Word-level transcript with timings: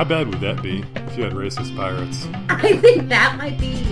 How 0.00 0.04
bad 0.04 0.28
would 0.28 0.40
that 0.40 0.62
be 0.62 0.82
if 0.96 1.18
you 1.18 1.24
had 1.24 1.34
racist 1.34 1.76
pirates? 1.76 2.26
I 2.48 2.74
think 2.78 3.10
that 3.10 3.36
might 3.36 3.58
be 3.58 3.84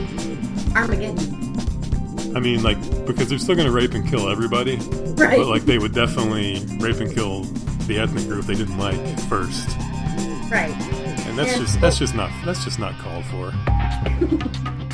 Armageddon. 0.75 2.34
I 2.34 2.41
mean, 2.41 2.62
like, 2.62 2.81
because 3.04 3.29
they're 3.29 3.38
still 3.38 3.54
going 3.54 3.67
to 3.67 3.73
rape 3.75 3.92
and 3.92 4.08
kill 4.08 4.31
everybody, 4.31 4.76
Right. 4.76 5.36
but 5.36 5.49
like 5.49 5.67
they 5.67 5.76
would 5.76 5.92
definitely 5.92 6.65
rape 6.79 6.97
and 7.00 7.13
kill 7.15 7.42
the 7.86 7.99
ethnic 7.99 8.25
group 8.27 8.46
they 8.46 8.55
didn't 8.55 8.79
like 8.79 8.96
first, 9.29 9.68
Right. 10.50 10.71
and 11.27 11.36
that's 11.39 11.52
Yeah. 11.52 11.59
just 11.59 11.79
that's 11.79 11.98
just 11.98 12.14
not 12.14 12.30
that's 12.43 12.64
just 12.64 12.79
not 12.79 12.95
called 13.00 13.27
for. 13.27 13.52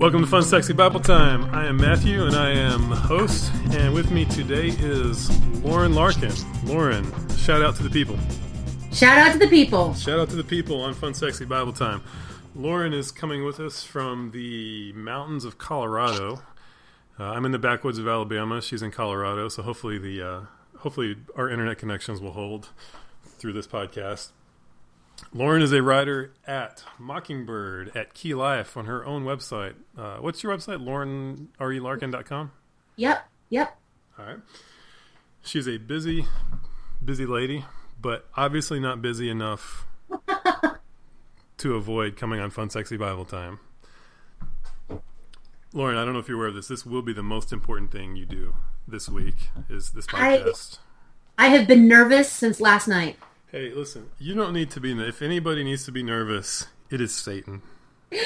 Welcome 0.00 0.22
to 0.22 0.26
Fun 0.26 0.42
Sexy 0.42 0.72
Bible 0.72 1.00
Time. 1.00 1.54
I 1.54 1.66
am 1.66 1.76
Matthew 1.76 2.24
and 2.24 2.34
I 2.34 2.52
am 2.52 2.88
the 2.88 2.96
host, 2.96 3.52
and 3.72 3.92
with 3.92 4.10
me 4.10 4.24
today 4.24 4.68
is 4.68 5.28
Lauren 5.62 5.92
Larkin. 5.92 6.32
Lauren, 6.64 7.04
shout 7.36 7.60
out 7.60 7.76
to 7.76 7.82
the 7.82 7.90
people. 7.90 8.18
Shout 8.94 9.18
out 9.18 9.32
to 9.32 9.38
the 9.38 9.46
people. 9.46 9.92
Shout 9.92 10.18
out 10.18 10.30
to 10.30 10.36
the 10.36 10.42
people 10.42 10.80
on 10.80 10.94
Fun 10.94 11.12
Sexy 11.12 11.44
Bible 11.44 11.74
Time. 11.74 12.00
Lauren 12.54 12.94
is 12.94 13.12
coming 13.12 13.44
with 13.44 13.60
us 13.60 13.84
from 13.84 14.30
the 14.30 14.94
mountains 14.94 15.44
of 15.44 15.58
Colorado. 15.58 16.40
Uh, 17.18 17.24
I'm 17.24 17.44
in 17.44 17.52
the 17.52 17.58
backwoods 17.58 17.98
of 17.98 18.08
Alabama. 18.08 18.62
She's 18.62 18.80
in 18.80 18.92
Colorado, 18.92 19.50
so 19.50 19.62
hopefully 19.62 19.98
the 19.98 20.26
uh, 20.26 20.40
hopefully 20.78 21.16
our 21.36 21.50
internet 21.50 21.76
connections 21.76 22.22
will 22.22 22.32
hold 22.32 22.70
through 23.36 23.52
this 23.52 23.66
podcast. 23.66 24.30
Lauren 25.32 25.62
is 25.62 25.72
a 25.72 25.82
writer 25.82 26.32
at 26.46 26.82
Mockingbird 26.98 27.96
at 27.96 28.14
Key 28.14 28.34
Life 28.34 28.76
on 28.76 28.86
her 28.86 29.04
own 29.04 29.24
website. 29.24 29.74
Uh, 29.96 30.16
what's 30.18 30.42
your 30.42 30.56
website? 30.56 30.82
LaurenReLarkin.com? 31.58 32.52
Yep. 32.96 33.28
Yep. 33.50 33.78
All 34.18 34.24
right. 34.24 34.38
She's 35.42 35.66
a 35.68 35.78
busy, 35.78 36.26
busy 37.04 37.26
lady, 37.26 37.64
but 38.00 38.28
obviously 38.36 38.80
not 38.80 39.00
busy 39.00 39.30
enough 39.30 39.86
to 41.58 41.74
avoid 41.74 42.16
coming 42.16 42.40
on 42.40 42.50
Fun 42.50 42.68
Sexy 42.70 42.96
Bible 42.96 43.24
Time. 43.24 43.60
Lauren, 45.72 45.96
I 45.96 46.04
don't 46.04 46.12
know 46.14 46.18
if 46.18 46.28
you're 46.28 46.36
aware 46.36 46.48
of 46.48 46.54
this. 46.54 46.68
This 46.68 46.84
will 46.84 47.02
be 47.02 47.12
the 47.12 47.22
most 47.22 47.52
important 47.52 47.92
thing 47.92 48.16
you 48.16 48.26
do 48.26 48.54
this 48.88 49.08
week. 49.08 49.50
Is 49.68 49.90
this 49.92 50.06
I- 50.12 50.38
podcast? 50.38 50.78
I 51.38 51.46
have 51.46 51.66
been 51.66 51.88
nervous 51.88 52.30
since 52.30 52.60
last 52.60 52.86
night. 52.86 53.16
Hey, 53.50 53.72
listen. 53.74 54.10
You 54.18 54.34
don't 54.34 54.52
need 54.52 54.70
to 54.70 54.80
be. 54.80 54.92
If 54.92 55.22
anybody 55.22 55.64
needs 55.64 55.84
to 55.86 55.92
be 55.92 56.04
nervous, 56.04 56.68
it 56.88 57.00
is 57.00 57.12
Satan. 57.12 57.62
yes, 58.12 58.22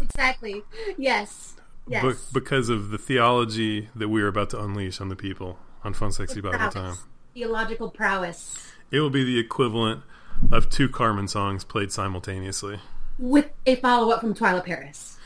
exactly. 0.00 0.62
Yes. 0.96 1.56
Yes. 1.86 2.02
Be- 2.02 2.14
because 2.32 2.70
of 2.70 2.88
the 2.88 2.96
theology 2.96 3.90
that 3.94 4.08
we 4.08 4.22
are 4.22 4.28
about 4.28 4.48
to 4.50 4.62
unleash 4.62 4.98
on 4.98 5.10
the 5.10 5.16
people 5.16 5.58
on 5.82 5.92
Fun 5.92 6.10
Sexy 6.10 6.40
Bible 6.40 6.56
Prowess. 6.56 6.74
Time. 6.74 6.96
Theological 7.34 7.90
prowess. 7.90 8.72
It 8.90 9.00
will 9.00 9.10
be 9.10 9.24
the 9.24 9.38
equivalent 9.38 10.02
of 10.50 10.70
two 10.70 10.88
Carman 10.88 11.28
songs 11.28 11.64
played 11.64 11.92
simultaneously. 11.92 12.78
With 13.18 13.50
a 13.66 13.76
follow 13.76 14.10
up 14.10 14.20
from 14.20 14.34
Twila 14.34 14.64
Paris. 14.64 15.18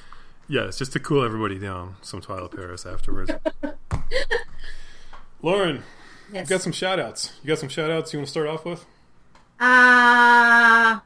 Yes, 0.48 0.78
just 0.78 0.92
to 0.94 0.98
cool 0.98 1.22
everybody 1.24 1.60
down. 1.60 1.94
Some 2.02 2.20
Twila 2.20 2.52
Paris 2.52 2.84
afterwards. 2.84 3.30
Lauren, 5.42 5.84
Yes. 6.32 6.48
you 6.48 6.54
got 6.56 6.62
some 6.62 6.72
shout 6.72 6.98
outs. 7.00 7.32
You 7.42 7.48
got 7.48 7.58
some 7.58 7.68
shout 7.68 7.90
outs 7.90 8.12
you 8.12 8.18
want 8.18 8.26
to 8.26 8.30
start 8.30 8.46
off 8.48 8.64
with? 8.64 8.84
Uh 9.60 11.00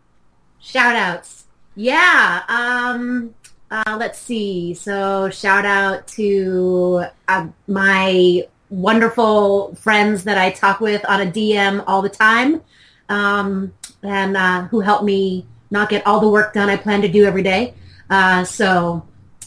shout 0.61 0.97
outs. 0.97 1.45
Yeah. 1.75 2.43
Um 2.49 3.35
uh 3.71 3.97
let's 3.99 4.19
see. 4.19 4.75
So 4.75 5.31
shout 5.31 5.65
out 5.65 6.07
to 6.09 7.05
uh, 7.29 7.47
my 7.67 8.47
wonderful 8.71 9.75
friends 9.77 10.25
that 10.25 10.39
I 10.39 10.51
talk 10.51 10.81
with 10.81 11.05
on 11.09 11.21
a 11.21 11.27
DM 11.31 11.83
all 11.87 12.03
the 12.03 12.09
time. 12.09 12.61
Um 13.09 13.73
and 14.03 14.37
uh 14.37 14.63
who 14.65 14.81
help 14.81 15.05
me 15.05 15.47
not 15.71 15.89
get 15.89 16.07
all 16.07 16.21
the 16.21 16.29
work 16.29 16.53
done 16.53 16.69
I 16.69 16.77
plan 16.77 17.01
to 17.03 17.09
do 17.09 17.25
every 17.25 17.43
day. 17.43 17.75
Uh 18.11 18.45
so 18.45 19.07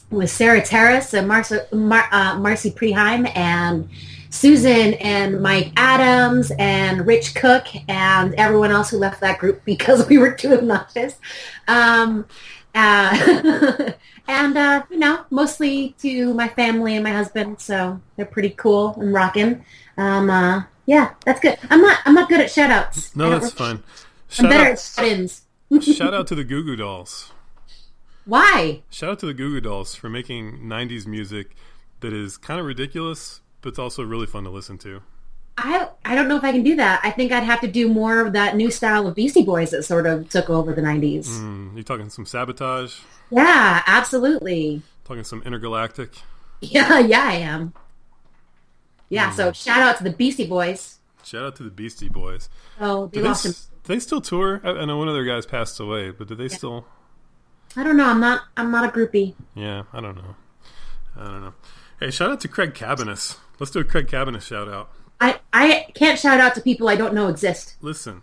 with 0.10 0.30
Sarah 0.30 0.64
Terrace 0.64 1.14
and 1.14 1.28
Marcia, 1.28 1.68
Mar- 1.74 2.08
uh, 2.12 2.38
Marcy 2.40 2.72
Preheim 2.72 3.30
and 3.36 3.90
Susan 4.36 4.96
and 4.96 5.42
Mike 5.42 5.72
Adams 5.78 6.52
and 6.60 7.08
Rich 7.08 7.36
Cook 7.36 7.68
and 7.88 8.36
everyone 8.36 8.70
else 8.70 8.90
who 8.90 8.98
left 8.98 9.22
that 9.22 9.40
group 9.40 9.62
because 9.66 10.08
we 10.08 10.18
were 10.18 10.32
too 10.32 10.54
obnoxious. 10.54 11.18
Um, 11.68 12.26
uh, 12.74 13.92
and, 14.28 14.58
uh, 14.58 14.84
you 14.90 14.98
know, 14.98 15.26
mostly 15.30 15.96
to 16.00 16.34
my 16.34 16.50
family 16.50 16.96
and 16.96 17.04
my 17.04 17.12
husband. 17.12 17.62
So 17.62 18.02
they're 18.18 18.26
pretty 18.26 18.50
cool 18.52 18.96
and 19.00 19.14
rocking. 19.14 19.64
Um, 19.98 20.30
uh, 20.30 20.64
yeah, 20.86 21.14
that's 21.26 21.40
good. 21.40 21.58
I'm 21.70 21.82
not, 21.82 22.00
I'm 22.06 22.14
not 22.14 22.28
good 22.28 22.42
at 22.42 22.52
shout 22.52 22.72
outs. 22.72 23.16
No, 23.16 23.30
that's 23.30 23.54
fine. 23.54 23.78
I'm 23.78 23.84
Shout 24.28 24.50
better 24.50 24.66
at 24.66 24.72
out, 24.74 24.80
shut-ins. 24.80 25.42
shout 25.96 26.14
out 26.14 26.28
to 26.28 26.36
the 26.36 26.44
Goo 26.44 26.64
Goo 26.64 26.76
Dolls. 26.76 27.32
Why? 28.26 28.84
Shout 28.90 29.12
out 29.12 29.20
to 29.20 29.28
the 29.28 29.34
Goo 29.34 29.52
Goo 29.52 29.62
Dolls 29.62 29.96
for 29.96 30.10
making 30.10 30.60
90s 30.60 31.08
music 31.08 31.56
that 32.02 32.12
is 32.12 32.38
kind 32.38 32.60
of 32.60 32.66
ridiculous, 32.66 33.42
but 33.66 33.70
it's 33.70 33.80
also 33.80 34.04
really 34.04 34.28
fun 34.28 34.44
to 34.44 34.50
listen 34.52 34.78
to. 34.78 35.02
I 35.58 35.88
I 36.06 36.14
don't 36.14 36.28
know 36.28 36.38
if 36.38 36.44
I 36.44 36.52
can 36.52 36.62
do 36.62 36.76
that. 36.76 37.02
I 37.04 37.10
think 37.10 37.32
I'd 37.32 37.42
have 37.42 37.62
to 37.62 37.68
do 37.68 37.90
more 37.90 38.20
of 38.24 38.34
that 38.34 38.56
new 38.56 38.70
style 38.70 39.08
of 39.08 39.16
Beastie 39.16 39.42
Boys 39.44 39.72
that 39.72 39.82
sort 39.82 40.06
of 40.06 40.30
took 40.30 40.52
over 40.52 40.72
the 40.72 40.84
90s. 40.84 41.26
Mm, 41.30 41.76
you 41.76 41.82
talking 41.82 42.10
some 42.12 42.28
sabotage? 42.28 43.00
Yeah, 43.32 43.82
absolutely. 43.88 44.84
Talking 45.04 45.24
some 45.24 45.42
intergalactic? 45.42 46.12
Yeah, 46.62 47.00
yeah, 47.14 47.24
I 47.24 47.34
am. 47.38 47.74
Yeah, 49.10 49.32
so 49.32 49.52
shout 49.52 49.80
out 49.80 49.98
to 49.98 50.04
the 50.04 50.12
Beastie 50.12 50.46
Boys. 50.46 51.00
Shout 51.24 51.44
out 51.44 51.56
to 51.56 51.64
the 51.64 51.72
Beastie 51.72 52.08
Boys. 52.10 52.50
Oh, 52.80 53.08
they 53.08 53.14
Do 53.18 53.22
they, 53.24 53.28
lost 53.30 53.46
him. 53.48 53.52
do 53.54 53.94
they 53.94 54.00
still 54.00 54.22
tour? 54.22 54.62
I, 54.64 54.70
I 54.70 54.86
know 54.86 54.98
one 55.00 55.08
of 55.08 55.16
their 55.16 55.26
guys 55.26 55.48
passed 55.48 55.80
away, 55.80 56.12
but 56.12 56.28
do 56.28 56.36
they 56.36 56.50
still? 56.50 56.86
I 57.76 57.84
don't 57.84 57.98
know. 57.98 58.06
I'm 58.06 58.20
not. 58.20 58.42
I'm 58.58 58.70
not 58.70 58.86
a 58.88 58.92
groupie. 58.96 59.34
Yeah, 59.56 59.84
I 59.92 60.02
don't 60.02 60.16
know. 60.18 60.36
I 61.18 61.24
don't 61.24 61.42
know. 61.42 61.54
Hey, 62.00 62.12
shout 62.12 62.30
out 62.30 62.42
to 62.42 62.48
Craig 62.48 62.76
Cabanis. 62.76 63.38
Let's 63.60 63.72
do 63.72 63.80
a 63.80 63.84
Craig 63.84 64.08
Cabanis 64.08 64.42
shout 64.42 64.68
out. 64.68 64.92
I 65.22 65.40
I 65.54 65.88
can't 65.96 66.20
shout 66.20 66.40
out 66.40 66.56
to 66.56 66.62
people 66.62 66.88
I 66.90 66.96
don't 66.96 67.14
know 67.14 67.28
exist. 67.28 67.76
Listen, 67.82 68.22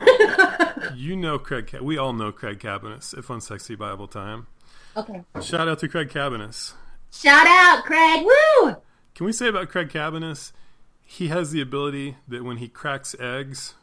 you 0.94 1.16
know 1.16 1.38
Craig. 1.38 1.76
We 1.80 1.98
all 1.98 2.12
know 2.12 2.32
Craig 2.32 2.58
Cabanis. 2.60 3.16
If 3.16 3.30
on 3.30 3.40
Sexy 3.40 3.74
Bible 3.74 4.06
Time, 4.08 4.46
Okay. 4.96 5.22
shout 5.42 5.68
out 5.68 5.78
to 5.80 5.88
Craig 5.88 6.08
Cabanis. 6.10 6.72
Shout 7.12 7.46
out, 7.46 7.84
Craig. 7.84 8.24
Woo! 8.24 8.76
Can 9.14 9.26
we 9.26 9.32
say 9.32 9.48
about 9.48 9.68
Craig 9.68 9.88
Cabanis? 9.88 10.52
He 11.02 11.26
has 11.28 11.50
the 11.50 11.60
ability 11.60 12.16
that 12.28 12.44
when 12.44 12.58
he 12.58 12.68
cracks 12.68 13.16
eggs 13.18 13.74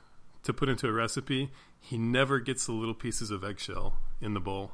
to 0.44 0.54
put 0.54 0.70
into 0.70 0.88
a 0.88 0.92
recipe, 0.94 1.52
he 1.82 1.98
never 1.98 2.40
gets 2.40 2.66
the 2.66 2.72
little 2.72 2.94
pieces 2.94 3.30
of 3.32 3.44
eggshell 3.44 3.98
in 4.22 4.34
the 4.34 4.40
bowl. 4.40 4.72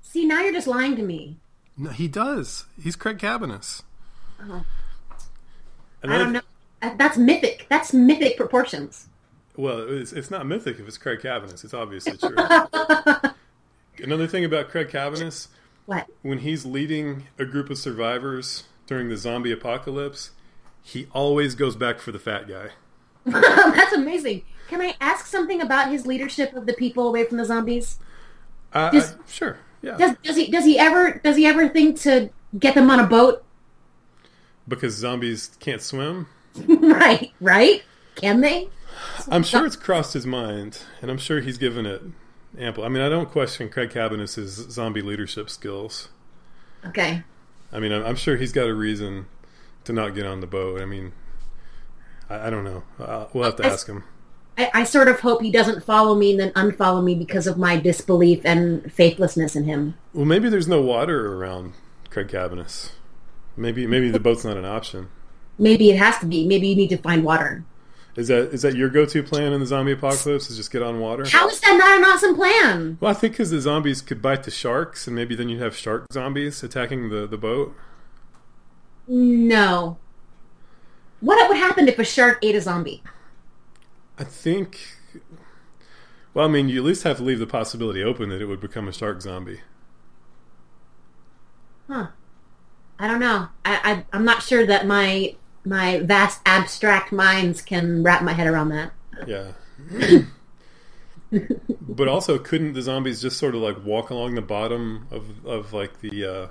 See, 0.00 0.24
now 0.24 0.40
you're 0.42 0.52
just 0.52 0.68
lying 0.68 0.94
to 0.96 1.02
me. 1.02 1.38
No, 1.76 1.90
he 1.90 2.06
does. 2.06 2.66
He's 2.80 2.94
Craig 2.94 3.18
Cabanis. 3.18 3.82
Oh. 4.40 4.64
And 6.02 6.12
I 6.12 6.18
don't 6.18 6.32
know. 6.32 6.40
That's 6.96 7.18
mythic. 7.18 7.66
That's 7.68 7.92
mythic 7.92 8.36
proportions. 8.36 9.08
Well, 9.56 9.80
it's, 9.88 10.12
it's 10.12 10.30
not 10.30 10.46
mythic 10.46 10.78
if 10.78 10.88
it's 10.88 10.96
Craig 10.96 11.20
Cabanis. 11.20 11.64
It's 11.64 11.74
obviously 11.74 12.16
true. 12.16 12.34
Another 14.02 14.26
thing 14.26 14.44
about 14.44 14.70
Craig 14.70 14.88
Cabanis, 14.88 15.48
What? 15.84 16.06
when 16.22 16.38
he's 16.38 16.64
leading 16.64 17.24
a 17.38 17.44
group 17.44 17.68
of 17.68 17.76
survivors 17.76 18.64
during 18.86 19.10
the 19.10 19.16
zombie 19.16 19.52
apocalypse, 19.52 20.30
he 20.82 21.06
always 21.12 21.54
goes 21.54 21.76
back 21.76 21.98
for 21.98 22.10
the 22.12 22.18
fat 22.18 22.48
guy. 22.48 22.70
That's 23.26 23.92
amazing. 23.92 24.42
Can 24.68 24.80
I 24.80 24.94
ask 25.00 25.26
something 25.26 25.60
about 25.60 25.90
his 25.90 26.06
leadership 26.06 26.54
of 26.54 26.64
the 26.64 26.72
people 26.72 27.08
away 27.08 27.24
from 27.24 27.36
the 27.36 27.44
zombies? 27.44 27.98
Uh, 28.72 28.90
I, 28.92 29.02
sure, 29.28 29.58
yeah. 29.82 29.96
Does 29.96 30.16
does 30.22 30.36
he 30.36 30.50
does 30.50 30.64
he 30.64 30.78
ever 30.78 31.20
does 31.22 31.36
he 31.36 31.44
ever 31.44 31.68
think 31.68 31.98
to 32.02 32.30
get 32.58 32.74
them 32.76 32.88
on 32.88 33.00
a 33.00 33.06
boat? 33.06 33.44
Because 34.70 34.94
zombies 34.94 35.50
can't 35.60 35.82
swim. 35.82 36.26
right, 36.66 37.32
right. 37.40 37.82
Can 38.14 38.40
they? 38.40 38.68
I'm 39.28 39.42
sure 39.42 39.66
it's 39.66 39.76
crossed 39.76 40.14
his 40.14 40.26
mind, 40.26 40.82
and 41.02 41.10
I'm 41.10 41.18
sure 41.18 41.40
he's 41.40 41.58
given 41.58 41.84
it 41.86 42.02
ample. 42.58 42.84
I 42.84 42.88
mean, 42.88 43.02
I 43.02 43.08
don't 43.08 43.30
question 43.30 43.68
Craig 43.68 43.90
Cabanis's 43.90 44.54
zombie 44.70 45.02
leadership 45.02 45.50
skills. 45.50 46.08
Okay. 46.86 47.22
I 47.72 47.80
mean, 47.80 47.92
I'm, 47.92 48.04
I'm 48.04 48.16
sure 48.16 48.36
he's 48.36 48.52
got 48.52 48.66
a 48.66 48.74
reason 48.74 49.26
to 49.84 49.92
not 49.92 50.14
get 50.14 50.26
on 50.26 50.40
the 50.40 50.46
boat. 50.46 50.80
I 50.80 50.84
mean, 50.86 51.12
I, 52.28 52.46
I 52.46 52.50
don't 52.50 52.64
know. 52.64 52.82
Uh, 52.98 53.26
we'll 53.32 53.44
have 53.44 53.56
to 53.56 53.66
I- 53.66 53.70
ask 53.70 53.86
him. 53.86 54.04
I, 54.58 54.70
I 54.74 54.84
sort 54.84 55.08
of 55.08 55.20
hope 55.20 55.40
he 55.40 55.50
doesn't 55.50 55.84
follow 55.84 56.14
me 56.14 56.32
and 56.32 56.40
then 56.40 56.52
unfollow 56.52 57.02
me 57.02 57.14
because 57.14 57.46
of 57.46 57.56
my 57.56 57.76
disbelief 57.78 58.42
and 58.44 58.92
faithlessness 58.92 59.56
in 59.56 59.64
him. 59.64 59.94
Well, 60.12 60.26
maybe 60.26 60.50
there's 60.50 60.68
no 60.68 60.82
water 60.82 61.34
around 61.34 61.72
Craig 62.10 62.28
Cabanis. 62.28 62.90
Maybe 63.60 63.86
maybe 63.86 64.10
the 64.10 64.18
boat's 64.20 64.44
not 64.44 64.56
an 64.56 64.64
option. 64.64 65.08
maybe 65.58 65.90
it 65.90 65.98
has 65.98 66.18
to 66.18 66.26
be. 66.26 66.46
Maybe 66.46 66.68
you 66.68 66.76
need 66.76 66.88
to 66.88 66.96
find 66.96 67.22
water. 67.22 67.64
Is 68.16 68.28
that 68.28 68.52
is 68.52 68.62
that 68.62 68.74
your 68.74 68.88
go-to 68.88 69.22
plan 69.22 69.52
in 69.52 69.60
the 69.60 69.66
zombie 69.66 69.92
apocalypse? 69.92 70.50
Is 70.50 70.56
just 70.56 70.72
get 70.72 70.82
on 70.82 70.98
water? 70.98 71.24
How 71.28 71.46
is 71.48 71.60
that 71.60 71.76
not 71.78 71.98
an 71.98 72.04
awesome 72.04 72.34
plan? 72.34 72.96
Well, 73.00 73.10
I 73.10 73.14
think 73.14 73.34
because 73.34 73.50
the 73.50 73.60
zombies 73.60 74.00
could 74.02 74.20
bite 74.22 74.42
the 74.44 74.50
sharks, 74.50 75.06
and 75.06 75.14
maybe 75.14 75.34
then 75.34 75.48
you'd 75.48 75.60
have 75.60 75.76
shark 75.76 76.06
zombies 76.12 76.62
attacking 76.62 77.10
the, 77.10 77.26
the 77.26 77.36
boat. 77.36 77.76
No. 79.06 79.98
What 81.20 81.48
would 81.48 81.58
happen 81.58 81.86
if 81.86 81.98
a 81.98 82.04
shark 82.04 82.38
ate 82.42 82.54
a 82.54 82.60
zombie? 82.62 83.02
I 84.18 84.24
think. 84.24 84.80
Well, 86.32 86.46
I 86.46 86.48
mean, 86.48 86.68
you 86.68 86.78
at 86.78 86.84
least 86.86 87.02
have 87.02 87.18
to 87.18 87.22
leave 87.22 87.38
the 87.40 87.46
possibility 87.46 88.02
open 88.02 88.30
that 88.30 88.40
it 88.40 88.46
would 88.46 88.60
become 88.60 88.88
a 88.88 88.92
shark 88.92 89.20
zombie. 89.20 89.60
Huh. 91.88 92.08
I 93.00 93.08
don't 93.08 93.18
know. 93.18 93.48
I, 93.64 93.80
I 93.82 94.04
I'm 94.12 94.26
not 94.26 94.42
sure 94.42 94.66
that 94.66 94.86
my 94.86 95.34
my 95.64 96.00
vast 96.00 96.40
abstract 96.44 97.12
minds 97.12 97.62
can 97.62 98.02
wrap 98.02 98.22
my 98.22 98.34
head 98.34 98.46
around 98.46 98.68
that. 98.68 98.92
Yeah. 99.26 99.52
but 101.88 102.08
also, 102.08 102.38
couldn't 102.38 102.74
the 102.74 102.82
zombies 102.82 103.22
just 103.22 103.38
sort 103.38 103.54
of 103.54 103.62
like 103.62 103.82
walk 103.82 104.10
along 104.10 104.34
the 104.34 104.42
bottom 104.42 105.06
of 105.10 105.46
of 105.46 105.72
like 105.72 106.00
the 106.00 106.26
uh, 106.26 106.48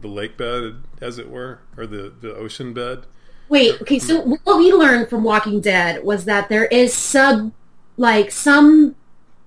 the 0.00 0.08
lake 0.08 0.38
bed, 0.38 0.82
as 1.02 1.18
it 1.18 1.28
were, 1.28 1.60
or 1.76 1.86
the 1.86 2.10
the 2.20 2.34
ocean 2.34 2.72
bed? 2.72 3.04
Wait, 3.50 3.78
okay. 3.82 3.98
So 3.98 4.22
what 4.44 4.56
we 4.56 4.72
learned 4.72 5.10
from 5.10 5.24
Walking 5.24 5.60
Dead 5.60 6.02
was 6.02 6.24
that 6.24 6.48
there 6.48 6.64
is 6.64 6.94
sub, 6.94 7.52
like 7.98 8.30
some 8.30 8.94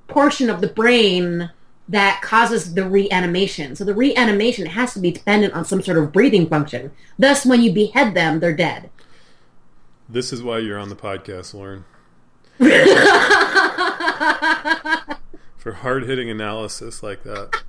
portion 0.08 0.52
of 0.52 0.62
the 0.62 0.68
brain 0.68 1.50
that 1.88 2.22
causes 2.22 2.74
the 2.74 2.88
reanimation. 2.88 3.76
So 3.76 3.84
the 3.84 3.94
reanimation 3.94 4.66
has 4.68 4.94
to 4.94 5.00
be 5.00 5.12
dependent 5.12 5.54
on 5.54 5.66
some 5.66 5.82
sort 5.82 5.98
of 5.98 6.12
breathing 6.12 6.48
function. 6.48 6.92
Thus, 7.20 7.46
when 7.46 7.62
you 7.62 7.72
behead 7.72 8.14
them, 8.14 8.40
they're 8.40 8.56
dead. 8.56 8.90
This 10.10 10.34
is 10.34 10.44
why 10.44 10.60
you're 10.60 10.80
on 10.80 10.90
the 10.90 10.96
podcast, 10.96 11.54
Lauren. 11.54 11.86
For 15.58 15.74
hard 15.74 16.04
hitting 16.04 16.30
analysis 16.30 17.04
like 17.04 17.24
that. 17.24 17.62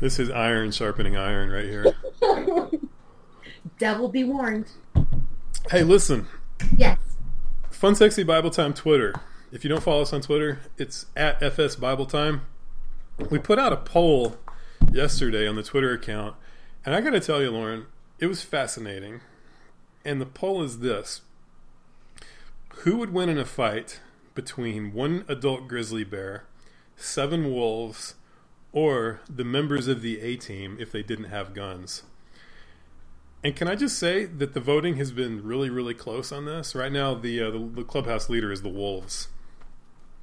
This 0.00 0.18
is 0.18 0.30
iron 0.30 0.70
sharpening 0.70 1.16
iron 1.16 1.50
right 1.50 1.64
here. 1.64 1.94
Devil 3.78 4.08
be 4.08 4.24
warned. 4.24 4.66
Hey, 5.70 5.82
listen. 5.82 6.26
Yes. 6.76 6.98
Fun 7.70 7.94
Sexy 7.94 8.22
Bible 8.22 8.50
Time 8.50 8.74
Twitter. 8.74 9.14
If 9.54 9.62
you 9.62 9.70
don't 9.70 9.84
follow 9.84 10.02
us 10.02 10.12
on 10.12 10.20
Twitter, 10.20 10.58
it's 10.78 11.06
at 11.14 11.40
FS 11.40 11.76
Bible 11.76 12.06
Time. 12.06 12.40
We 13.30 13.38
put 13.38 13.56
out 13.56 13.72
a 13.72 13.76
poll 13.76 14.36
yesterday 14.90 15.46
on 15.46 15.54
the 15.54 15.62
Twitter 15.62 15.92
account, 15.92 16.34
and 16.84 16.92
I 16.92 17.00
got 17.00 17.10
to 17.10 17.20
tell 17.20 17.40
you, 17.40 17.52
Lauren, 17.52 17.86
it 18.18 18.26
was 18.26 18.42
fascinating. 18.42 19.20
And 20.04 20.20
the 20.20 20.26
poll 20.26 20.64
is 20.64 20.80
this 20.80 21.20
Who 22.78 22.96
would 22.96 23.12
win 23.12 23.28
in 23.28 23.38
a 23.38 23.44
fight 23.44 24.00
between 24.34 24.92
one 24.92 25.24
adult 25.28 25.68
grizzly 25.68 26.02
bear, 26.02 26.46
seven 26.96 27.52
wolves, 27.52 28.16
or 28.72 29.20
the 29.30 29.44
members 29.44 29.86
of 29.86 30.02
the 30.02 30.20
A 30.20 30.34
team 30.34 30.76
if 30.80 30.90
they 30.90 31.04
didn't 31.04 31.26
have 31.26 31.54
guns? 31.54 32.02
And 33.44 33.54
can 33.54 33.68
I 33.68 33.76
just 33.76 34.00
say 34.00 34.24
that 34.24 34.52
the 34.52 34.58
voting 34.58 34.96
has 34.96 35.12
been 35.12 35.44
really, 35.44 35.70
really 35.70 35.94
close 35.94 36.32
on 36.32 36.44
this? 36.44 36.74
Right 36.74 36.90
now, 36.90 37.14
the 37.14 37.40
uh, 37.40 37.50
the, 37.52 37.58
the 37.58 37.84
clubhouse 37.84 38.28
leader 38.28 38.50
is 38.50 38.62
the 38.62 38.68
Wolves. 38.68 39.28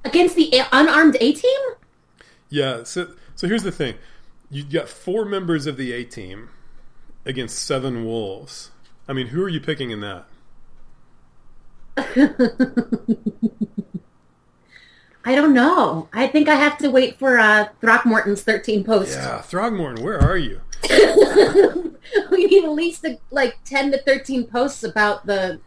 Against 0.04 0.36
the 0.36 0.62
unarmed 0.72 1.16
A 1.20 1.32
team? 1.32 1.60
Yeah. 2.48 2.82
So, 2.84 3.12
so 3.34 3.46
here's 3.46 3.62
the 3.62 3.72
thing: 3.72 3.96
you 4.50 4.64
got 4.64 4.88
four 4.88 5.24
members 5.24 5.66
of 5.66 5.76
the 5.76 5.92
A 5.92 6.04
team 6.04 6.50
against 7.24 7.58
seven 7.58 8.04
Wolves. 8.04 8.70
I 9.08 9.12
mean, 9.12 9.28
who 9.28 9.42
are 9.42 9.48
you 9.48 9.60
picking 9.60 9.90
in 9.90 10.00
that? 10.00 10.26
I 15.24 15.34
don't 15.36 15.54
know. 15.54 16.08
I 16.12 16.26
think 16.26 16.48
I 16.48 16.56
have 16.56 16.78
to 16.78 16.90
wait 16.90 17.18
for 17.18 17.38
uh, 17.38 17.68
Throckmorton's 17.80 18.42
13 18.42 18.82
post. 18.84 19.16
Yeah, 19.16 19.40
Throckmorton, 19.40 20.02
where 20.02 20.20
are 20.20 20.36
you? 20.36 20.60
we 22.30 22.46
need 22.46 22.64
at 22.64 22.72
least 22.72 23.06
like 23.30 23.62
10 23.64 23.92
to 23.92 23.98
13 23.98 24.46
posts 24.46 24.82
about 24.82 25.26
the 25.26 25.60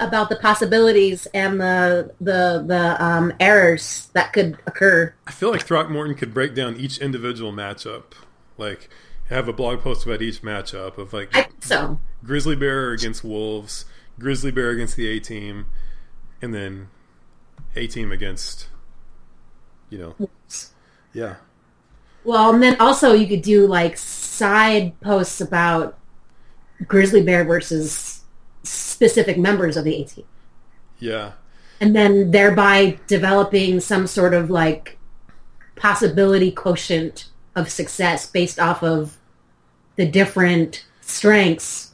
about 0.00 0.28
the 0.28 0.36
possibilities 0.36 1.26
and 1.34 1.60
the 1.60 2.12
the 2.20 2.64
the 2.66 3.04
um, 3.04 3.32
errors 3.40 4.10
that 4.12 4.32
could 4.32 4.58
occur. 4.66 5.14
I 5.26 5.30
feel 5.30 5.50
like 5.50 5.62
Throckmorton 5.62 6.14
could 6.14 6.34
break 6.34 6.54
down 6.54 6.76
each 6.76 6.98
individual 6.98 7.52
matchup, 7.52 8.12
like 8.58 8.88
have 9.28 9.48
a 9.48 9.52
blog 9.52 9.80
post 9.80 10.04
about 10.04 10.20
each 10.22 10.42
matchup 10.42 10.98
of 10.98 11.12
like 11.12 11.32
so. 11.60 11.98
Grizzly 12.24 12.56
Bear 12.56 12.92
against 12.92 13.24
Wolves, 13.24 13.84
Grizzly 14.18 14.50
Bear 14.50 14.70
against 14.70 14.96
the 14.96 15.08
A 15.08 15.20
team, 15.20 15.66
and 16.40 16.54
then 16.54 16.88
A 17.76 17.86
team 17.86 18.10
against, 18.12 18.68
you 19.90 19.98
know, 19.98 20.28
yeah. 21.12 21.36
Well, 22.24 22.54
and 22.54 22.62
then 22.62 22.80
also 22.80 23.12
you 23.12 23.26
could 23.26 23.42
do 23.42 23.66
like 23.66 23.96
side 23.96 24.98
posts 25.00 25.40
about 25.40 25.98
grizzly 26.86 27.22
bear 27.22 27.44
versus 27.44 28.13
specific 28.94 29.36
members 29.36 29.76
of 29.76 29.84
the 29.84 29.94
A 30.00 30.04
team. 30.04 30.24
Yeah. 30.98 31.32
and 31.80 31.94
then 31.94 32.30
thereby 32.30 32.98
developing 33.08 33.80
some 33.80 34.06
sort 34.06 34.32
of 34.32 34.48
like 34.48 34.96
possibility 35.76 36.50
quotient 36.52 37.28
of 37.56 37.68
success 37.68 38.26
based 38.30 38.58
off 38.60 38.82
of 38.82 39.18
the 39.96 40.06
different 40.06 40.86
strengths 41.00 41.90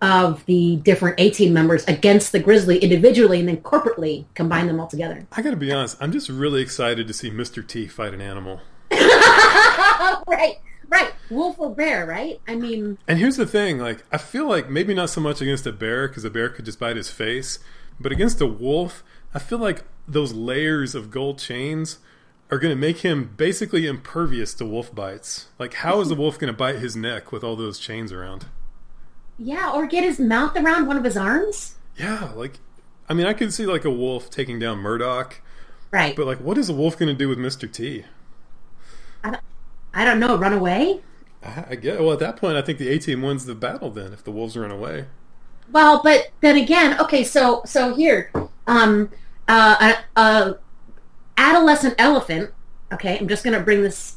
of 0.00 0.44
the 0.46 0.76
different 0.76 1.20
A 1.20 1.30
team 1.30 1.52
members 1.52 1.84
against 1.86 2.32
the 2.32 2.38
Grizzly 2.40 2.78
individually 2.78 3.38
and 3.40 3.48
then 3.48 3.58
corporately 3.58 4.24
combine 4.34 4.66
them 4.66 4.80
all 4.80 4.86
together. 4.86 5.26
I 5.32 5.42
gotta 5.42 5.56
be 5.56 5.70
honest, 5.72 5.96
I'm 6.00 6.10
just 6.12 6.28
really 6.28 6.62
excited 6.62 7.06
to 7.06 7.12
see 7.12 7.30
Mr. 7.30 7.64
T 7.66 7.86
fight 7.86 8.14
an 8.14 8.20
animal. 8.20 8.60
right, 8.90 10.56
right. 10.88 11.12
Wolf 11.30 11.58
or 11.58 11.74
bear, 11.74 12.06
right? 12.06 12.40
I 12.48 12.54
mean, 12.54 12.98
And 13.06 13.18
here's 13.18 13.36
the 13.36 13.46
thing, 13.46 13.78
like 13.78 14.02
I 14.10 14.18
feel 14.18 14.48
like 14.48 14.70
maybe 14.70 14.94
not 14.94 15.10
so 15.10 15.20
much 15.20 15.40
against 15.40 15.66
a 15.66 15.72
bear 15.72 16.08
because 16.08 16.24
a 16.24 16.30
bear 16.30 16.48
could 16.48 16.64
just 16.64 16.80
bite 16.80 16.96
his 16.96 17.10
face, 17.10 17.58
but 18.00 18.12
against 18.12 18.40
a 18.40 18.46
wolf, 18.46 19.02
I 19.34 19.38
feel 19.38 19.58
like 19.58 19.84
those 20.06 20.32
layers 20.32 20.94
of 20.94 21.10
gold 21.10 21.38
chains 21.38 21.98
are 22.50 22.58
going 22.58 22.72
to 22.74 22.80
make 22.80 22.98
him 23.00 23.34
basically 23.36 23.86
impervious 23.86 24.54
to 24.54 24.64
wolf 24.64 24.94
bites. 24.94 25.48
Like 25.58 25.74
how 25.74 26.00
is 26.00 26.10
a 26.10 26.14
wolf 26.14 26.38
going 26.38 26.50
to 26.52 26.56
bite 26.56 26.76
his 26.76 26.96
neck 26.96 27.30
with 27.30 27.44
all 27.44 27.56
those 27.56 27.78
chains 27.78 28.10
around? 28.12 28.46
yeah, 29.40 29.70
or 29.70 29.86
get 29.86 30.02
his 30.02 30.18
mouth 30.18 30.56
around 30.56 30.86
one 30.86 30.96
of 30.96 31.04
his 31.04 31.16
arms. 31.16 31.76
Yeah, 31.96 32.32
like 32.34 32.58
I 33.08 33.14
mean, 33.14 33.26
I 33.26 33.34
could 33.34 33.52
see 33.52 33.66
like 33.66 33.84
a 33.84 33.90
wolf 33.90 34.30
taking 34.30 34.58
down 34.58 34.78
Murdock, 34.78 35.40
Right. 35.90 36.16
but 36.16 36.26
like 36.26 36.38
what 36.40 36.56
is 36.58 36.68
a 36.68 36.74
wolf 36.74 36.98
going 36.98 37.08
to 37.08 37.14
do 37.14 37.28
with 37.28 37.38
Mr. 37.38 37.70
T? 37.70 38.04
I 39.94 40.04
don't, 40.04 40.20
know. 40.20 40.36
Run 40.36 40.52
away? 40.52 41.00
I, 41.42 41.64
I 41.70 41.74
get 41.76 42.00
well 42.00 42.12
at 42.12 42.18
that 42.18 42.36
point 42.36 42.56
I 42.56 42.62
think 42.62 42.78
the 42.78 42.88
A 42.88 42.98
team 42.98 43.22
wins 43.22 43.46
the 43.46 43.54
battle 43.54 43.90
then 43.90 44.12
if 44.12 44.24
the 44.24 44.30
wolves 44.32 44.56
run 44.56 44.70
away. 44.70 45.06
Well, 45.70 46.00
but 46.02 46.30
then 46.40 46.56
again, 46.56 46.98
okay, 47.00 47.22
so 47.24 47.62
so 47.66 47.94
here, 47.94 48.30
um, 48.66 49.10
uh, 49.46 49.94
a, 50.16 50.20
a 50.20 50.58
adolescent 51.36 51.94
elephant. 51.98 52.50
Okay, 52.92 53.18
I'm 53.18 53.28
just 53.28 53.44
gonna 53.44 53.60
bring 53.60 53.82
this. 53.82 54.16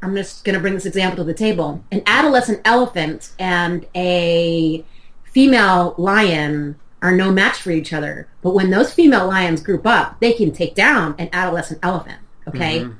I'm 0.00 0.14
just 0.14 0.44
gonna 0.44 0.60
bring 0.60 0.74
this 0.74 0.86
example 0.86 1.18
to 1.18 1.24
the 1.24 1.34
table. 1.34 1.82
An 1.90 2.02
adolescent 2.06 2.60
elephant 2.64 3.32
and 3.38 3.86
a 3.96 4.84
female 5.24 5.94
lion 5.98 6.78
are 7.02 7.12
no 7.12 7.32
match 7.32 7.58
for 7.60 7.70
each 7.72 7.92
other. 7.92 8.28
But 8.42 8.54
when 8.54 8.70
those 8.70 8.94
female 8.94 9.26
lions 9.26 9.60
group 9.60 9.86
up, 9.86 10.20
they 10.20 10.32
can 10.32 10.52
take 10.52 10.74
down 10.74 11.16
an 11.18 11.28
adolescent 11.32 11.80
elephant. 11.82 12.18
Okay, 12.48 12.80
Mhm. 12.80 12.96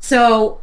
so 0.00 0.60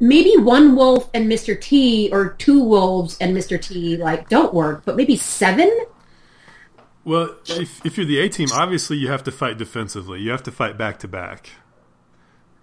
maybe 0.00 0.36
one 0.36 0.76
wolf 0.76 1.08
and 1.14 1.30
Mr. 1.30 1.58
T, 1.60 2.08
or 2.12 2.30
two 2.30 2.62
wolves 2.62 3.16
and 3.20 3.36
Mr. 3.36 3.60
T, 3.60 3.96
like 3.96 4.28
don't 4.28 4.52
work. 4.54 4.82
But 4.84 4.96
maybe 4.96 5.16
seven. 5.16 5.70
Well, 7.04 7.36
if, 7.46 7.84
if 7.84 7.96
you're 7.98 8.06
the 8.06 8.18
A 8.20 8.28
team, 8.28 8.48
obviously 8.54 8.96
you 8.96 9.08
have 9.08 9.22
to 9.24 9.30
fight 9.32 9.58
defensively. 9.58 10.20
You 10.20 10.30
have 10.30 10.42
to 10.44 10.50
fight 10.52 10.78
back 10.78 10.98
to 11.00 11.08
back. 11.08 11.50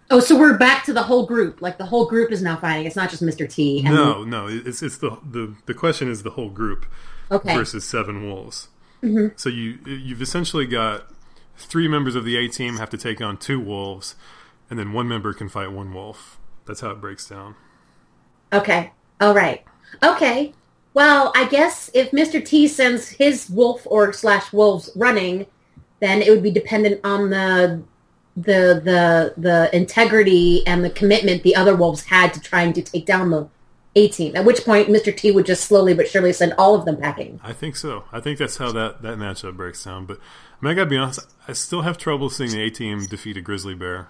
Oh, 0.10 0.20
so 0.20 0.38
we're 0.38 0.58
back 0.58 0.84
to 0.86 0.94
the 0.94 1.04
whole 1.04 1.26
group. 1.26 1.62
Like 1.62 1.78
the 1.78 1.86
whole 1.86 2.06
group 2.06 2.32
is 2.32 2.42
now 2.42 2.58
fighting. 2.58 2.86
It's 2.86 2.96
not 2.96 3.10
just 3.10 3.24
Mr. 3.24 3.48
T. 3.50 3.80
and- 3.86 3.96
No, 3.96 4.24
no, 4.24 4.48
it's 4.48 4.82
it's 4.82 4.98
the 4.98 5.18
the 5.24 5.56
the 5.68 5.74
question 5.74 6.10
is 6.10 6.24
the 6.24 6.32
whole 6.32 6.50
group 6.50 6.86
Okay. 7.30 7.56
versus 7.56 7.86
seven 7.86 8.28
wolves. 8.28 8.68
Mm-hmm. 9.02 9.28
So 9.38 9.48
you 9.50 9.80
you've 9.86 10.22
essentially 10.22 10.66
got 10.66 11.08
three 11.56 11.88
members 11.88 12.16
of 12.16 12.26
the 12.26 12.36
A 12.38 12.48
team 12.50 12.76
have 12.78 12.90
to 12.90 12.98
take 12.98 13.22
on 13.22 13.38
two 13.38 13.60
wolves, 13.60 14.16
and 14.70 14.78
then 14.78 14.92
one 14.92 15.08
member 15.08 15.34
can 15.34 15.48
fight 15.48 15.72
one 15.72 15.94
wolf. 15.94 16.38
That's 16.72 16.80
how 16.80 16.92
it 16.92 17.02
breaks 17.02 17.28
down. 17.28 17.56
Okay. 18.54 18.94
All 19.20 19.36
right. 19.36 19.62
Okay. 20.02 20.54
Well, 20.94 21.34
I 21.36 21.44
guess 21.50 21.92
if 21.94 22.12
Mr. 22.12 22.44
T 22.44 22.66
sends 22.70 23.10
his 23.10 23.50
wolf 23.50 23.86
or 23.86 24.14
slash 24.14 24.54
wolves 24.54 24.90
running, 24.96 25.48
then 26.00 26.22
it 26.22 26.30
would 26.30 26.42
be 26.42 26.50
dependent 26.50 27.02
on 27.04 27.30
the 27.30 27.84
the 28.38 28.80
the 28.86 29.34
the 29.36 29.70
integrity 29.76 30.66
and 30.66 30.86
the 30.86 30.90
commitment 30.90 31.44
the 31.44 31.58
other 31.58 31.76
wolves 31.76 32.06
had 32.06 32.34
to 32.36 32.40
trying 32.40 32.72
to 32.72 32.82
take 32.82 33.06
down 33.06 33.32
the 33.32 33.50
A 33.98 34.08
team. 34.08 34.38
At 34.38 34.46
which 34.46 34.64
point, 34.64 34.88
Mr. 34.88 35.14
T 35.14 35.32
would 35.32 35.46
just 35.46 35.66
slowly 35.66 35.94
but 35.94 36.08
surely 36.08 36.32
send 36.32 36.54
all 36.58 36.74
of 36.74 36.86
them 36.86 36.96
packing. 36.96 37.42
I 37.44 37.52
think 37.52 37.76
so. 37.76 38.06
I 38.14 38.22
think 38.22 38.40
that's 38.40 38.56
how 38.56 38.72
that, 38.72 39.02
that 39.02 39.18
matchup 39.18 39.58
breaks 39.58 39.84
down. 39.84 40.06
But 40.06 40.20
I 40.62 40.66
mean, 40.66 40.72
I 40.72 40.76
gotta 40.76 40.90
be 40.90 40.96
honest. 40.96 41.20
I 41.50 41.52
still 41.52 41.82
have 41.82 41.98
trouble 41.98 42.30
seeing 42.30 42.52
the 42.52 42.62
A 42.62 42.70
team 42.70 43.08
defeat 43.08 43.36
a 43.36 43.42
grizzly 43.42 43.76
bear. 43.76 44.08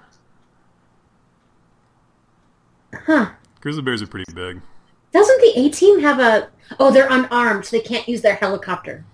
Huh. 3.06 3.32
Grizzly 3.60 3.82
bears 3.82 4.02
are 4.02 4.08
pretty 4.08 4.32
big. 4.34 4.62
Doesn't 5.14 5.42
the 5.42 5.60
A 5.60 5.70
team 5.70 6.00
have 6.02 6.20
a? 6.20 6.50
Oh, 6.80 6.92
they're 6.92 7.10
unarmed, 7.10 7.66
so 7.66 7.78
they 7.78 7.84
can't 7.84 8.08
use 8.08 8.22
their 8.22 8.36
helicopter. 8.36 9.06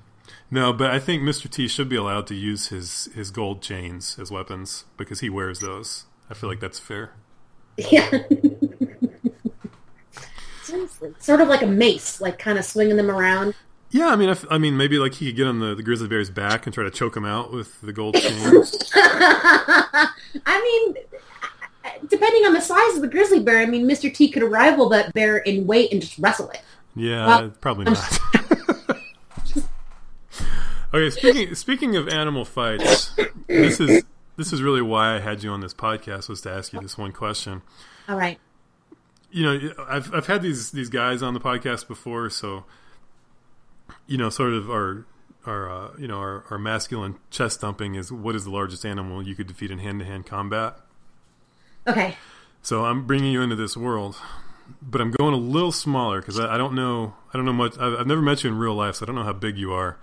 No, 0.50 0.72
but 0.72 0.92
I 0.92 1.00
think 1.00 1.24
Mr. 1.24 1.50
T 1.50 1.68
should 1.68 1.90
be 1.90 1.96
allowed 1.96 2.28
to 2.28 2.36
use 2.36 2.68
his, 2.70 3.10
his 3.14 3.32
gold 3.32 3.62
chains 3.62 4.18
as 4.20 4.32
weapons 4.32 4.86
because 4.96 5.20
he 5.20 5.30
wears 5.30 5.60
those. 5.60 6.06
I 6.30 6.34
feel 6.34 6.50
like 6.50 6.60
that's 6.60 6.80
fair. 6.80 7.12
Yeah. 7.78 8.10
Seriously. 10.64 11.14
Sort 11.20 11.42
of 11.42 11.48
like 11.48 11.62
a 11.62 11.68
mace, 11.68 12.20
like 12.20 12.40
kind 12.40 12.58
of 12.58 12.66
swinging 12.66 12.98
them 12.98 13.10
around. 13.10 13.56
Yeah, 13.90 14.08
I 14.08 14.16
mean, 14.18 14.36
I 14.50 14.58
mean, 14.58 14.76
maybe 14.76 15.00
like 15.00 15.14
he 15.14 15.28
could 15.28 15.38
get 15.38 15.48
on 15.48 15.60
the, 15.60 15.74
the 15.74 15.84
grizzly 15.84 16.10
bear's 16.10 16.30
back 16.30 16.66
and 16.66 16.74
try 16.74 16.84
to 16.84 16.92
choke 16.92 17.16
him 17.16 17.24
out 17.24 17.54
with 17.54 17.80
the 17.82 17.94
gold 17.94 18.16
chains. 18.16 18.92
I 18.96 20.12
mean, 20.46 20.96
depending 22.10 22.46
on 22.46 22.54
the 22.54 22.62
size 22.62 22.96
of 22.96 23.02
the 23.02 23.08
grizzly 23.08 23.40
bear, 23.40 23.60
I 23.60 23.66
mean, 23.66 23.88
Mr. 23.88 24.14
T 24.14 24.30
could 24.30 24.44
rival 24.44 24.90
that 24.90 25.14
bear 25.14 25.38
in 25.38 25.68
weight 25.68 25.92
and 25.92 26.02
just 26.02 26.18
wrestle 26.18 26.50
it. 26.50 26.62
Yeah, 26.96 27.26
Well, 27.26 27.50
probably 27.62 27.86
not. 27.86 28.20
okay, 30.94 31.10
speaking 31.10 31.56
speaking 31.56 31.96
of 31.96 32.08
animal 32.08 32.46
fights, 32.46 33.12
this 33.48 33.80
is 33.80 34.04
this 34.36 34.54
is 34.54 34.62
really 34.62 34.82
why 34.82 35.16
I 35.16 35.20
had 35.20 35.44
you 35.44 35.52
on 35.52 35.62
this 35.62 35.74
podcast 35.74 36.30
was 36.30 36.42
to 36.42 36.52
ask 36.52 36.74
you 36.74 36.80
this 36.80 36.98
one 36.98 37.12
question. 37.12 37.62
All 38.08 38.18
right. 38.18 38.40
You 39.30 39.44
know, 39.44 39.74
I've 39.88 40.14
I've 40.14 40.28
had 40.28 40.42
these 40.42 40.72
these 40.72 40.90
guys 40.90 41.22
on 41.22 41.34
the 41.34 41.40
podcast 41.40 41.88
before, 41.88 42.30
so 42.30 42.66
you 44.08 44.18
know, 44.18 44.30
sort 44.30 44.54
of 44.54 44.70
our 44.70 45.06
our 45.46 45.70
uh, 45.70 45.92
you 45.98 46.08
know 46.08 46.18
our, 46.18 46.46
our 46.50 46.58
masculine 46.58 47.18
chest 47.30 47.62
thumping 47.62 47.96
is 47.96 48.12
what 48.12 48.36
is 48.36 48.44
the 48.44 48.52
largest 48.52 48.86
animal 48.86 49.22
you 49.22 49.36
could 49.36 49.48
defeat 49.48 49.72
in 49.72 49.80
hand 49.80 50.00
to 50.00 50.06
hand 50.06 50.26
combat. 50.26 50.80
Okay. 51.88 52.18
So 52.62 52.86
I'm 52.86 53.06
bringing 53.06 53.32
you 53.32 53.42
into 53.42 53.56
this 53.56 53.78
world, 53.78 54.18
but 54.82 55.00
I'm 55.00 55.12
going 55.12 55.34
a 55.34 55.38
little 55.38 55.72
smaller 55.72 56.20
because 56.20 56.40
I, 56.40 56.56
I 56.56 56.58
don't 56.58 56.74
know. 56.74 57.16
I 57.34 57.38
don't 57.38 57.46
know 57.46 57.54
much. 57.54 57.78
I've, 57.78 58.02
I've 58.02 58.08
never 58.08 58.22
met 58.22 58.44
you 58.44 58.50
in 58.50 58.58
real 58.58 58.76
life, 58.76 58.96
so 58.96 59.06
I 59.06 59.08
don't 59.08 59.16
know 59.16 59.24
how 59.24 59.34
big 59.34 59.58
you 59.58 59.72
are. 59.72 59.98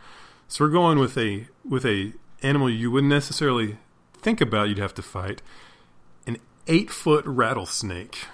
So 0.49 0.65
we're 0.65 0.71
going 0.71 0.99
with 0.99 1.19
a 1.19 1.47
with 1.69 1.85
a 1.85 2.13
animal 2.43 2.71
you 2.71 2.91
wouldn't 2.91 3.11
necessarily 3.11 3.79
think 4.15 4.41
about. 4.41 4.69
You'd 4.69 4.79
have 4.79 4.95
to 4.95 5.03
fight 5.03 5.43
an 6.27 6.39
eight 6.67 6.91
foot 6.91 7.25
rattlesnake. 7.27 8.27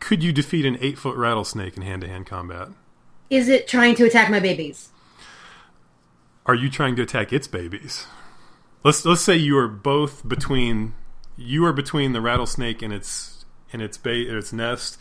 Could 0.00 0.22
you 0.22 0.32
defeat 0.32 0.64
an 0.64 0.78
eight 0.80 0.98
foot 0.98 1.16
rattlesnake 1.16 1.76
in 1.76 1.82
hand 1.82 2.02
to 2.02 2.08
hand 2.08 2.26
combat? 2.26 2.68
Is 3.30 3.48
it 3.48 3.68
trying 3.68 3.94
to 3.96 4.04
attack 4.04 4.30
my 4.30 4.40
babies? 4.40 4.90
Are 6.44 6.54
you 6.54 6.68
trying 6.68 6.96
to 6.96 7.02
attack 7.02 7.32
its 7.32 7.46
babies? 7.46 8.06
Let's 8.82 9.04
let's 9.04 9.20
say 9.20 9.36
you 9.36 9.56
are 9.58 9.68
both 9.68 10.26
between 10.26 10.94
you 11.36 11.64
are 11.64 11.72
between 11.72 12.12
the 12.12 12.20
rattlesnake 12.20 12.82
and 12.82 12.92
its 12.92 13.44
and 13.72 13.80
its 13.80 13.96
bait 13.96 14.28
and 14.28 14.36
its 14.36 14.52
nest, 14.52 14.98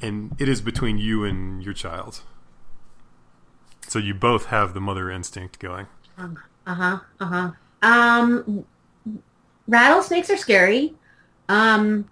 and 0.00 0.34
it 0.38 0.48
is 0.48 0.60
between 0.60 0.98
you 0.98 1.24
and 1.24 1.62
your 1.62 1.74
child. 1.74 2.20
So 3.88 3.98
you 3.98 4.14
both 4.14 4.46
have 4.46 4.74
the 4.74 4.80
mother 4.80 5.10
instinct 5.10 5.58
going. 5.58 5.86
Uh 6.18 6.28
huh. 6.66 6.98
Uh 7.20 7.24
huh. 7.24 7.50
Um, 7.82 8.64
rattlesnakes 9.68 10.30
are 10.30 10.36
scary. 10.36 10.94
Um, 11.48 12.08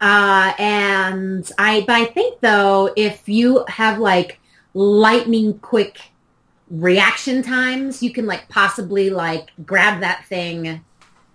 uh, 0.00 0.52
and 0.58 1.50
I, 1.58 1.84
but 1.86 1.96
I 1.96 2.06
think 2.06 2.40
though, 2.40 2.92
if 2.96 3.28
you 3.28 3.64
have 3.68 3.98
like 3.98 4.40
lightning 4.72 5.58
quick 5.58 6.00
reaction 6.70 7.42
times, 7.42 8.02
you 8.02 8.12
can 8.12 8.26
like 8.26 8.48
possibly 8.48 9.10
like 9.10 9.50
grab 9.64 10.00
that 10.00 10.24
thing 10.26 10.82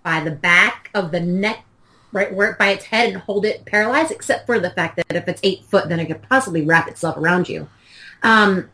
by 0.02 0.20
the 0.20 0.30
back 0.30 0.90
of 0.94 1.10
the 1.10 1.20
neck, 1.20 1.64
right 2.12 2.32
where 2.32 2.54
by 2.58 2.70
its 2.70 2.84
head, 2.84 3.10
and 3.10 3.18
hold 3.18 3.44
it 3.44 3.64
paralyzed. 3.64 4.10
Except 4.10 4.46
for 4.46 4.58
the 4.58 4.70
fact 4.70 4.96
that 4.96 5.06
if 5.10 5.28
it's 5.28 5.40
eight 5.42 5.64
foot, 5.64 5.88
then 5.88 6.00
it 6.00 6.06
could 6.06 6.22
possibly 6.22 6.62
wrap 6.62 6.88
itself 6.88 7.16
around 7.16 7.48
you. 7.48 7.68
Um, 8.22 8.70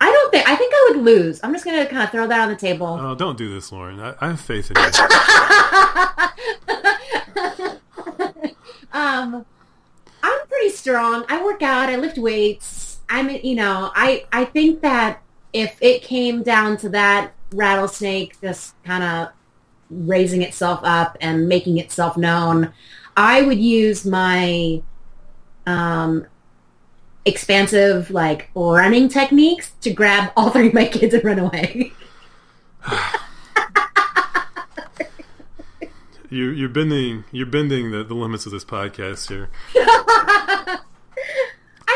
I 0.00 0.10
don't 0.10 0.30
think. 0.30 0.48
I 0.48 0.56
think 0.56 0.72
I 0.74 0.90
would 0.90 1.04
lose. 1.04 1.40
I'm 1.42 1.52
just 1.52 1.64
gonna 1.64 1.86
kind 1.86 2.02
of 2.02 2.10
throw 2.10 2.26
that 2.26 2.40
on 2.40 2.48
the 2.48 2.56
table. 2.56 2.98
Oh, 3.00 3.14
don't 3.14 3.38
do 3.38 3.52
this, 3.52 3.72
Lauren. 3.72 4.00
I, 4.00 4.14
I 4.20 4.28
have 4.28 4.40
faith 4.40 4.70
in 4.70 4.76
you. 4.76 4.82
um, 8.92 9.46
I'm 10.22 10.46
pretty 10.48 10.70
strong. 10.70 11.24
I 11.28 11.42
work 11.42 11.62
out. 11.62 11.88
I 11.88 11.96
lift 11.96 12.18
weights. 12.18 12.98
I'm, 13.08 13.30
you 13.30 13.54
know, 13.54 13.90
I 13.94 14.26
I 14.32 14.44
think 14.44 14.82
that 14.82 15.22
if 15.52 15.78
it 15.80 16.02
came 16.02 16.42
down 16.42 16.76
to 16.78 16.88
that 16.90 17.32
rattlesnake 17.52 18.40
just 18.40 18.74
kind 18.84 19.02
of 19.02 19.28
raising 19.90 20.42
itself 20.42 20.80
up 20.82 21.16
and 21.20 21.48
making 21.48 21.78
itself 21.78 22.16
known, 22.16 22.72
I 23.16 23.42
would 23.42 23.58
use 23.58 24.04
my 24.04 24.82
um 25.66 26.26
expansive 27.24 28.10
like 28.10 28.48
running 28.54 29.08
techniques 29.08 29.72
to 29.80 29.90
grab 29.90 30.32
all 30.36 30.50
three 30.50 30.68
of 30.68 30.74
my 30.74 30.86
kids 30.86 31.12
and 31.14 31.24
run 31.24 31.38
away. 31.38 31.92
you, 36.30 36.50
you're 36.50 36.68
bending 36.68 37.24
you're 37.32 37.46
bending 37.46 37.90
the, 37.90 38.04
the 38.04 38.14
limits 38.14 38.46
of 38.46 38.52
this 38.52 38.64
podcast 38.64 39.28
here. 39.28 39.50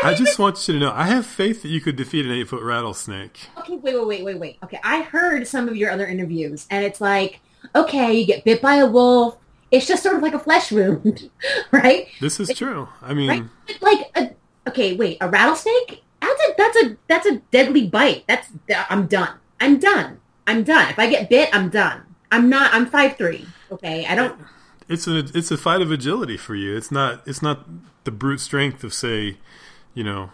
I, 0.03 0.09
I 0.09 0.13
just 0.15 0.39
want 0.39 0.67
you 0.67 0.73
to 0.73 0.79
know 0.79 0.91
I 0.93 1.05
have 1.05 1.25
faith 1.25 1.61
that 1.61 1.69
you 1.69 1.79
could 1.79 1.95
defeat 1.95 2.25
an 2.25 2.31
eight 2.31 2.49
foot 2.49 2.63
rattlesnake. 2.63 3.49
Okay, 3.59 3.75
wait, 3.77 3.95
wait, 3.95 4.07
wait, 4.07 4.23
wait, 4.23 4.39
wait. 4.39 4.57
Okay, 4.63 4.79
I 4.83 5.03
heard 5.03 5.47
some 5.47 5.69
of 5.69 5.75
your 5.77 5.91
other 5.91 6.07
interviews, 6.07 6.65
and 6.69 6.83
it's 6.83 6.99
like, 6.99 7.39
okay, 7.75 8.13
you 8.13 8.25
get 8.25 8.43
bit 8.43 8.61
by 8.61 8.75
a 8.75 8.85
wolf. 8.85 9.37
It's 9.71 9.87
just 9.87 10.03
sort 10.03 10.15
of 10.15 10.21
like 10.21 10.33
a 10.33 10.39
flesh 10.39 10.71
wound, 10.71 11.29
right? 11.71 12.07
This 12.19 12.39
is 12.39 12.49
true. 12.57 12.89
I 13.01 13.13
mean, 13.13 13.29
Right? 13.29 13.81
Like, 13.81 14.11
a, 14.15 14.69
okay, 14.69 14.95
wait, 14.95 15.17
a 15.21 15.29
rattlesnake? 15.29 16.03
That's 16.19 16.41
a 16.41 16.53
that's 16.57 16.77
a 16.77 16.97
that's 17.07 17.25
a 17.25 17.35
deadly 17.51 17.87
bite. 17.87 18.25
That's 18.27 18.49
I'm 18.89 19.07
done. 19.07 19.33
I'm 19.59 19.79
done. 19.79 20.19
I'm 20.45 20.63
done. 20.63 20.89
If 20.89 20.99
I 20.99 21.09
get 21.09 21.29
bit, 21.29 21.49
I'm 21.53 21.69
done. 21.69 22.03
I'm 22.31 22.49
not. 22.49 22.73
I'm 22.73 22.85
five 22.85 23.17
three. 23.17 23.45
Okay, 23.71 24.05
I 24.05 24.15
don't. 24.15 24.39
it's 24.87 25.07
a 25.07 25.19
it's 25.33 25.51
a 25.51 25.57
fight 25.57 25.81
of 25.81 25.91
agility 25.91 26.37
for 26.37 26.53
you. 26.55 26.75
It's 26.75 26.91
not 26.91 27.21
it's 27.25 27.41
not 27.41 27.65
the 28.03 28.11
brute 28.11 28.39
strength 28.39 28.83
of 28.83 28.93
say, 28.93 29.37
you 29.93 30.03
know, 30.03 30.31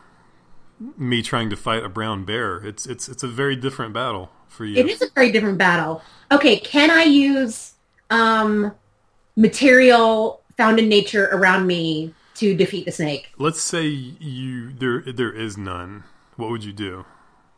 me 0.98 1.22
trying 1.22 1.50
to 1.52 1.56
fight 1.56 1.84
a 1.84 1.90
brown 1.90 2.26
bear. 2.26 2.58
It's 2.58 2.86
it's 2.86 3.08
it's 3.08 3.24
a 3.24 3.28
very 3.28 3.56
different 3.56 3.94
battle 3.94 4.32
for 4.58 4.66
you. 4.66 4.78
It 4.78 4.90
is 4.90 5.02
a 5.02 5.10
very 5.16 5.32
different 5.32 5.58
battle. 5.58 6.02
Okay, 6.32 6.58
can 6.58 6.92
I 6.92 7.04
use 7.04 7.74
um 8.10 8.74
material 9.36 10.42
found 10.58 10.80
in 10.80 10.90
nature 10.90 11.30
around 11.32 11.68
me 11.68 12.14
to 12.36 12.56
defeat 12.56 12.86
the 12.86 12.92
snake? 12.92 13.30
Let's 13.38 13.62
say 13.62 13.86
you 13.86 14.74
there 14.74 15.02
there 15.02 15.32
is 15.32 15.58
none. 15.58 16.04
What 16.36 16.50
would 16.50 16.64
you 16.64 16.74
do? 16.74 17.06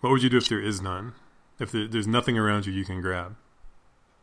What 0.01 0.11
would 0.11 0.23
you 0.23 0.29
do 0.29 0.37
if 0.37 0.47
there 0.47 0.61
is 0.61 0.81
none? 0.81 1.13
If 1.59 1.71
there, 1.71 1.87
there's 1.87 2.07
nothing 2.07 2.37
around 2.37 2.65
you 2.65 2.73
you 2.73 2.85
can 2.85 3.01
grab. 3.01 3.35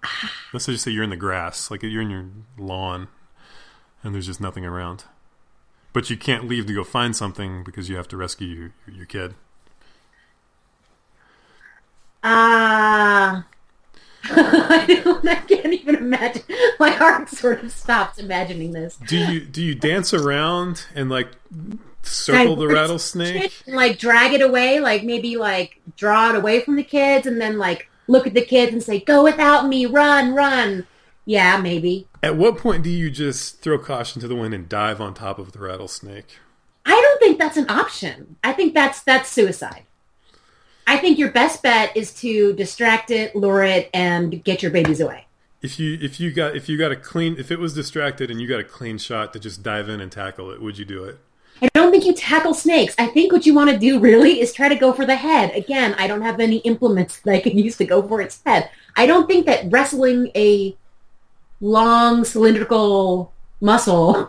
Let's 0.52 0.66
just 0.66 0.84
say 0.84 0.90
you're 0.90 1.04
in 1.04 1.10
the 1.10 1.16
grass, 1.16 1.70
like 1.70 1.82
you're 1.82 2.02
in 2.02 2.10
your 2.10 2.26
lawn, 2.56 3.08
and 4.02 4.14
there's 4.14 4.26
just 4.26 4.40
nothing 4.40 4.64
around. 4.64 5.04
But 5.92 6.10
you 6.10 6.16
can't 6.16 6.48
leave 6.48 6.66
to 6.66 6.74
go 6.74 6.84
find 6.84 7.16
something 7.16 7.64
because 7.64 7.88
you 7.88 7.96
have 7.96 8.08
to 8.08 8.16
rescue 8.16 8.48
your, 8.48 8.72
your 8.86 9.06
kid. 9.06 9.34
Ah. 12.28 13.46
I, 14.24 15.00
don't, 15.04 15.28
I 15.28 15.36
can't 15.36 15.72
even 15.72 15.94
imagine. 15.94 16.42
My 16.80 16.90
heart 16.90 17.28
sort 17.28 17.62
of 17.62 17.70
stops 17.70 18.18
imagining 18.18 18.72
this. 18.72 18.96
Do 18.96 19.16
you 19.16 19.40
do 19.40 19.62
you 19.62 19.76
dance 19.76 20.12
around 20.12 20.86
and 20.96 21.08
like 21.08 21.28
circle 22.02 22.56
the 22.56 22.66
rattlesnake? 22.66 23.52
And, 23.66 23.76
like 23.76 24.00
drag 24.00 24.32
it 24.32 24.42
away, 24.42 24.80
like 24.80 25.04
maybe 25.04 25.36
like 25.36 25.80
draw 25.96 26.30
it 26.30 26.36
away 26.36 26.60
from 26.60 26.74
the 26.74 26.82
kids, 26.82 27.28
and 27.28 27.40
then 27.40 27.58
like 27.58 27.88
look 28.08 28.26
at 28.26 28.34
the 28.34 28.44
kids 28.44 28.72
and 28.72 28.82
say, 28.82 28.98
"Go 28.98 29.22
without 29.22 29.68
me, 29.68 29.86
run, 29.86 30.34
run." 30.34 30.88
Yeah, 31.24 31.60
maybe. 31.60 32.08
At 32.22 32.36
what 32.36 32.58
point 32.58 32.82
do 32.82 32.90
you 32.90 33.10
just 33.10 33.60
throw 33.60 33.78
caution 33.78 34.20
to 34.22 34.28
the 34.28 34.36
wind 34.36 34.54
and 34.54 34.68
dive 34.68 35.00
on 35.00 35.14
top 35.14 35.38
of 35.38 35.52
the 35.52 35.60
rattlesnake? 35.60 36.38
I 36.84 36.90
don't 36.90 37.18
think 37.20 37.38
that's 37.38 37.56
an 37.56 37.70
option. 37.70 38.36
I 38.42 38.52
think 38.52 38.74
that's 38.74 39.02
that's 39.02 39.28
suicide. 39.28 39.84
I 40.86 40.98
think 40.98 41.18
your 41.18 41.30
best 41.30 41.62
bet 41.62 41.96
is 41.96 42.12
to 42.20 42.52
distract 42.54 43.10
it, 43.10 43.34
lure 43.34 43.64
it, 43.64 43.90
and 43.92 44.42
get 44.44 44.62
your 44.62 44.70
babies 44.70 45.00
away. 45.00 45.26
If 45.62 45.80
you 45.80 45.98
if 46.00 46.20
you 46.20 46.32
got 46.32 46.54
if 46.54 46.68
you 46.68 46.78
got 46.78 46.92
a 46.92 46.96
clean 46.96 47.36
if 47.38 47.50
it 47.50 47.58
was 47.58 47.74
distracted 47.74 48.30
and 48.30 48.40
you 48.40 48.46
got 48.46 48.60
a 48.60 48.64
clean 48.64 48.98
shot 48.98 49.32
to 49.32 49.40
just 49.40 49.62
dive 49.62 49.88
in 49.88 50.00
and 50.00 50.12
tackle 50.12 50.50
it, 50.50 50.62
would 50.62 50.78
you 50.78 50.84
do 50.84 51.04
it? 51.04 51.18
I 51.62 51.68
don't 51.74 51.90
think 51.90 52.04
you 52.04 52.12
tackle 52.12 52.54
snakes. 52.54 52.94
I 52.98 53.06
think 53.06 53.32
what 53.32 53.46
you 53.46 53.54
want 53.54 53.70
to 53.70 53.78
do 53.78 53.98
really 53.98 54.40
is 54.40 54.52
try 54.52 54.68
to 54.68 54.74
go 54.74 54.92
for 54.92 55.06
the 55.06 55.16
head. 55.16 55.54
Again, 55.54 55.94
I 55.98 56.06
don't 56.06 56.20
have 56.20 56.38
any 56.38 56.58
implements 56.58 57.20
that 57.20 57.34
I 57.34 57.40
can 57.40 57.58
use 57.66 57.76
to 57.78 57.84
go 57.84 58.06
for 58.06 58.20
its 58.20 58.42
head. 58.44 58.70
I 58.96 59.06
don't 59.06 59.26
think 59.26 59.46
that 59.46 59.72
wrestling 59.72 60.30
a 60.36 60.76
long 61.60 62.24
cylindrical 62.24 63.32
muscle 63.60 64.28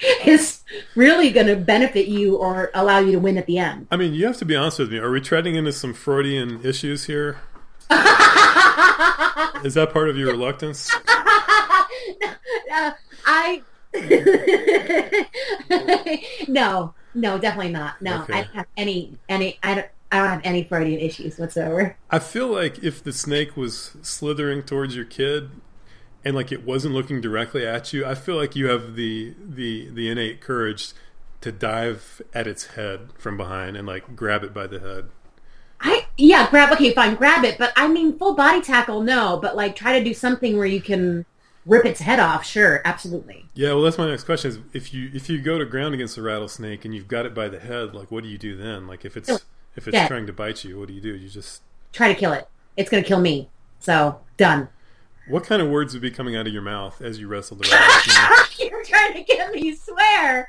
is 0.26 0.62
really 0.94 1.30
going 1.30 1.46
to 1.46 1.56
benefit 1.56 2.08
you 2.08 2.36
or 2.36 2.70
allow 2.74 2.98
you 2.98 3.12
to 3.12 3.18
win 3.18 3.38
at 3.38 3.46
the 3.46 3.58
end. 3.58 3.86
I 3.90 3.96
mean, 3.96 4.14
you 4.14 4.26
have 4.26 4.36
to 4.38 4.44
be 4.44 4.56
honest 4.56 4.78
with 4.78 4.90
me. 4.92 4.98
Are 4.98 5.10
we 5.10 5.20
treading 5.20 5.54
into 5.54 5.72
some 5.72 5.94
Freudian 5.94 6.60
issues 6.64 7.04
here? 7.04 7.38
Is 9.64 9.74
that 9.74 9.90
part 9.92 10.08
of 10.08 10.16
your 10.18 10.28
reluctance? 10.32 10.92
Uh, 10.94 12.92
I 13.26 13.62
no, 16.48 16.94
no, 17.14 17.38
definitely 17.38 17.72
not. 17.72 18.00
No, 18.02 18.22
Okay. 18.22 18.32
I 18.34 18.42
don't 18.42 18.54
have 18.54 18.66
any 18.76 19.16
any. 19.28 19.58
I 19.62 19.74
don't. 19.74 19.86
I 20.12 20.18
don't 20.18 20.28
have 20.28 20.40
any 20.44 20.62
Freudian 20.64 21.00
issues 21.00 21.36
whatsoever. 21.38 21.96
I 22.10 22.18
feel 22.20 22.46
like 22.46 22.78
if 22.84 23.02
the 23.02 23.12
snake 23.12 23.56
was 23.56 23.96
slithering 24.02 24.62
towards 24.62 24.94
your 24.94 25.04
kid 25.04 25.50
and 26.26 26.34
like 26.34 26.50
it 26.50 26.64
wasn't 26.64 26.92
looking 26.92 27.20
directly 27.20 27.64
at 27.64 27.92
you, 27.92 28.04
I 28.04 28.16
feel 28.16 28.34
like 28.34 28.56
you 28.56 28.66
have 28.66 28.96
the 28.96 29.32
the 29.40 29.88
the 29.90 30.10
innate 30.10 30.40
courage 30.40 30.92
to 31.40 31.52
dive 31.52 32.20
at 32.34 32.48
its 32.48 32.66
head 32.74 33.10
from 33.16 33.36
behind 33.36 33.76
and 33.76 33.86
like 33.86 34.16
grab 34.16 34.42
it 34.42 34.52
by 34.52 34.66
the 34.66 34.80
head. 34.80 35.08
I 35.80 36.06
yeah, 36.18 36.50
grab 36.50 36.72
okay, 36.72 36.92
fine, 36.92 37.14
grab 37.14 37.44
it. 37.44 37.58
But 37.58 37.72
I 37.76 37.86
mean, 37.86 38.18
full 38.18 38.34
body 38.34 38.60
tackle, 38.60 39.02
no. 39.02 39.38
But 39.40 39.54
like, 39.54 39.76
try 39.76 39.96
to 39.96 40.04
do 40.04 40.12
something 40.12 40.56
where 40.58 40.66
you 40.66 40.82
can 40.82 41.24
rip 41.64 41.86
its 41.86 42.00
head 42.00 42.18
off. 42.18 42.44
Sure, 42.44 42.82
absolutely. 42.84 43.46
Yeah, 43.54 43.74
well 43.74 43.82
that's 43.82 43.98
my 43.98 44.08
next 44.08 44.24
question 44.24 44.50
is 44.50 44.58
if 44.72 44.92
you 44.92 45.12
if 45.14 45.30
you 45.30 45.40
go 45.40 45.60
to 45.60 45.64
ground 45.64 45.94
against 45.94 46.18
a 46.18 46.22
rattlesnake 46.22 46.84
and 46.84 46.92
you've 46.92 47.06
got 47.06 47.24
it 47.24 47.34
by 47.36 47.48
the 47.48 47.60
head, 47.60 47.94
like 47.94 48.10
what 48.10 48.24
do 48.24 48.28
you 48.28 48.38
do 48.38 48.56
then? 48.56 48.88
Like 48.88 49.04
if 49.04 49.16
it's 49.16 49.28
if 49.76 49.86
it's 49.86 49.94
Yeah. 49.94 50.08
trying 50.08 50.26
to 50.26 50.32
bite 50.32 50.64
you, 50.64 50.76
what 50.80 50.88
do 50.88 50.94
you 50.94 51.00
do? 51.00 51.14
You 51.14 51.28
just 51.28 51.62
Try 51.92 52.12
to 52.12 52.18
kill 52.18 52.32
it. 52.32 52.48
It's 52.76 52.90
gonna 52.90 53.04
kill 53.04 53.20
me. 53.20 53.48
So 53.78 54.18
done. 54.36 54.70
What 55.28 55.44
kind 55.44 55.60
of 55.62 55.68
words 55.68 55.92
would 55.92 56.02
be 56.02 56.10
coming 56.10 56.36
out 56.36 56.46
of 56.46 56.52
your 56.52 56.62
mouth 56.62 57.00
as 57.02 57.18
you 57.18 57.28
wrestled 57.28 57.62
the 57.62 57.68
rattlesnake? 57.72 58.70
You're 58.70 58.84
trying 58.84 59.14
to 59.14 59.22
get 59.22 59.52
me 59.52 59.74
swear. 59.74 60.46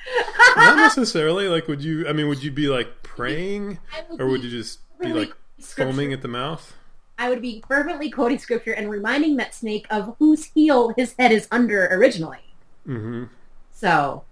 Not 0.56 0.76
necessarily. 0.78 1.48
Like, 1.48 1.68
would 1.68 1.84
you? 1.84 2.08
I 2.08 2.14
mean, 2.14 2.28
would 2.28 2.44
you 2.44 2.52
be 2.52 2.68
like 2.68 3.04
praying, 3.04 3.80
would 4.10 4.22
or 4.22 4.28
would 4.28 4.44
you 4.44 4.50
just 4.50 4.80
be 5.00 5.14
like 5.14 5.34
foaming 5.60 6.14
at 6.14 6.22
the 6.22 6.28
mouth? 6.28 6.74
I 7.20 7.30
would 7.30 7.42
be 7.42 7.64
fervently 7.68 8.12
quoting 8.12 8.38
scripture 8.38 8.74
and 8.74 8.90
reminding 8.92 9.38
that 9.38 9.56
snake 9.56 9.88
of 9.90 10.16
whose 10.20 10.46
heel 10.46 10.94
his 10.96 11.16
head 11.18 11.32
is 11.32 11.48
under 11.52 11.88
originally. 11.88 12.54
hmm 12.86 13.24
So 13.72 14.24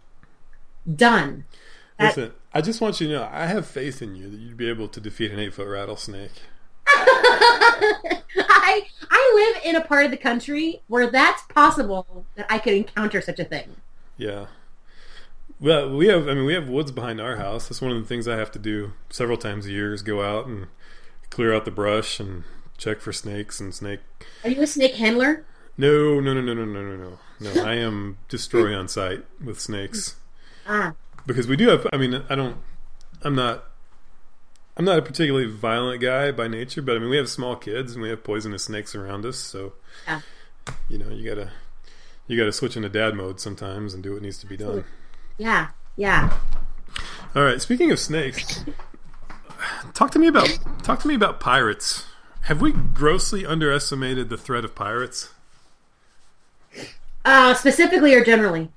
done. 0.95 1.45
That- 1.97 2.15
Listen, 2.17 2.33
I 2.53 2.61
just 2.61 2.81
want 2.81 3.01
you 3.01 3.07
to 3.07 3.13
know, 3.13 3.29
I 3.31 3.47
have 3.47 3.65
faith 3.65 4.01
in 4.01 4.15
you 4.15 4.29
that 4.29 4.37
you'd 4.39 4.57
be 4.57 4.69
able 4.69 4.87
to 4.89 4.99
defeat 5.01 5.31
an 5.31 5.39
eight 5.39 5.53
foot 5.53 5.67
rattlesnake. 5.67 6.31
I 8.37 8.85
I 9.09 9.53
live 9.53 9.63
in 9.65 9.75
a 9.75 9.81
part 9.81 10.05
of 10.05 10.11
the 10.11 10.17
country 10.17 10.81
where 10.87 11.09
that's 11.09 11.43
possible 11.43 12.25
that 12.35 12.45
I 12.49 12.59
could 12.59 12.73
encounter 12.73 13.21
such 13.21 13.39
a 13.39 13.45
thing. 13.45 13.75
Yeah. 14.17 14.47
Well, 15.59 15.95
we 15.95 16.07
have. 16.07 16.27
I 16.27 16.33
mean, 16.33 16.45
we 16.45 16.53
have 16.53 16.67
woods 16.67 16.91
behind 16.91 17.21
our 17.21 17.37
house. 17.37 17.67
That's 17.67 17.81
one 17.81 17.91
of 17.91 18.01
the 18.01 18.07
things 18.07 18.27
I 18.27 18.35
have 18.37 18.51
to 18.51 18.59
do 18.59 18.93
several 19.09 19.37
times 19.37 19.65
a 19.65 19.71
year 19.71 19.93
is 19.93 20.01
go 20.01 20.21
out 20.21 20.47
and 20.47 20.67
clear 21.29 21.53
out 21.53 21.65
the 21.65 21.71
brush 21.71 22.19
and 22.19 22.43
check 22.77 22.99
for 22.99 23.13
snakes 23.13 23.59
and 23.59 23.73
snake. 23.73 24.01
Are 24.43 24.49
you 24.49 24.61
a 24.61 24.67
snake 24.67 24.95
handler? 24.95 25.45
No, 25.77 26.19
no, 26.19 26.33
no, 26.33 26.41
no, 26.41 26.53
no, 26.53 26.65
no, 26.65 26.81
no, 26.81 26.95
no. 26.95 27.19
No, 27.39 27.65
I 27.65 27.75
am 27.75 28.17
destroy 28.29 28.77
on 28.77 28.87
site 28.87 29.25
with 29.43 29.59
snakes. 29.59 30.15
Ah, 30.67 30.93
because 31.25 31.47
we 31.47 31.55
do 31.55 31.69
have 31.69 31.87
i 31.91 31.97
mean 31.97 32.23
i 32.29 32.35
don't 32.35 32.57
i'm 33.23 33.35
not 33.35 33.65
i'm 34.77 34.85
not 34.85 34.97
a 34.97 35.01
particularly 35.01 35.45
violent 35.47 36.01
guy 36.01 36.31
by 36.31 36.47
nature 36.47 36.81
but 36.81 36.95
i 36.95 36.99
mean 36.99 37.09
we 37.09 37.17
have 37.17 37.29
small 37.29 37.55
kids 37.55 37.93
and 37.93 38.01
we 38.01 38.09
have 38.09 38.23
poisonous 38.23 38.63
snakes 38.63 38.95
around 38.95 39.25
us 39.25 39.37
so 39.37 39.73
Yeah. 40.07 40.21
you 40.89 40.97
know 40.97 41.09
you 41.09 41.27
gotta 41.27 41.51
you 42.27 42.37
gotta 42.37 42.51
switch 42.51 42.75
into 42.75 42.89
dad 42.89 43.13
mode 43.15 43.39
sometimes 43.39 43.93
and 43.93 44.03
do 44.03 44.13
what 44.13 44.21
needs 44.21 44.37
to 44.39 44.45
be 44.45 44.57
done 44.57 44.83
yeah, 45.37 45.69
yeah. 45.95 46.37
all 47.35 47.43
right 47.43 47.61
speaking 47.61 47.91
of 47.91 47.99
snakes 47.99 48.63
talk 49.93 50.11
to 50.11 50.19
me 50.19 50.27
about 50.27 50.49
talk 50.83 50.99
to 51.01 51.07
me 51.07 51.15
about 51.15 51.39
pirates 51.39 52.05
have 52.41 52.61
we 52.61 52.71
grossly 52.71 53.45
underestimated 53.45 54.29
the 54.29 54.37
threat 54.37 54.63
of 54.65 54.75
pirates 54.75 55.29
Uh, 57.23 57.55
specifically 57.55 58.13
or 58.13 58.23
generally? 58.23 58.69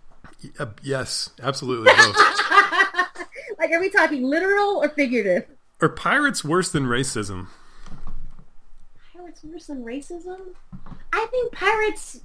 Uh, 0.59 0.67
yes 0.83 1.31
absolutely 1.43 1.93
both 1.97 2.17
like, 3.59 3.71
are 3.73 3.81
we 3.81 3.91
talking 3.91 4.23
literal 4.23 4.77
or 4.83 4.89
figurative? 4.91 5.45
Are 5.81 5.89
pirates 5.89 6.45
worse 6.45 6.71
than 6.71 6.85
racism 6.85 7.49
Pirates 9.13 9.45
worse 9.45 9.67
than 9.67 9.85
racism? 9.85 10.39
I 11.13 11.27
think 11.31 11.53
pirates 11.53 12.21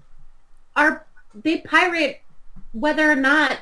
are 0.75 1.05
they 1.35 1.59
pirate 1.59 2.21
whether 2.71 3.09
or 3.09 3.15
not 3.15 3.59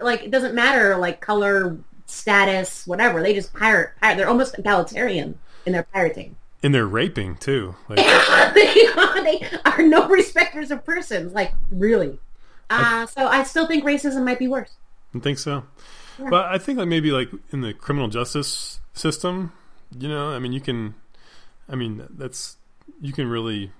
like 0.00 0.22
it 0.24 0.30
doesn't 0.30 0.54
matter 0.54 0.96
like 0.96 1.20
color, 1.20 1.76
status, 2.06 2.86
whatever. 2.86 3.22
They 3.22 3.34
just 3.34 3.52
pirate. 3.54 3.90
pirate. 4.00 4.16
They're 4.16 4.28
almost 4.28 4.58
egalitarian 4.58 5.38
in 5.66 5.72
their 5.72 5.84
pirating. 5.84 6.36
and 6.62 6.74
they're 6.74 6.86
raping 6.86 7.36
too 7.36 7.74
like 7.88 7.96
they, 8.54 8.86
are, 8.96 9.22
they 9.22 9.48
are 9.64 9.82
no 9.82 10.08
respecters 10.08 10.70
of 10.70 10.84
persons. 10.84 11.32
Like 11.32 11.52
really. 11.70 12.18
Uh, 12.70 13.06
so 13.06 13.26
I 13.26 13.42
still 13.44 13.66
think 13.66 13.84
racism 13.84 14.24
might 14.24 14.38
be 14.38 14.48
worse. 14.48 14.72
I 15.14 15.18
think 15.20 15.38
so. 15.38 15.64
But 16.18 16.46
I 16.46 16.58
think 16.58 16.78
like 16.78 16.88
maybe 16.88 17.10
like 17.10 17.30
in 17.50 17.60
the 17.60 17.74
criminal 17.74 18.08
justice 18.08 18.80
system, 18.92 19.52
you 19.98 20.08
know, 20.08 20.30
I 20.30 20.38
mean 20.38 20.52
you 20.52 20.60
can 20.60 20.94
I 21.68 21.74
mean 21.74 22.06
that's 22.10 22.56
you 23.00 23.12
can 23.12 23.28
really 23.28 23.72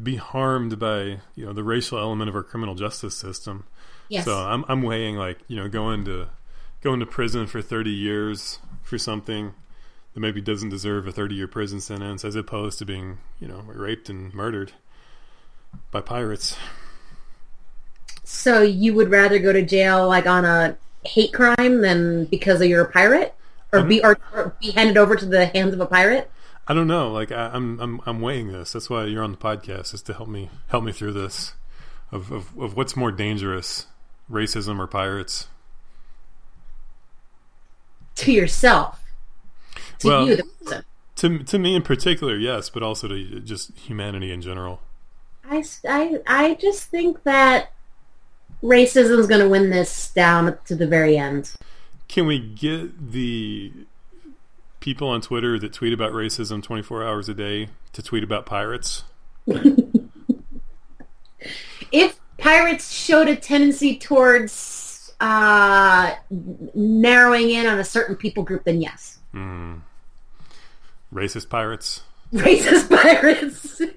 be 0.00 0.16
harmed 0.16 0.78
by, 0.78 1.20
you 1.34 1.46
know, 1.46 1.52
the 1.52 1.64
racial 1.64 1.98
element 1.98 2.28
of 2.28 2.36
our 2.36 2.42
criminal 2.42 2.74
justice 2.74 3.16
system. 3.16 3.64
Yes. 4.08 4.24
So 4.24 4.36
I'm 4.36 4.64
I'm 4.68 4.82
weighing 4.82 5.16
like, 5.16 5.38
you 5.48 5.56
know, 5.56 5.68
going 5.68 6.04
to 6.04 6.28
going 6.82 7.00
to 7.00 7.06
prison 7.06 7.46
for 7.46 7.62
30 7.62 7.90
years 7.90 8.58
for 8.82 8.98
something 8.98 9.54
that 10.14 10.20
maybe 10.20 10.40
doesn't 10.40 10.68
deserve 10.68 11.06
a 11.06 11.12
30 11.12 11.34
year 11.34 11.48
prison 11.48 11.80
sentence 11.80 12.24
as 12.24 12.36
opposed 12.36 12.78
to 12.78 12.84
being, 12.84 13.18
you 13.40 13.48
know, 13.48 13.62
raped 13.66 14.08
and 14.08 14.32
murdered 14.32 14.72
by 15.90 16.00
pirates. 16.00 16.56
So 18.28 18.60
you 18.60 18.92
would 18.94 19.08
rather 19.08 19.38
go 19.38 19.52
to 19.52 19.62
jail 19.62 20.08
like 20.08 20.26
on 20.26 20.44
a 20.44 20.76
hate 21.04 21.32
crime 21.32 21.80
than 21.80 22.24
because 22.24 22.60
of 22.60 22.66
you're 22.66 22.82
a 22.82 22.90
pirate, 22.90 23.32
or 23.72 23.84
be 23.84 24.02
or, 24.02 24.18
or 24.34 24.56
be 24.60 24.72
handed 24.72 24.96
over 24.96 25.14
to 25.14 25.24
the 25.24 25.46
hands 25.46 25.72
of 25.72 25.80
a 25.80 25.86
pirate? 25.86 26.28
I 26.66 26.74
don't 26.74 26.88
know. 26.88 27.12
Like 27.12 27.30
I, 27.30 27.50
I'm, 27.52 27.78
I'm, 27.78 28.00
I'm 28.04 28.20
weighing 28.20 28.50
this. 28.50 28.72
That's 28.72 28.90
why 28.90 29.04
you're 29.04 29.22
on 29.22 29.30
the 29.30 29.36
podcast 29.38 29.94
is 29.94 30.02
to 30.02 30.12
help 30.12 30.28
me, 30.28 30.50
help 30.66 30.82
me 30.82 30.90
through 30.90 31.12
this, 31.12 31.52
of, 32.10 32.32
of, 32.32 32.58
of 32.58 32.76
what's 32.76 32.96
more 32.96 33.12
dangerous, 33.12 33.86
racism 34.28 34.80
or 34.80 34.88
pirates. 34.88 35.46
To 38.16 38.32
yourself, 38.32 39.04
to 40.00 40.08
Well- 40.08 40.26
you, 40.26 40.36
the 40.36 40.44
person. 40.64 40.84
To, 41.14 41.38
to 41.44 41.58
me 41.60 41.76
in 41.76 41.82
particular, 41.82 42.36
yes, 42.36 42.70
but 42.70 42.82
also 42.82 43.06
to 43.06 43.40
just 43.40 43.70
humanity 43.78 44.32
in 44.32 44.42
general. 44.42 44.80
I 45.48 45.64
I 45.88 46.18
I 46.26 46.54
just 46.60 46.90
think 46.90 47.22
that 47.22 47.70
racism 48.62 49.18
is 49.18 49.26
going 49.26 49.40
to 49.40 49.48
win 49.48 49.70
this 49.70 50.10
down 50.10 50.56
to 50.66 50.74
the 50.74 50.86
very 50.86 51.16
end. 51.16 51.52
Can 52.08 52.26
we 52.26 52.38
get 52.38 53.12
the 53.12 53.72
people 54.80 55.08
on 55.08 55.20
Twitter 55.20 55.58
that 55.58 55.72
tweet 55.72 55.92
about 55.92 56.12
racism 56.12 56.62
24 56.62 57.04
hours 57.04 57.28
a 57.28 57.34
day 57.34 57.68
to 57.92 58.02
tweet 58.02 58.22
about 58.22 58.46
pirates? 58.46 59.04
If 61.92 62.18
pirates 62.38 62.92
showed 62.92 63.28
a 63.28 63.36
tendency 63.36 63.98
towards 63.98 65.12
uh, 65.20 66.14
narrowing 66.74 67.50
in 67.50 67.66
on 67.66 67.78
a 67.78 67.84
certain 67.84 68.16
people 68.16 68.42
group, 68.42 68.64
then 68.64 68.80
yes. 68.80 69.18
Hmm. 69.32 69.76
Racist 71.12 71.48
pirates? 71.48 72.02
Racist 72.32 72.90
pirates. 72.90 73.80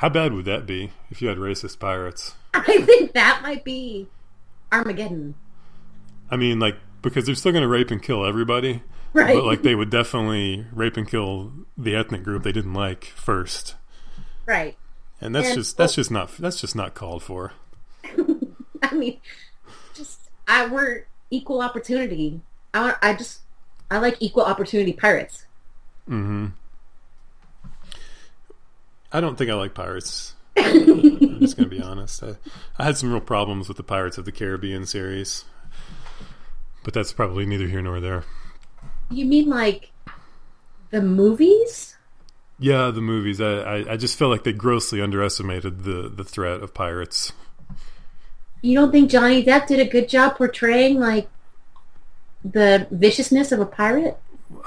How 0.00 0.08
bad 0.08 0.32
would 0.32 0.46
that 0.46 0.64
be 0.66 0.92
if 1.10 1.20
you 1.20 1.28
had 1.28 1.36
racist 1.38 1.78
pirates? 1.78 2.34
I 2.54 2.80
think 2.82 3.12
that 3.12 3.40
might 3.42 3.64
be 3.64 4.08
Armageddon. 4.72 5.34
I 6.30 6.36
mean, 6.36 6.58
like, 6.58 6.76
because 7.02 7.26
they're 7.26 7.34
still 7.34 7.52
going 7.52 7.62
to 7.62 7.68
rape 7.68 7.90
and 7.90 8.02
kill 8.02 8.24
everybody. 8.24 8.82
Right. 9.12 9.34
But 9.34 9.44
like 9.44 9.62
they 9.62 9.74
would 9.74 9.90
definitely 10.00 10.64
rape 10.72 10.96
and 10.96 11.06
kill 11.08 11.52
the 11.76 11.94
ethnic 11.96 12.22
group 12.22 12.44
they 12.44 12.52
didn't 12.52 12.72
like 12.74 13.04
first, 13.04 13.74
Right. 14.46 14.76
and 15.20 15.34
that's 15.34 15.48
And- 15.48 15.56
just 15.56 15.76
that's 15.76 15.94
just 15.96 16.10
not 16.10 16.34
that's 16.38 16.60
just 16.60 16.74
not 16.76 16.94
called 16.94 17.22
for. 17.22 17.52
I 18.82 18.94
mean, 18.94 19.20
just 19.94 20.30
I 20.48 20.66
we're 20.66 21.06
equal 21.30 21.60
opportunity. 21.60 22.40
I 22.72 22.80
want. 22.82 22.96
I 23.02 23.14
just 23.14 23.40
I 23.90 23.98
like 23.98 24.16
equal 24.20 24.44
opportunity 24.44 24.92
pirates. 24.92 25.44
hmm 26.06 26.46
I 29.12 29.20
don't 29.20 29.36
think 29.36 29.50
I 29.50 29.54
like 29.54 29.74
pirates. 29.74 30.34
I'm 30.56 31.40
just 31.40 31.56
going 31.56 31.68
to 31.68 31.76
be 31.76 31.82
honest. 31.82 32.22
I, 32.22 32.36
I 32.78 32.84
had 32.84 32.96
some 32.96 33.10
real 33.10 33.20
problems 33.20 33.68
with 33.68 33.76
the 33.76 33.82
Pirates 33.82 34.18
of 34.18 34.24
the 34.24 34.32
Caribbean 34.32 34.86
series, 34.86 35.44
but 36.84 36.94
that's 36.94 37.12
probably 37.12 37.46
neither 37.46 37.66
here 37.66 37.82
nor 37.82 38.00
there. 38.00 38.24
You 39.10 39.24
mean 39.24 39.48
like 39.48 39.90
the 40.90 41.00
movies? 41.00 41.96
Yeah, 42.58 42.90
the 42.90 43.00
movies. 43.00 43.40
I, 43.40 43.52
I, 43.52 43.92
I 43.92 43.96
just 43.96 44.18
feel 44.18 44.28
like 44.28 44.44
they 44.44 44.52
grossly 44.52 45.00
underestimated 45.00 45.84
the, 45.84 46.08
the 46.14 46.24
threat 46.24 46.60
of 46.60 46.74
pirates. 46.74 47.32
you 48.60 48.78
don't 48.78 48.92
think 48.92 49.10
Johnny 49.10 49.42
Depp 49.44 49.66
did 49.66 49.80
a 49.80 49.90
good 49.90 50.08
job 50.08 50.36
portraying 50.36 51.00
like 51.00 51.28
the 52.44 52.86
viciousness 52.90 53.50
of 53.52 53.60
a 53.60 53.66
pirate? 53.66 54.18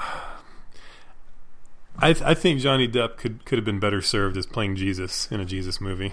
I, 1.98 2.12
th- 2.12 2.24
I 2.24 2.34
think 2.34 2.60
Johnny 2.60 2.88
Depp 2.88 3.16
could 3.16 3.44
could 3.44 3.56
have 3.58 3.64
been 3.64 3.78
better 3.80 4.02
served 4.02 4.36
as 4.36 4.46
playing 4.46 4.76
Jesus 4.76 5.30
in 5.30 5.40
a 5.40 5.44
Jesus 5.44 5.80
movie. 5.80 6.12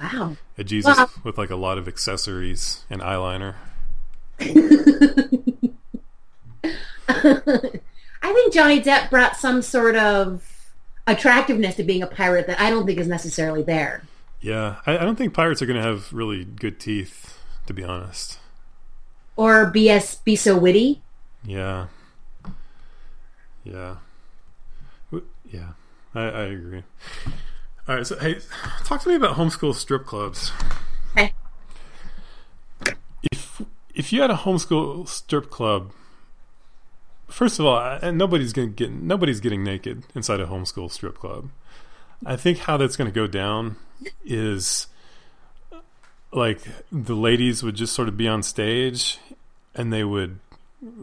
Wow. 0.00 0.36
A 0.58 0.64
Jesus 0.64 0.96
Well- 0.96 1.10
with 1.24 1.38
like 1.38 1.50
a 1.50 1.56
lot 1.56 1.78
of 1.78 1.88
accessories 1.88 2.84
and 2.90 3.00
eyeliner. 3.00 3.54
I 7.08 8.32
think 8.32 8.52
Johnny 8.52 8.80
Depp 8.80 9.10
brought 9.10 9.36
some 9.36 9.62
sort 9.62 9.96
of 9.96 10.42
attractiveness 11.06 11.74
to 11.76 11.82
being 11.82 12.02
a 12.02 12.06
pirate 12.06 12.46
that 12.46 12.60
I 12.60 12.70
don't 12.70 12.86
think 12.86 12.98
is 12.98 13.08
necessarily 13.08 13.62
there. 13.62 14.02
Yeah, 14.40 14.76
I, 14.86 14.98
I 14.98 15.00
don't 15.00 15.16
think 15.16 15.34
pirates 15.34 15.60
are 15.60 15.66
going 15.66 15.80
to 15.80 15.86
have 15.86 16.12
really 16.12 16.44
good 16.44 16.78
teeth, 16.80 17.38
to 17.66 17.74
be 17.74 17.82
honest. 17.84 18.38
Or 19.36 19.70
BS 19.70 20.22
be 20.24 20.36
so 20.36 20.56
witty. 20.56 21.02
Yeah, 21.44 21.86
yeah, 23.64 23.96
yeah. 25.50 25.72
I, 26.14 26.22
I 26.22 26.42
agree. 26.44 26.82
All 27.88 27.96
right, 27.96 28.06
so 28.06 28.18
hey, 28.18 28.38
talk 28.84 29.02
to 29.02 29.08
me 29.08 29.14
about 29.14 29.36
homeschool 29.36 29.74
strip 29.74 30.06
clubs. 30.06 30.52
Okay. 31.12 31.32
If 33.32 33.62
if 33.94 34.12
you 34.12 34.20
had 34.20 34.30
a 34.30 34.36
homeschool 34.36 35.08
strip 35.08 35.50
club, 35.50 35.92
first 37.28 37.58
of 37.58 37.66
all, 37.66 37.80
and 38.02 38.16
nobody's 38.16 38.52
gonna 38.52 38.68
get 38.68 38.90
nobody's 38.90 39.40
getting 39.40 39.64
naked 39.64 40.04
inside 40.14 40.40
a 40.40 40.46
homeschool 40.46 40.90
strip 40.90 41.18
club. 41.18 41.50
I 42.24 42.36
think 42.36 42.58
how 42.58 42.76
that's 42.76 42.96
going 42.96 43.10
to 43.10 43.14
go 43.14 43.26
down 43.26 43.76
is 44.24 44.86
like 46.32 46.60
the 46.92 47.16
ladies 47.16 47.62
would 47.62 47.74
just 47.74 47.94
sort 47.94 48.08
of 48.08 48.16
be 48.16 48.28
on 48.28 48.42
stage 48.42 49.18
and 49.74 49.92
they 49.92 50.04
would 50.04 50.38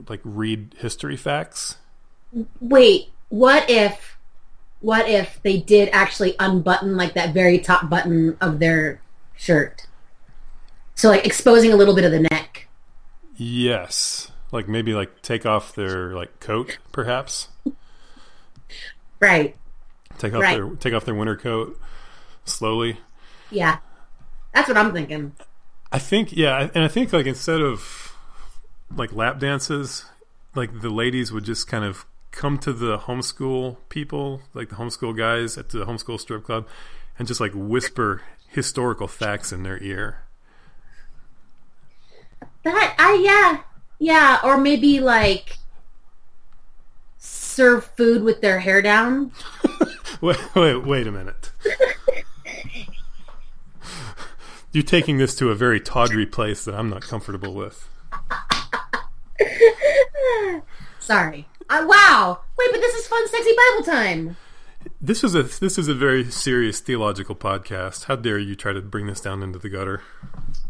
like 0.08 0.22
read 0.24 0.76
history 0.78 1.18
facts. 1.18 1.78
Wait, 2.60 3.10
what 3.30 3.70
if 3.70 4.17
what 4.80 5.08
if 5.10 5.40
they 5.44 5.58
did 5.58 5.90
actually 5.92 6.36
unbutton 6.40 6.96
like 6.98 7.14
that 7.16 7.34
very 7.34 7.60
top 7.60 7.90
button 7.90 8.38
of 8.42 8.60
their 8.60 9.02
shirt? 9.36 9.88
So 10.96 11.10
like 11.10 11.26
exposing 11.26 11.72
a 11.72 11.76
little 11.76 11.96
bit 11.96 12.04
of 12.06 12.12
the 12.12 12.22
neck. 12.22 12.68
Yes. 13.36 14.32
Like 14.52 14.68
maybe 14.68 14.94
like 14.94 15.22
take 15.22 15.46
off 15.46 15.76
their 15.76 16.14
like 16.14 16.40
coat 16.40 16.78
perhaps. 16.92 17.50
Right. 19.20 19.56
Take 20.18 20.34
off 20.34 20.42
Right. 20.42 20.56
their 20.58 20.70
take 20.76 20.94
off 20.94 21.06
their 21.06 21.16
winter 21.16 21.36
coat 21.36 21.80
slowly. 22.46 22.98
Yeah. 23.52 23.78
That's 24.54 24.68
what 24.68 24.78
I'm 24.78 24.94
thinking. 24.94 25.34
I 25.92 26.00
think 26.00 26.36
yeah, 26.36 26.70
and 26.74 26.84
I 26.84 26.88
think 26.88 27.14
like 27.14 27.26
instead 27.26 27.62
of 27.62 28.16
like 28.96 29.14
lap 29.14 29.40
dances, 29.40 30.06
like 30.56 30.82
the 30.82 30.90
ladies 30.90 31.32
would 31.32 31.44
just 31.46 31.68
kind 31.68 31.86
of 31.86 32.06
come 32.32 32.58
to 32.60 32.74
the 32.74 33.00
homeschool 33.00 33.78
people, 33.90 34.42
like 34.54 34.70
the 34.70 34.76
homeschool 34.76 35.18
guys 35.18 35.58
at 35.58 35.70
the 35.70 35.86
homeschool 35.86 36.20
strip 36.20 36.44
club, 36.44 36.68
and 37.18 37.28
just 37.28 37.40
like 37.40 37.52
whisper 37.54 38.22
historical 38.48 39.08
facts 39.08 39.52
in 39.52 39.64
their 39.64 39.82
ear. 39.82 40.24
That 42.64 42.96
I 43.00 43.14
yeah. 43.24 43.64
Yeah, 44.00 44.40
or 44.44 44.58
maybe 44.58 45.00
like 45.00 45.58
serve 47.18 47.86
food 47.86 48.24
with 48.24 48.42
their 48.42 48.60
hair 48.60 48.82
down. 48.82 49.32
Wait, 50.22 50.56
wait, 50.56 50.84
wait 50.84 51.06
a 51.06 51.12
minute. 51.12 51.52
You're 54.72 54.84
taking 54.84 55.20
this 55.20 55.36
to 55.36 55.52
a 55.52 55.56
very 55.56 55.80
tawdry 55.80 56.26
place 56.26 56.66
that 56.66 56.74
I'm 56.74 56.90
not 56.90 57.04
comfortable 57.04 57.54
with. 57.54 57.88
Sorry. 61.00 61.48
Uh, 61.70 61.86
wow. 61.88 62.40
Wait, 62.58 62.70
but 62.72 62.80
this 62.80 62.96
is 62.96 63.08
fun, 63.08 63.28
sexy 63.28 63.52
Bible 63.56 63.86
time. 63.86 64.38
This 65.02 65.24
is 65.24 65.36
a 65.36 65.44
this 65.44 65.78
is 65.78 65.88
a 65.88 65.94
very 65.94 66.32
serious 66.32 66.80
theological 66.80 67.36
podcast. 67.36 68.06
How 68.06 68.16
dare 68.16 68.40
you 68.40 68.56
try 68.56 68.74
to 68.74 68.82
bring 68.82 69.08
this 69.08 69.20
down 69.20 69.44
into 69.44 69.60
the 69.60 69.70
gutter? 69.70 70.02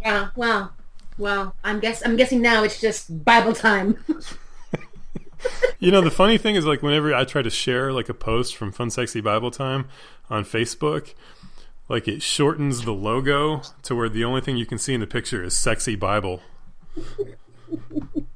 Yeah. 0.02 0.30
Well. 0.36 0.74
Well, 1.18 1.56
I'm 1.64 1.80
guess 1.80 2.04
I'm 2.06 2.16
guessing 2.16 2.42
now 2.42 2.64
it's 2.64 2.80
just 2.80 3.24
Bible 3.24 3.54
time. 3.54 4.04
You 5.80 5.92
know, 5.92 6.02
the 6.02 6.12
funny 6.12 6.40
thing 6.40 6.56
is, 6.56 6.66
like, 6.66 6.82
whenever 6.82 7.14
I 7.14 7.24
try 7.24 7.44
to 7.44 7.50
share 7.50 7.94
like 7.94 8.10
a 8.10 8.14
post 8.14 8.56
from 8.56 8.72
Fun 8.72 8.90
Sexy 8.90 9.22
Bible 9.22 9.52
Time 9.52 9.88
on 10.30 10.44
Facebook, 10.44 11.14
like 11.88 12.08
it 12.08 12.22
shortens 12.24 12.84
the 12.84 12.92
logo 12.92 13.62
to 13.84 13.96
where 13.96 14.10
the 14.10 14.24
only 14.24 14.42
thing 14.42 14.58
you 14.58 14.66
can 14.66 14.78
see 14.78 14.94
in 14.94 15.00
the 15.00 15.08
picture 15.08 15.44
is 15.44 15.56
"Sexy 15.56 15.96
Bible." 15.96 16.42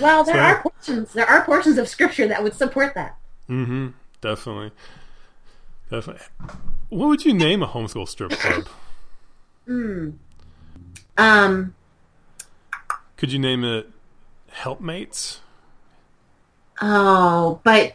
well, 0.00 0.24
there 0.24 0.34
So- 0.34 0.40
are 0.40 0.62
portions. 0.62 1.12
There 1.12 1.26
are 1.28 1.44
portions 1.44 1.78
of 1.78 1.88
Scripture 1.88 2.26
that 2.28 2.42
would 2.42 2.54
support 2.54 2.94
that. 2.94 3.16
Mm-hmm. 3.48 3.88
Definitely, 4.20 4.70
definitely. 5.90 6.22
What 6.88 7.08
would 7.08 7.24
you 7.24 7.34
name 7.34 7.62
a 7.62 7.66
homeschool 7.66 8.08
strip 8.08 8.30
club? 8.32 8.68
Um. 11.16 11.74
Could 13.16 13.32
you 13.32 13.38
name 13.38 13.64
it 13.64 13.90
Helpmates? 14.50 15.40
Oh, 16.82 17.60
but 17.64 17.94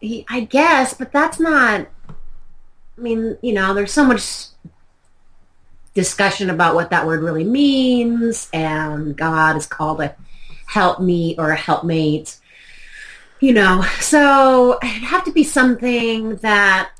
he, 0.00 0.24
I 0.28 0.40
guess, 0.40 0.94
but 0.94 1.12
that's 1.12 1.40
not. 1.40 1.88
I 2.08 3.00
mean, 3.00 3.36
you 3.42 3.52
know, 3.52 3.74
there's 3.74 3.92
so 3.92 4.04
much 4.04 4.46
discussion 5.94 6.50
about 6.50 6.74
what 6.74 6.90
that 6.90 7.06
word 7.06 7.22
really 7.22 7.44
means, 7.44 8.48
and 8.52 9.16
God 9.16 9.56
is 9.56 9.66
called 9.66 10.00
a 10.00 10.14
help 10.66 11.00
me 11.00 11.34
or 11.38 11.50
a 11.50 11.56
helpmate. 11.56 12.36
You 13.40 13.54
know, 13.54 13.82
so 14.00 14.78
it'd 14.82 15.02
have 15.02 15.24
to 15.24 15.32
be 15.32 15.44
something 15.44 16.36
that 16.36 16.90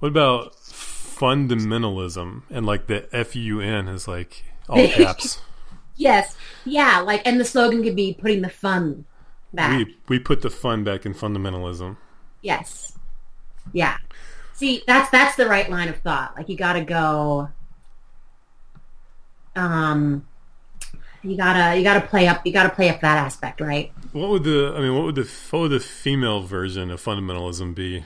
What 0.00 0.08
about 0.08 0.54
fundamentalism 0.56 2.42
and 2.50 2.66
like 2.66 2.86
the 2.86 3.08
F 3.14 3.34
U 3.36 3.60
N 3.60 3.88
is 3.88 4.06
like 4.06 4.44
all 4.68 4.86
caps? 4.88 5.40
yes, 5.96 6.36
yeah, 6.64 7.00
like, 7.00 7.22
and 7.26 7.40
the 7.40 7.44
slogan 7.44 7.82
could 7.82 7.96
be 7.96 8.14
putting 8.14 8.42
the 8.42 8.48
fun 8.50 9.04
back. 9.52 9.76
we 9.78 9.96
we 10.08 10.18
put 10.18 10.42
the 10.42 10.50
fun 10.50 10.84
back 10.84 11.04
in 11.06 11.14
fundamentalism. 11.14 11.96
Yes. 12.42 12.92
Yeah. 13.72 13.96
See, 14.54 14.82
that's 14.86 15.10
that's 15.10 15.36
the 15.36 15.46
right 15.46 15.70
line 15.70 15.88
of 15.88 15.96
thought. 15.98 16.36
Like 16.36 16.48
you 16.48 16.56
got 16.56 16.74
to 16.74 16.82
go 16.84 17.48
um 19.56 20.26
you 21.22 21.36
got 21.36 21.52
to 21.52 21.76
you 21.76 21.84
got 21.84 21.94
to 21.94 22.06
play 22.06 22.26
up 22.26 22.44
you 22.46 22.52
got 22.52 22.64
to 22.64 22.70
play 22.70 22.88
up 22.88 23.00
that 23.00 23.18
aspect, 23.18 23.60
right? 23.60 23.92
What 24.12 24.30
would 24.30 24.44
the 24.44 24.72
I 24.76 24.80
mean? 24.80 24.94
What 24.94 25.04
would 25.04 25.14
the 25.16 25.30
what 25.50 25.60
would 25.62 25.72
the 25.72 25.80
female 25.80 26.42
version 26.42 26.90
of 26.90 27.02
fundamentalism 27.02 27.74
be? 27.74 28.04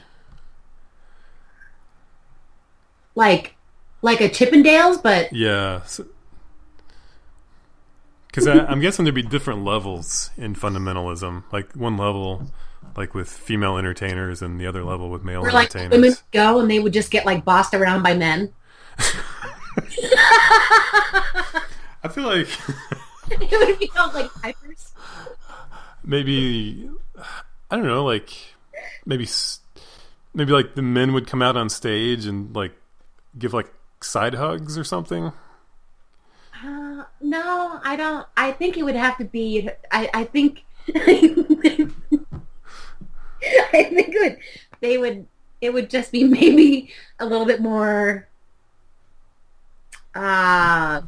Like 3.14 3.54
like 4.02 4.20
a 4.20 4.28
Chippendales, 4.28 5.02
but 5.02 5.33
Yeah, 5.33 5.83
because 8.26 8.46
I'm 8.48 8.80
guessing 8.80 9.04
there'd 9.04 9.14
be 9.14 9.22
different 9.22 9.64
levels 9.64 10.30
in 10.37 10.57
fundamentalism. 10.57 11.44
Like 11.52 11.72
one 11.74 11.96
level, 11.96 12.50
like 12.96 13.14
with 13.14 13.30
female 13.30 13.78
entertainers, 13.78 14.42
and 14.42 14.61
the 14.61 14.66
other 14.66 14.83
level 14.83 15.09
with 15.09 15.24
male 15.24 15.42
where 15.42 15.52
like 15.52 15.74
entertainers. 15.74 15.92
women 15.92 16.16
go 16.33 16.59
and 16.59 16.68
they 16.68 16.80
would 16.80 16.92
just 16.92 17.12
get 17.12 17.24
like 17.24 17.44
bossed 17.44 17.74
around 17.74 18.02
by 18.02 18.14
men. 18.14 18.52
I 22.02 22.08
feel 22.10 22.24
like 22.24 22.48
it 23.30 23.68
would 23.68 23.78
be 23.78 23.90
all 23.98 24.12
like 24.12 24.32
pipers. 24.34 24.92
maybe 26.04 26.90
I 27.70 27.76
don't 27.76 27.87
know, 27.87 28.04
like 28.04 28.30
maybe 29.06 29.26
maybe 30.34 30.52
like 30.52 30.74
the 30.74 30.82
men 30.82 31.12
would 31.12 31.26
come 31.26 31.42
out 31.42 31.56
on 31.56 31.68
stage 31.68 32.26
and 32.26 32.54
like 32.54 32.72
give 33.38 33.52
like 33.52 33.72
side 34.00 34.34
hugs 34.34 34.76
or 34.78 34.84
something. 34.84 35.32
Uh, 36.64 37.04
no, 37.20 37.80
I 37.82 37.96
don't. 37.96 38.26
I 38.37 38.52
think 38.52 38.76
it 38.76 38.84
would 38.84 38.96
have 38.96 39.18
to 39.18 39.24
be. 39.24 39.68
I, 39.90 40.10
I 40.14 40.24
think. 40.24 40.64
I 40.94 41.90
think 43.72 44.14
it 44.14 44.20
would. 44.20 44.38
They 44.80 44.98
would. 44.98 45.26
It 45.60 45.72
would 45.72 45.90
just 45.90 46.12
be 46.12 46.24
maybe 46.24 46.90
a 47.18 47.26
little 47.26 47.46
bit 47.46 47.60
more. 47.60 48.28
Uh, 50.14 51.03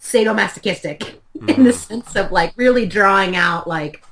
sadomasochistic 0.00 1.16
in 1.48 1.64
the 1.64 1.72
sense 1.72 2.16
of 2.16 2.32
like 2.32 2.52
really 2.56 2.86
drawing 2.86 3.36
out 3.36 3.68
like 3.68 4.02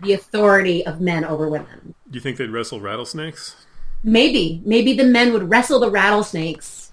the 0.00 0.12
authority 0.12 0.84
of 0.86 1.00
men 1.00 1.24
over 1.24 1.48
women. 1.48 1.94
Do 2.10 2.16
you 2.16 2.20
think 2.20 2.36
they'd 2.36 2.50
wrestle 2.50 2.80
rattlesnakes? 2.80 3.56
Maybe, 4.02 4.62
maybe 4.64 4.92
the 4.92 5.04
men 5.04 5.32
would 5.32 5.50
wrestle 5.50 5.80
the 5.80 5.90
rattlesnakes 5.90 6.92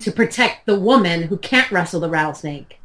to 0.00 0.10
protect 0.10 0.66
the 0.66 0.78
woman 0.78 1.22
who 1.24 1.36
can't 1.36 1.70
wrestle 1.70 2.00
the 2.00 2.10
rattlesnake. 2.10 2.80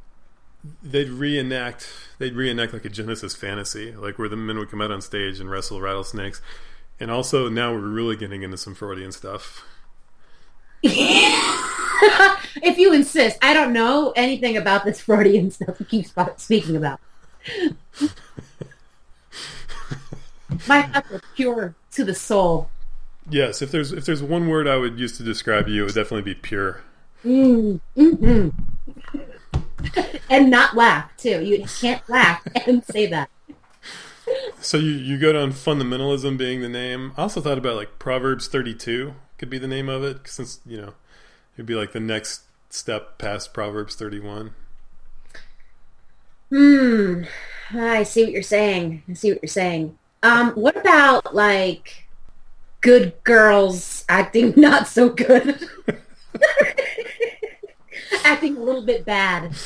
They'd 0.83 1.09
reenact. 1.09 1.87
They'd 2.19 2.35
reenact 2.35 2.73
like 2.73 2.85
a 2.85 2.89
Genesis 2.89 3.35
fantasy, 3.35 3.93
like 3.93 4.19
where 4.19 4.29
the 4.29 4.35
men 4.35 4.57
would 4.59 4.69
come 4.69 4.81
out 4.81 4.91
on 4.91 5.01
stage 5.01 5.39
and 5.39 5.49
wrestle 5.49 5.81
rattlesnakes. 5.81 6.41
And 6.99 7.09
also, 7.09 7.49
now 7.49 7.73
we're 7.73 7.79
really 7.79 8.15
getting 8.15 8.43
into 8.43 8.57
some 8.57 8.75
Freudian 8.75 9.11
stuff. 9.11 9.65
If 12.63 12.77
you 12.77 12.93
insist, 12.93 13.37
I 13.41 13.53
don't 13.53 13.73
know 13.73 14.13
anything 14.15 14.57
about 14.57 14.85
this 14.85 15.01
Freudian 15.01 15.51
stuff 15.51 15.79
you 15.79 15.85
keep 15.85 16.07
speaking 16.37 16.75
about. 16.75 16.99
My 20.67 20.83
thoughts 20.83 21.11
are 21.11 21.21
pure 21.35 21.75
to 21.91 22.03
the 22.03 22.15
soul. 22.15 22.69
Yes, 23.29 23.61
if 23.61 23.71
there's 23.71 23.91
if 23.91 24.05
there's 24.05 24.23
one 24.23 24.47
word 24.47 24.67
I 24.67 24.77
would 24.77 24.99
use 24.99 25.17
to 25.17 25.23
describe 25.23 25.67
you, 25.67 25.81
it 25.81 25.85
would 25.85 25.95
definitely 25.95 26.33
be 26.33 26.35
pure. 26.35 26.81
Mm, 27.25 27.81
hmm 27.95 28.49
and 30.29 30.49
not 30.49 30.75
laugh 30.75 31.09
too. 31.17 31.43
You 31.43 31.65
can't 31.79 32.07
laugh 32.09 32.41
and 32.65 32.83
say 32.85 33.07
that. 33.07 33.29
So 34.59 34.77
you 34.77 34.91
you 34.91 35.17
go 35.17 35.33
down 35.33 35.51
fundamentalism 35.51 36.37
being 36.37 36.61
the 36.61 36.69
name. 36.69 37.13
I 37.17 37.23
also 37.23 37.41
thought 37.41 37.57
about 37.57 37.75
like 37.75 37.99
Proverbs 37.99 38.47
32 38.47 39.13
could 39.37 39.49
be 39.49 39.57
the 39.57 39.67
name 39.67 39.89
of 39.89 40.03
it 40.03 40.27
since 40.27 40.59
you 40.65 40.77
know 40.77 40.93
it'd 41.55 41.65
be 41.65 41.75
like 41.75 41.91
the 41.91 41.99
next 41.99 42.43
step 42.69 43.17
past 43.17 43.53
Proverbs 43.53 43.95
31. 43.95 44.53
Hmm. 46.49 47.23
I 47.73 48.03
see 48.03 48.23
what 48.23 48.31
you're 48.31 48.41
saying. 48.41 49.03
I 49.09 49.13
see 49.13 49.31
what 49.31 49.41
you're 49.41 49.49
saying. 49.49 49.97
Um, 50.23 50.51
what 50.51 50.77
about 50.77 51.35
like 51.35 52.07
good 52.81 53.13
girls 53.23 54.05
acting 54.07 54.53
not 54.57 54.87
so 54.87 55.09
good? 55.09 55.67
acting 58.23 58.57
a 58.57 58.61
little 58.61 58.85
bit 58.85 59.05
bad. 59.05 59.55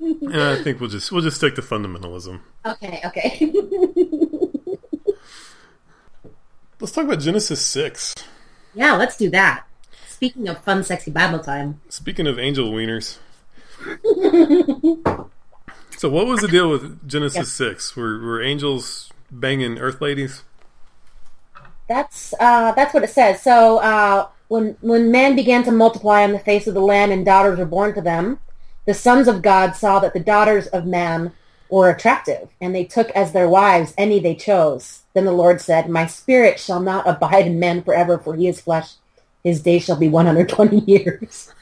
Yeah, 0.00 0.52
I 0.52 0.62
think 0.62 0.80
we'll 0.80 0.90
just 0.90 1.12
we'll 1.12 1.22
just 1.22 1.36
stick 1.36 1.54
to 1.54 1.62
fundamentalism. 1.62 2.40
Okay, 2.66 3.00
okay. 3.04 3.52
Let's 6.80 6.92
talk 6.92 7.04
about 7.04 7.20
Genesis 7.20 7.64
6. 7.64 8.14
yeah, 8.74 8.94
let's 8.94 9.16
do 9.16 9.30
that. 9.30 9.64
Speaking 10.08 10.48
of 10.48 10.58
fun, 10.64 10.82
sexy 10.82 11.10
Bible 11.10 11.38
time. 11.38 11.80
Speaking 11.88 12.26
of 12.26 12.38
angel 12.38 12.70
wieners. 12.72 13.18
so 15.96 16.08
what 16.08 16.26
was 16.26 16.40
the 16.40 16.48
deal 16.48 16.70
with 16.70 17.06
Genesis 17.08 17.52
6? 17.52 17.94
Were 17.96 18.18
were 18.18 18.42
angels 18.42 19.10
banging 19.30 19.78
earth 19.78 20.00
ladies? 20.00 20.42
That's 21.88 22.34
uh, 22.40 22.72
that's 22.72 22.92
what 22.92 23.04
it 23.04 23.10
says. 23.10 23.42
So 23.42 23.78
uh, 23.78 24.28
when 24.48 24.76
when 24.80 25.12
man 25.12 25.36
began 25.36 25.62
to 25.64 25.70
multiply 25.70 26.24
on 26.24 26.32
the 26.32 26.38
face 26.38 26.66
of 26.66 26.74
the 26.74 26.80
land 26.80 27.12
and 27.12 27.24
daughters 27.24 27.58
were 27.58 27.66
born 27.66 27.94
to 27.94 28.00
them, 28.00 28.38
the 28.84 28.94
sons 28.94 29.28
of 29.28 29.42
God 29.42 29.76
saw 29.76 29.98
that 30.00 30.12
the 30.12 30.20
daughters 30.20 30.66
of 30.68 30.86
man 30.86 31.32
were 31.70 31.90
attractive, 31.90 32.48
and 32.60 32.74
they 32.74 32.84
took 32.84 33.10
as 33.10 33.32
their 33.32 33.48
wives 33.48 33.94
any 33.96 34.18
they 34.18 34.34
chose. 34.34 35.03
Then 35.14 35.24
the 35.24 35.32
Lord 35.32 35.60
said, 35.60 35.88
"My 35.88 36.06
spirit 36.06 36.58
shall 36.58 36.80
not 36.80 37.08
abide 37.08 37.46
in 37.46 37.58
man 37.58 37.82
forever, 37.82 38.18
for 38.18 38.34
he 38.34 38.48
is 38.48 38.60
flesh; 38.60 38.94
his 39.42 39.62
days 39.62 39.84
shall 39.84 39.96
be 39.96 40.08
one 40.08 40.26
hundred 40.26 40.48
twenty 40.48 40.80
years." 40.86 41.52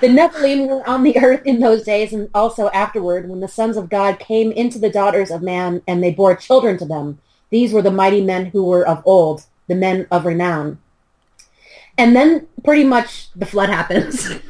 The 0.00 0.08
Nephilim 0.08 0.68
were 0.68 0.88
on 0.88 1.02
the 1.02 1.18
earth 1.18 1.42
in 1.44 1.58
those 1.58 1.82
days 1.82 2.12
and 2.12 2.30
also 2.32 2.70
afterward 2.70 3.28
when 3.28 3.40
the 3.40 3.48
sons 3.48 3.76
of 3.76 3.90
God 3.90 4.20
came 4.20 4.52
into 4.52 4.78
the 4.78 4.90
daughters 4.90 5.30
of 5.30 5.42
man 5.42 5.82
and 5.88 6.02
they 6.02 6.12
bore 6.12 6.36
children 6.36 6.78
to 6.78 6.84
them. 6.84 7.18
These 7.50 7.72
were 7.72 7.82
the 7.82 7.90
mighty 7.90 8.20
men 8.20 8.46
who 8.46 8.64
were 8.64 8.86
of 8.86 9.02
old, 9.04 9.44
the 9.66 9.74
men 9.74 10.06
of 10.10 10.24
renown. 10.24 10.78
And 11.96 12.14
then 12.14 12.46
pretty 12.64 12.84
much 12.84 13.32
the 13.34 13.46
flood 13.46 13.70
happens. 13.70 14.30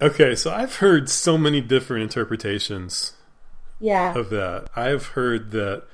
Okay, 0.00 0.36
so 0.36 0.52
I've 0.52 0.76
heard 0.76 1.08
so 1.08 1.36
many 1.36 1.60
different 1.60 2.04
interpretations 2.04 3.14
yeah. 3.80 4.16
of 4.16 4.30
that. 4.30 4.68
I've 4.76 5.08
heard 5.08 5.50
that 5.52 5.84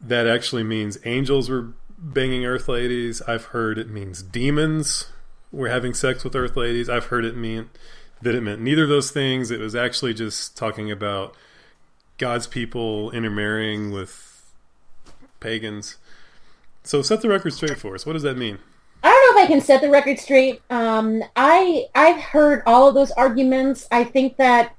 that 0.00 0.26
actually 0.26 0.62
means 0.62 0.98
angels 1.04 1.48
were 1.48 1.72
banging 1.98 2.46
earth 2.46 2.68
ladies. 2.68 3.20
I've 3.22 3.46
heard 3.46 3.78
it 3.78 3.88
means 3.88 4.22
demons 4.22 5.06
were 5.52 5.68
having 5.68 5.94
sex 5.94 6.24
with 6.24 6.34
earth 6.34 6.56
ladies. 6.56 6.88
I've 6.88 7.06
heard 7.06 7.24
it 7.24 7.36
mean 7.36 7.70
that 8.22 8.34
it 8.34 8.42
meant 8.42 8.60
neither 8.60 8.84
of 8.84 8.88
those 8.88 9.10
things. 9.10 9.50
It 9.50 9.60
was 9.60 9.74
actually 9.74 10.14
just 10.14 10.56
talking 10.56 10.90
about 10.90 11.34
God's 12.18 12.46
people 12.46 13.10
intermarrying 13.10 13.90
with 13.90 14.52
pagans. 15.40 15.96
So 16.82 17.02
set 17.02 17.20
the 17.20 17.28
record 17.28 17.52
straight 17.52 17.78
for 17.78 17.94
us. 17.94 18.06
What 18.06 18.14
does 18.14 18.22
that 18.22 18.36
mean? 18.36 18.58
I 19.02 19.08
don't 19.08 19.36
know 19.36 19.42
if 19.42 19.48
I 19.48 19.52
can 19.52 19.60
set 19.60 19.80
the 19.80 19.90
record 19.90 20.18
straight. 20.18 20.60
Um, 20.70 21.22
I 21.36 21.86
I've 21.94 22.20
heard 22.20 22.62
all 22.66 22.88
of 22.88 22.94
those 22.94 23.10
arguments. 23.12 23.88
I 23.90 24.04
think 24.04 24.36
that 24.36 24.74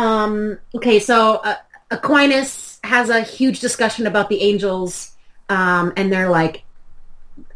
um, 0.00 0.58
okay, 0.74 0.98
so 0.98 1.36
uh, 1.44 1.56
Aquinas 1.90 2.80
has 2.84 3.10
a 3.10 3.20
huge 3.20 3.60
discussion 3.60 4.06
about 4.06 4.30
the 4.30 4.40
angels 4.40 5.14
um, 5.50 5.92
and 5.94 6.10
their 6.10 6.30
like 6.30 6.62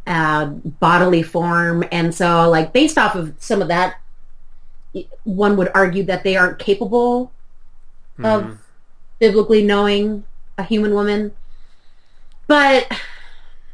uh, 0.07 0.45
bodily 0.47 1.23
form, 1.23 1.85
and 1.91 2.15
so 2.15 2.51
like 2.51 2.75
based 2.75 2.99
off 2.99 3.15
of 3.15 3.35
some 3.39 3.63
of 3.63 3.69
that, 3.69 3.97
one 5.25 5.57
would 5.57 5.71
argue 5.75 6.03
that 6.05 6.23
they 6.23 6.37
aren't 6.37 6.59
capable 6.59 7.33
of 8.23 8.59
biblically 9.19 9.65
knowing 9.65 10.25
a 10.59 10.65
human 10.65 10.93
woman. 10.93 11.33
But 12.47 12.93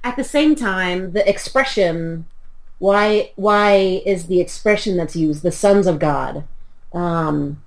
at 0.04 0.14
the 0.14 0.22
same 0.22 0.54
time, 0.54 1.10
the 1.10 1.28
expression 1.28 2.26
why 2.78 3.32
why 3.34 4.02
is 4.06 4.28
the 4.28 4.40
expression 4.40 4.96
that's 4.96 5.16
used 5.16 5.42
the 5.42 5.50
sons 5.50 5.88
of 5.88 5.98
God? 5.98 6.44
Um, 6.92 7.62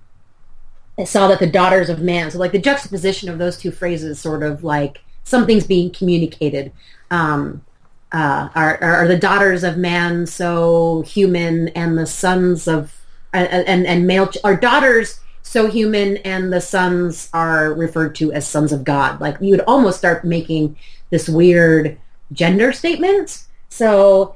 I 0.98 1.06
saw 1.06 1.28
that 1.28 1.40
the 1.40 1.48
daughters 1.48 1.90
of 1.90 2.02
man. 2.02 2.30
So 2.32 2.38
like 2.38 2.52
the 2.52 2.60
juxtaposition 2.60 3.30
of 3.30 3.38
those 3.38 3.58
two 3.58 3.72
phrases, 3.72 4.20
sort 4.20 4.44
of 4.44 4.64
like 4.64 5.02
something's 5.24 5.66
being 5.66 5.92
communicated. 5.92 6.72
Um, 7.10 7.64
uh, 8.12 8.50
are, 8.54 8.78
are 8.82 9.08
the 9.08 9.18
daughters 9.18 9.64
of 9.64 9.76
man 9.76 10.28
so 10.28 11.02
human, 11.02 11.70
and 11.70 11.98
the 11.98 12.06
sons 12.06 12.68
of 12.68 12.96
and 13.34 13.88
and, 13.88 14.06
male 14.06 14.30
are 14.44 14.56
daughters 14.56 15.20
so 15.42 15.66
human, 15.66 16.18
and 16.18 16.54
the 16.54 16.62
sons 16.62 17.30
are 17.34 17.74
referred 17.74 18.14
to 18.16 18.32
as 18.32 18.48
sons 18.48 18.72
of 18.72 18.84
God. 18.84 19.20
Like 19.20 19.38
you 19.42 19.50
would 19.50 19.62
almost 19.62 19.98
start 19.98 20.24
making 20.24 20.78
this 21.10 21.28
weird 21.28 21.98
gender 22.32 22.72
statement. 22.72 23.44
So 23.70 24.36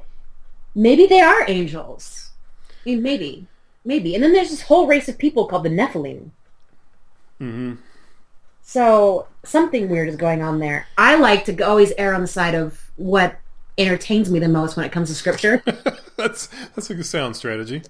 maybe 0.74 1.06
they 1.06 1.20
are 1.20 1.48
angels. 1.48 2.30
I 2.70 2.90
mean, 2.90 3.02
maybe, 3.02 3.46
maybe. 3.84 4.16
And 4.16 4.24
then 4.24 4.32
there's 4.32 4.50
this 4.50 4.62
whole 4.62 4.88
race 4.88 5.08
of 5.08 5.18
people 5.18 5.46
called 5.46 5.64
the 5.64 5.68
Nephilim. 5.68 6.30
Hmm 7.38 7.74
So 8.62 9.26
something 9.44 9.88
weird 9.88 10.08
is 10.08 10.16
going 10.16 10.42
on 10.42 10.58
there. 10.58 10.86
I 10.96 11.16
like 11.16 11.44
to 11.46 11.60
always 11.62 11.92
err 11.98 12.14
on 12.14 12.20
the 12.20 12.26
side 12.26 12.54
of 12.54 12.90
what 12.96 13.36
entertains 13.76 14.30
me 14.30 14.38
the 14.40 14.48
most 14.48 14.76
when 14.76 14.84
it 14.84 14.92
comes 14.92 15.08
to 15.08 15.14
scripture. 15.14 15.62
that's 16.16 16.48
that's 16.74 16.90
a 16.90 17.04
sound 17.04 17.36
strategy. 17.36 17.82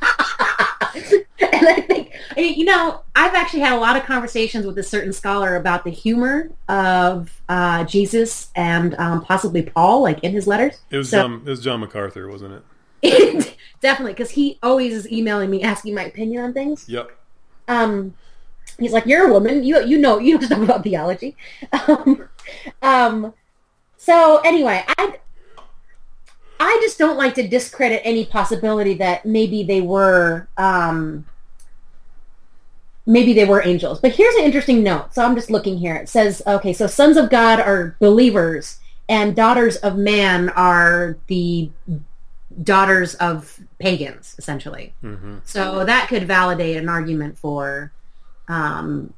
and 0.02 1.66
I 1.68 1.84
think, 1.86 2.12
you 2.36 2.64
know, 2.64 3.02
I've 3.14 3.34
actually 3.34 3.60
had 3.60 3.72
a 3.74 3.80
lot 3.80 3.96
of 3.96 4.04
conversations 4.04 4.64
with 4.66 4.78
a 4.78 4.82
certain 4.82 5.12
scholar 5.12 5.56
about 5.56 5.84
the 5.84 5.90
humor 5.90 6.50
of 6.68 7.40
uh, 7.48 7.84
Jesus 7.84 8.50
and 8.54 8.94
um, 8.96 9.24
possibly 9.24 9.62
Paul, 9.62 10.02
like 10.02 10.22
in 10.24 10.32
his 10.32 10.46
letters. 10.46 10.78
It 10.90 10.96
was 10.98 11.10
So- 11.10 11.22
John, 11.22 11.42
it 11.44 11.50
was 11.50 11.62
John 11.62 11.80
MacArthur, 11.80 12.28
wasn't 12.28 12.62
it? 13.02 13.56
Definitely, 13.80 14.12
because 14.14 14.30
he 14.30 14.58
always 14.62 14.92
is 14.92 15.10
emailing 15.12 15.50
me 15.50 15.62
asking 15.62 15.94
my 15.94 16.04
opinion 16.04 16.42
on 16.44 16.52
things. 16.52 16.88
Yep. 16.88 17.10
um, 17.68 18.14
he's 18.78 18.92
like, 18.92 19.06
"You're 19.06 19.28
a 19.28 19.32
woman. 19.32 19.64
You 19.64 19.84
you 19.84 19.98
know 19.98 20.18
you 20.18 20.38
know 20.38 20.40
stuff 20.46 20.62
about 20.62 20.82
theology." 20.84 21.36
Um, 21.72 22.28
um, 22.82 23.34
so 23.96 24.38
anyway, 24.44 24.84
I 24.96 25.18
I 26.60 26.78
just 26.82 26.98
don't 26.98 27.16
like 27.16 27.34
to 27.34 27.46
discredit 27.46 28.02
any 28.04 28.24
possibility 28.24 28.94
that 28.94 29.24
maybe 29.24 29.62
they 29.62 29.80
were 29.80 30.48
um, 30.56 31.26
maybe 33.06 33.32
they 33.32 33.44
were 33.44 33.62
angels. 33.64 34.00
But 34.00 34.12
here's 34.12 34.34
an 34.36 34.44
interesting 34.44 34.82
note. 34.82 35.14
So 35.14 35.24
I'm 35.24 35.34
just 35.34 35.50
looking 35.50 35.78
here. 35.78 35.96
It 35.96 36.08
says, 36.08 36.42
okay, 36.46 36.72
so 36.72 36.86
sons 36.86 37.16
of 37.16 37.30
God 37.30 37.60
are 37.60 37.96
believers, 38.00 38.78
and 39.08 39.34
daughters 39.34 39.76
of 39.76 39.96
man 39.96 40.50
are 40.50 41.16
the 41.26 41.70
daughters 42.62 43.14
of 43.16 43.60
pagans, 43.78 44.34
essentially. 44.38 44.94
hmm 45.00 45.38
So 45.44 45.84
that 45.84 46.08
could 46.08 46.26
validate 46.26 46.76
an 46.76 46.88
argument 46.88 47.38
for 47.38 47.92
um, 48.48 49.12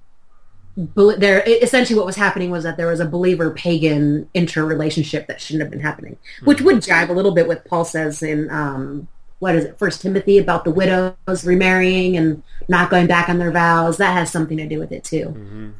there. 0.77 1.43
Essentially, 1.47 1.97
what 1.97 2.07
was 2.07 2.17
happening 2.17 2.51
was 2.51 2.65
that 2.65 2.77
there 2.77 2.87
was 2.87 3.01
a 3.01 3.07
believer-pagan 3.07 4.29
interrelationship 4.35 5.27
that 5.27 5.41
shouldn't 5.41 5.63
have 5.63 5.71
been 5.71 5.81
happening, 5.81 6.17
which 6.45 6.61
would 6.61 6.77
jive 6.77 7.09
a 7.09 7.13
little 7.13 7.33
bit 7.33 7.49
with 7.49 7.65
Paul 7.65 7.85
says 7.85 8.23
in 8.23 8.51
um, 8.51 9.09
what 9.41 9.55
is 9.55 9.65
it, 9.65 9.79
First 9.79 10.03
Timothy, 10.03 10.39
about 10.39 10.65
the 10.65 10.71
widows 10.71 11.45
remarrying 11.45 12.17
and 12.17 12.43
not 12.69 12.91
going 12.91 13.07
back 13.07 13.29
on 13.29 13.39
their 13.39 13.51
vows. 13.51 13.97
That 13.97 14.13
has 14.13 14.31
something 14.31 14.57
to 14.59 14.69
do 14.69 14.79
with 14.79 14.93
it 14.93 15.03
too. 15.05 15.29
hmm 15.29 15.71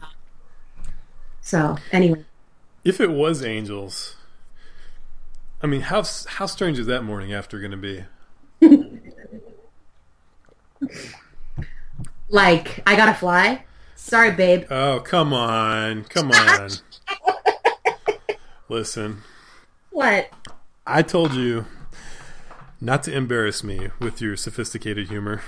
So 1.43 1.77
anyway, 1.93 2.25
If 2.85 3.01
it 3.01 3.11
was 3.11 3.45
angels, 3.45 4.17
I 5.63 5.67
mean, 5.67 5.83
how 5.83 6.03
how 6.27 6.47
strange 6.47 6.79
is 6.79 6.87
that 6.87 7.03
morning 7.05 7.33
after 7.33 7.59
going 7.59 7.71
to 7.73 7.77
be? 7.77 8.05
like 12.31 12.83
I 12.87 12.97
gotta 12.97 13.15
fly. 13.15 13.65
Sorry, 13.97 14.31
babe. 14.31 14.65
Oh, 14.71 15.01
come 15.01 15.33
on, 15.35 16.05
come 16.05 16.31
on. 16.33 16.71
Listen, 18.69 19.23
What? 19.91 20.31
I 20.87 21.03
told 21.03 21.35
you 21.35 21.67
not 22.81 23.03
to 23.05 23.13
embarrass 23.15 23.63
me 23.63 23.89
with 24.01 24.21
your 24.23 24.37
sophisticated 24.37 25.09
humor. 25.09 25.43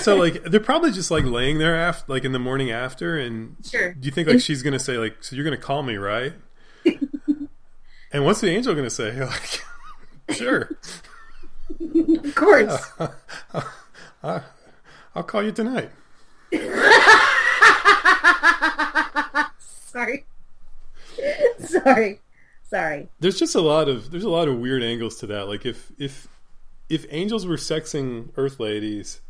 so 0.00 0.16
like 0.16 0.42
they're 0.44 0.60
probably 0.60 0.90
just 0.90 1.10
like 1.10 1.24
laying 1.24 1.58
there 1.58 1.76
after 1.76 2.10
like 2.12 2.24
in 2.24 2.32
the 2.32 2.38
morning 2.38 2.70
after 2.70 3.18
and 3.18 3.56
Sure. 3.68 3.92
do 3.92 4.06
you 4.06 4.12
think 4.12 4.28
like 4.28 4.40
she's 4.40 4.62
gonna 4.62 4.78
say 4.78 4.96
like 4.98 5.22
so 5.22 5.36
you're 5.36 5.44
gonna 5.44 5.56
call 5.56 5.82
me 5.82 5.96
right 5.96 6.32
and 8.12 8.24
what's 8.24 8.40
the 8.40 8.48
angel 8.50 8.74
gonna 8.74 8.90
say 8.90 9.20
like 9.24 9.60
sure 10.36 10.70
Of 12.24 12.34
course. 12.34 12.92
i'll 14.22 15.22
call 15.22 15.42
you 15.42 15.52
tonight 15.52 15.90
Sorry. 19.58 20.24
Sorry. 21.58 22.20
Sorry. 22.68 23.08
there's 23.18 23.38
just 23.38 23.54
a 23.56 23.60
lot 23.60 23.88
of 23.88 24.10
there's 24.12 24.22
a 24.24 24.30
lot 24.30 24.46
of 24.46 24.58
weird 24.58 24.82
angles 24.84 25.16
to 25.16 25.26
that 25.26 25.48
like 25.48 25.66
if 25.66 25.90
if 25.98 26.28
if 26.88 27.04
angels 27.10 27.44
were 27.44 27.56
sexing 27.56 28.28
earth 28.36 28.60
ladies 28.60 29.20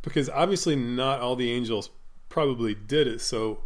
because 0.00 0.30
obviously 0.30 0.74
not 0.74 1.20
all 1.20 1.36
the 1.36 1.52
angels 1.52 1.90
probably 2.30 2.74
did 2.74 3.06
it 3.06 3.20
so 3.20 3.58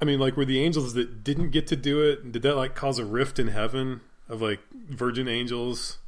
i 0.00 0.04
mean 0.06 0.18
like 0.18 0.34
were 0.34 0.46
the 0.46 0.62
angels 0.62 0.94
that 0.94 1.22
didn't 1.22 1.50
get 1.50 1.66
to 1.66 1.76
do 1.76 2.00
it 2.00 2.32
did 2.32 2.40
that 2.40 2.56
like 2.56 2.74
cause 2.74 2.98
a 2.98 3.04
rift 3.04 3.38
in 3.38 3.48
heaven 3.48 4.00
of 4.30 4.40
like 4.40 4.60
virgin 4.88 5.28
angels 5.28 5.98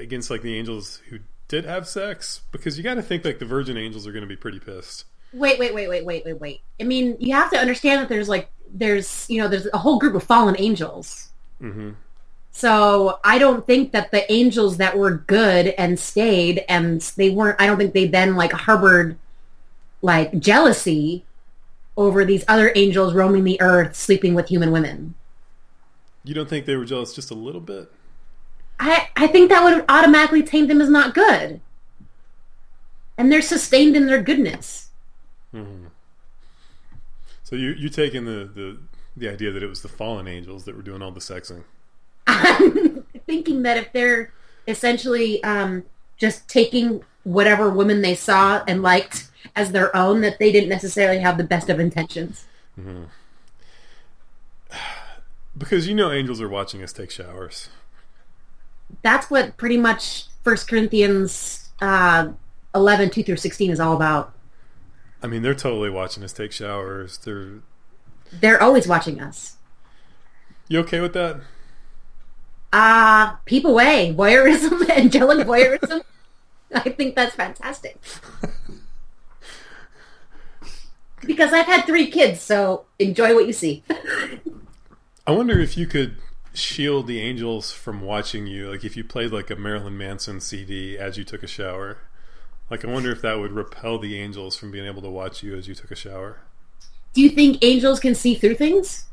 against 0.00 0.30
like 0.30 0.42
the 0.42 0.56
angels 0.56 1.00
who 1.08 1.18
did 1.48 1.64
have 1.64 1.86
sex 1.86 2.40
because 2.52 2.76
you 2.76 2.84
got 2.84 2.94
to 2.94 3.02
think 3.02 3.24
like 3.24 3.38
the 3.38 3.44
virgin 3.44 3.76
angels 3.76 4.06
are 4.06 4.12
going 4.12 4.22
to 4.22 4.28
be 4.28 4.36
pretty 4.36 4.58
pissed 4.58 5.04
Wait, 5.32 5.60
wait, 5.60 5.72
wait, 5.72 5.88
wait, 5.88 6.04
wait, 6.04 6.24
wait, 6.24 6.40
wait. 6.40 6.60
I 6.80 6.84
mean, 6.84 7.16
you 7.20 7.34
have 7.34 7.50
to 7.52 7.58
understand 7.58 8.00
that 8.00 8.08
there's 8.08 8.28
like 8.28 8.50
there's 8.72 9.26
you 9.30 9.40
know 9.40 9.48
there's 9.48 9.68
a 9.72 9.78
whole 9.78 9.98
group 9.98 10.14
of 10.14 10.24
fallen 10.24 10.56
angels. 10.58 11.28
mm-hmm. 11.62 11.90
So 12.52 13.20
I 13.22 13.38
don't 13.38 13.64
think 13.64 13.92
that 13.92 14.10
the 14.10 14.30
angels 14.30 14.78
that 14.78 14.98
were 14.98 15.12
good 15.12 15.68
and 15.78 16.00
stayed 16.00 16.64
and 16.68 17.00
they 17.16 17.30
weren't. 17.30 17.60
I 17.60 17.66
don't 17.66 17.78
think 17.78 17.94
they 17.94 18.08
then 18.08 18.34
like 18.34 18.52
harbored 18.52 19.16
like 20.02 20.36
jealousy 20.40 21.24
over 21.96 22.24
these 22.24 22.44
other 22.48 22.72
angels 22.74 23.14
roaming 23.14 23.44
the 23.44 23.60
earth, 23.60 23.94
sleeping 23.94 24.34
with 24.34 24.48
human 24.48 24.72
women. 24.72 25.14
you 26.24 26.34
don't 26.34 26.48
think 26.48 26.66
they 26.66 26.76
were 26.76 26.84
jealous 26.84 27.14
just 27.14 27.30
a 27.30 27.34
little 27.34 27.60
bit 27.60 27.90
I 28.80 29.08
I 29.14 29.26
think 29.28 29.50
that 29.50 29.62
would 29.62 29.84
automatically 29.88 30.42
taint 30.42 30.68
them 30.68 30.80
as 30.80 30.88
not 30.88 31.14
good. 31.14 31.60
And 33.16 33.30
they're 33.30 33.42
sustained 33.42 33.96
in 33.96 34.06
their 34.06 34.22
goodness. 34.22 34.88
so 35.52 37.56
you 37.56 37.70
you 37.72 37.88
take 37.88 38.14
in 38.14 38.24
the 38.24 38.50
the 38.52 38.78
the 39.16 39.28
idea 39.28 39.52
that 39.52 39.62
it 39.62 39.68
was 39.68 39.82
the 39.82 39.88
fallen 39.88 40.26
angels 40.26 40.64
that 40.64 40.76
were 40.76 40.82
doing 40.82 41.02
all 41.02 41.10
the 41.10 41.20
sexing 41.20 41.64
I'm 42.26 43.04
thinking 43.26 43.62
that 43.62 43.76
if 43.76 43.92
they're 43.92 44.32
essentially 44.68 45.42
um, 45.42 45.84
just 46.16 46.48
taking 46.48 47.02
whatever 47.24 47.68
woman 47.68 48.02
they 48.02 48.14
saw 48.14 48.62
and 48.66 48.82
liked 48.82 49.28
as 49.56 49.72
their 49.72 49.94
own, 49.96 50.20
that 50.20 50.38
they 50.38 50.52
didn't 50.52 50.68
necessarily 50.68 51.18
have 51.18 51.38
the 51.38 51.44
best 51.44 51.68
of 51.68 51.80
intentions. 51.80 52.46
Because 55.58 55.88
you 55.88 55.96
know 55.96 56.12
angels 56.12 56.40
are 56.40 56.48
watching 56.48 56.80
us 56.80 56.92
take 56.92 57.10
showers. 57.10 57.70
That's 59.02 59.30
what 59.30 59.56
pretty 59.56 59.76
much 59.76 60.26
First 60.42 60.68
Corinthians 60.68 61.70
uh, 61.80 62.28
11, 62.74 63.10
2 63.10 63.22
through 63.22 63.36
16 63.36 63.70
is 63.70 63.80
all 63.80 63.94
about. 63.96 64.34
I 65.22 65.26
mean, 65.26 65.42
they're 65.42 65.54
totally 65.54 65.90
watching 65.90 66.22
us 66.24 66.32
take 66.32 66.52
showers. 66.52 67.18
They're 67.18 67.60
They're 68.32 68.62
always 68.62 68.86
watching 68.88 69.20
us. 69.20 69.56
you 70.68 70.78
okay 70.80 71.00
with 71.00 71.12
that? 71.14 71.40
Uh, 72.72 73.34
peep 73.44 73.64
away. 73.64 74.14
Voyeurism, 74.16 74.88
angelic 74.96 75.46
voyeurism. 75.46 76.02
I 76.74 76.88
think 76.90 77.16
that's 77.16 77.34
fantastic. 77.34 77.98
Because 81.26 81.52
I've 81.52 81.66
had 81.66 81.84
three 81.84 82.10
kids, 82.10 82.40
so 82.40 82.86
enjoy 82.98 83.34
what 83.34 83.46
you 83.46 83.52
see. 83.52 83.82
I 85.26 85.32
wonder 85.32 85.58
if 85.60 85.76
you 85.76 85.86
could 85.86 86.16
shield 86.52 87.06
the 87.06 87.20
angels 87.20 87.72
from 87.72 88.00
watching 88.00 88.46
you. 88.46 88.70
Like 88.70 88.84
if 88.84 88.96
you 88.96 89.04
played 89.04 89.32
like 89.32 89.50
a 89.50 89.56
Marilyn 89.56 89.96
Manson 89.96 90.40
CD 90.40 90.98
as 90.98 91.16
you 91.16 91.24
took 91.24 91.42
a 91.42 91.46
shower. 91.46 91.98
Like 92.70 92.84
I 92.84 92.88
wonder 92.88 93.10
if 93.10 93.22
that 93.22 93.38
would 93.38 93.52
repel 93.52 93.98
the 93.98 94.18
angels 94.18 94.56
from 94.56 94.70
being 94.70 94.86
able 94.86 95.02
to 95.02 95.10
watch 95.10 95.42
you 95.42 95.56
as 95.56 95.66
you 95.66 95.74
took 95.74 95.90
a 95.90 95.96
shower. 95.96 96.40
Do 97.12 97.20
you 97.20 97.30
think 97.30 97.62
angels 97.62 97.98
can 97.98 98.14
see 98.14 98.34
through 98.34 98.54
things? 98.54 99.06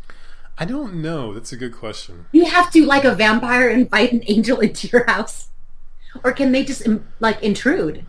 I 0.58 0.66
don't 0.66 1.02
know. 1.02 1.34
That's 1.34 1.52
a 1.52 1.58
good 1.58 1.74
question. 1.74 2.26
You 2.32 2.46
have 2.46 2.72
to, 2.72 2.86
like 2.86 3.04
a 3.04 3.14
vampire, 3.14 3.70
invite 3.70 4.12
an 4.12 4.24
angel 4.28 4.60
into 4.62 4.88
your 4.88 5.06
house, 5.06 5.50
or 6.24 6.32
can 6.32 6.52
they 6.52 6.64
just 6.64 6.88
like 7.20 7.42
intrude? 7.44 8.06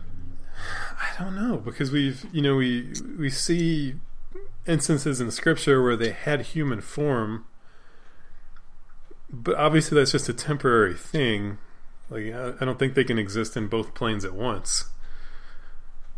I 0.99 1.23
don't 1.23 1.35
know 1.35 1.57
because 1.57 1.91
we've 1.91 2.25
you 2.31 2.41
know 2.41 2.55
we 2.55 2.93
we 3.17 3.29
see 3.29 3.95
instances 4.67 5.21
in 5.21 5.31
scripture 5.31 5.81
where 5.81 5.95
they 5.95 6.11
had 6.11 6.41
human 6.41 6.81
form, 6.81 7.45
but 9.31 9.55
obviously 9.55 9.97
that's 9.97 10.11
just 10.11 10.29
a 10.29 10.33
temporary 10.33 10.93
thing. 10.95 11.57
Like 12.09 12.25
I 12.33 12.65
don't 12.65 12.79
think 12.79 12.93
they 12.95 13.03
can 13.03 13.19
exist 13.19 13.55
in 13.55 13.67
both 13.67 13.93
planes 13.93 14.25
at 14.25 14.33
once 14.33 14.85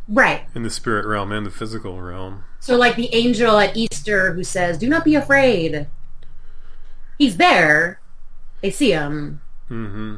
Right. 0.08 0.46
in 0.56 0.64
the 0.64 0.70
spirit 0.70 1.06
realm 1.06 1.32
and 1.32 1.46
the 1.46 1.52
physical 1.52 2.02
realm. 2.02 2.44
So, 2.60 2.76
like 2.78 2.96
the 2.96 3.14
angel 3.14 3.58
at 3.60 3.76
Easter 3.76 4.34
who 4.34 4.44
says, 4.44 4.78
"Do 4.78 4.88
not 4.88 5.04
be 5.04 5.16
afraid." 5.16 5.88
He's 7.18 7.38
there. 7.38 8.00
They 8.62 8.72
see 8.72 8.92
him. 8.92 9.42
Mm-hmm. 9.70 10.18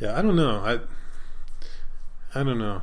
Yeah, 0.00 0.18
I 0.18 0.22
don't 0.22 0.36
know. 0.36 0.58
I 0.60 2.38
I 2.38 2.42
don't 2.42 2.58
know. 2.58 2.82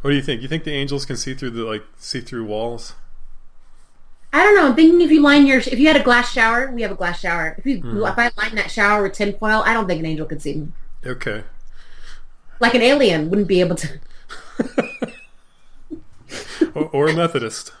What 0.00 0.10
do 0.10 0.16
you 0.16 0.22
think? 0.22 0.42
You 0.42 0.48
think 0.48 0.64
the 0.64 0.72
angels 0.72 1.06
can 1.06 1.16
see 1.16 1.34
through 1.34 1.50
the 1.50 1.64
like 1.64 1.84
see 1.96 2.20
through 2.20 2.44
walls? 2.44 2.94
I 4.36 4.44
don't 4.44 4.54
know. 4.54 4.66
I'm 4.66 4.74
thinking 4.74 5.00
if 5.00 5.10
you 5.10 5.22
line 5.22 5.46
your 5.46 5.60
if 5.60 5.78
you 5.78 5.86
had 5.86 5.96
a 5.96 6.02
glass 6.02 6.30
shower, 6.30 6.70
we 6.70 6.82
have 6.82 6.90
a 6.90 6.94
glass 6.94 7.20
shower. 7.20 7.54
If 7.56 7.64
you 7.64 7.80
hmm. 7.80 8.04
if 8.04 8.18
I 8.18 8.30
line 8.36 8.54
that 8.56 8.70
shower 8.70 9.02
with 9.02 9.14
tinfoil, 9.14 9.62
I 9.64 9.72
don't 9.72 9.86
think 9.86 9.98
an 9.98 10.04
angel 10.04 10.26
could 10.26 10.42
see 10.42 10.56
me. 10.56 10.68
Okay. 11.06 11.42
Like 12.60 12.74
an 12.74 12.82
alien 12.82 13.30
wouldn't 13.30 13.48
be 13.48 13.60
able 13.60 13.76
to. 13.76 13.98
or, 16.74 16.90
or 16.90 17.08
a 17.08 17.14
Methodist. 17.14 17.72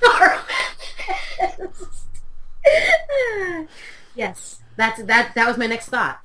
yes, 4.14 4.62
that's 4.76 5.02
that. 5.02 5.34
That 5.34 5.48
was 5.48 5.58
my 5.58 5.66
next 5.66 5.88
thought. 5.88 6.20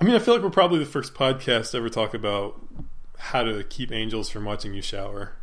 I 0.00 0.04
mean, 0.04 0.16
I 0.16 0.18
feel 0.18 0.34
like 0.34 0.42
we're 0.42 0.50
probably 0.50 0.80
the 0.80 0.86
first 0.86 1.14
podcast 1.14 1.70
to 1.70 1.76
ever 1.76 1.88
talk 1.88 2.14
about 2.14 2.60
how 3.16 3.44
to 3.44 3.62
keep 3.62 3.92
angels 3.92 4.28
from 4.28 4.44
watching 4.44 4.74
you 4.74 4.82
shower. 4.82 5.34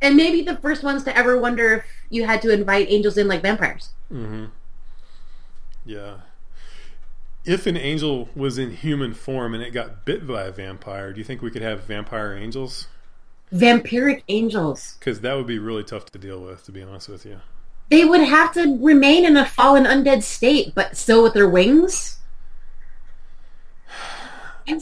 And 0.00 0.16
maybe 0.16 0.42
the 0.42 0.56
first 0.56 0.82
ones 0.82 1.04
to 1.04 1.16
ever 1.16 1.38
wonder 1.38 1.74
if 1.74 1.84
you 2.10 2.24
had 2.24 2.40
to 2.42 2.52
invite 2.52 2.86
angels 2.90 3.16
in 3.16 3.28
like 3.28 3.42
vampires. 3.42 3.90
Mm-hmm. 4.12 4.46
Yeah. 5.84 6.18
If 7.44 7.66
an 7.66 7.76
angel 7.76 8.28
was 8.36 8.58
in 8.58 8.72
human 8.72 9.14
form 9.14 9.54
and 9.54 9.62
it 9.62 9.70
got 9.70 10.04
bit 10.04 10.26
by 10.26 10.44
a 10.44 10.52
vampire, 10.52 11.12
do 11.12 11.18
you 11.18 11.24
think 11.24 11.42
we 11.42 11.50
could 11.50 11.62
have 11.62 11.84
vampire 11.84 12.36
angels? 12.36 12.86
Vampiric 13.52 14.22
angels. 14.28 14.96
Because 14.98 15.20
that 15.22 15.34
would 15.34 15.46
be 15.46 15.58
really 15.58 15.82
tough 15.82 16.06
to 16.06 16.18
deal 16.18 16.40
with, 16.40 16.64
to 16.64 16.72
be 16.72 16.82
honest 16.82 17.08
with 17.08 17.24
you. 17.24 17.40
They 17.90 18.04
would 18.04 18.20
have 18.20 18.52
to 18.52 18.78
remain 18.80 19.24
in 19.24 19.36
a 19.36 19.46
fallen 19.46 19.84
undead 19.84 20.22
state, 20.22 20.74
but 20.74 20.96
still 20.96 21.22
with 21.22 21.32
their 21.32 21.48
wings. 21.48 22.18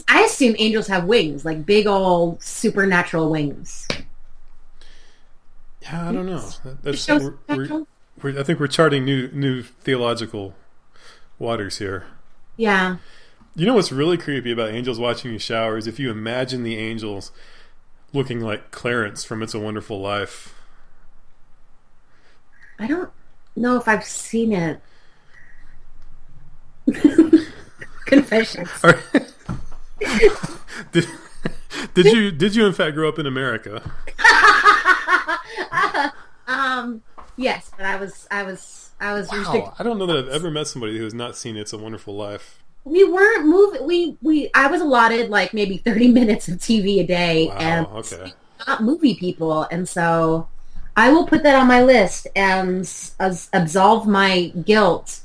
I 0.08 0.24
assume 0.24 0.56
angels 0.58 0.88
have 0.88 1.04
wings, 1.04 1.44
like 1.44 1.64
big 1.64 1.86
old 1.86 2.42
supernatural 2.42 3.30
wings. 3.30 3.86
Yeah, 5.86 6.08
I 6.08 6.12
don't 6.12 6.26
know. 6.26 6.48
That's 6.82 7.08
we're, 7.08 7.34
we're, 7.48 7.86
we're, 8.22 8.40
I 8.40 8.42
think 8.42 8.58
we're 8.58 8.66
charting 8.66 9.04
new 9.04 9.28
new 9.32 9.62
theological 9.62 10.54
waters 11.38 11.78
here. 11.78 12.06
Yeah. 12.56 12.96
You 13.54 13.66
know 13.66 13.74
what's 13.74 13.92
really 13.92 14.18
creepy 14.18 14.52
about 14.52 14.70
angels 14.70 14.98
watching 14.98 15.32
you 15.32 15.38
shower 15.38 15.76
is 15.78 15.86
if 15.86 15.98
you 15.98 16.10
imagine 16.10 16.62
the 16.62 16.76
angels 16.76 17.30
looking 18.12 18.40
like 18.40 18.70
Clarence 18.70 19.24
from 19.24 19.42
It's 19.42 19.54
a 19.54 19.60
Wonderful 19.60 20.00
Life. 20.00 20.54
I 22.78 22.86
don't 22.86 23.10
know 23.54 23.76
if 23.76 23.88
I've 23.88 24.04
seen 24.04 24.52
it. 24.52 24.80
Confessions. 28.06 28.68
Did, 30.92 31.06
did 31.94 32.06
you 32.06 32.30
did 32.30 32.54
you 32.54 32.66
in 32.66 32.74
fact 32.74 32.94
grow 32.94 33.08
up 33.08 33.18
in 33.18 33.26
America? 33.26 33.82
um. 36.46 37.02
Yes, 37.38 37.70
but 37.76 37.84
I 37.84 37.96
was, 37.96 38.26
I 38.30 38.44
was, 38.44 38.90
I 38.98 39.12
was 39.12 39.30
restricted. 39.30 39.60
Wow, 39.62 39.74
I 39.78 39.82
don't 39.82 39.98
know 39.98 40.06
that 40.06 40.16
I've 40.16 40.28
ever 40.28 40.50
met 40.50 40.66
somebody 40.68 40.96
who 40.96 41.04
has 41.04 41.12
not 41.12 41.36
seen 41.36 41.56
It's 41.56 41.74
a 41.74 41.78
Wonderful 41.78 42.16
Life. 42.16 42.62
We 42.84 43.04
weren't 43.04 43.44
moving. 43.46 43.84
We 43.86 44.16
we. 44.22 44.50
I 44.54 44.68
was 44.68 44.80
allotted 44.80 45.28
like 45.28 45.52
maybe 45.52 45.76
thirty 45.76 46.08
minutes 46.12 46.48
of 46.48 46.58
TV 46.58 47.00
a 47.00 47.06
day, 47.06 47.48
Wow, 47.48 47.56
and 47.58 47.86
okay. 47.88 48.32
not 48.66 48.82
movie 48.82 49.14
people, 49.16 49.64
and 49.64 49.86
so 49.88 50.48
I 50.96 51.12
will 51.12 51.26
put 51.26 51.42
that 51.42 51.56
on 51.56 51.66
my 51.66 51.82
list 51.82 52.26
and 52.34 52.80
s- 52.80 53.14
absolve 53.52 54.06
my 54.06 54.46
guilt 54.64 55.20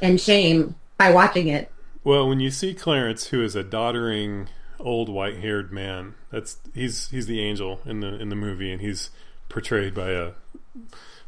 and 0.00 0.18
shame 0.18 0.74
by 0.96 1.10
watching 1.12 1.48
it. 1.48 1.70
Well, 2.02 2.28
when 2.28 2.40
you 2.40 2.50
see 2.50 2.72
Clarence, 2.72 3.26
who 3.26 3.42
is 3.42 3.54
a 3.54 3.62
doddering 3.62 4.48
old 4.82 5.08
white-haired 5.08 5.72
man, 5.72 6.14
that's 6.30 6.58
he's 6.74 7.08
he's 7.10 7.26
the 7.26 7.40
angel 7.40 7.80
in 7.86 8.00
the 8.00 8.20
in 8.20 8.28
the 8.28 8.36
movie, 8.36 8.70
and 8.72 8.80
he's 8.80 9.10
portrayed 9.48 9.94
by 9.94 10.10
a 10.10 10.32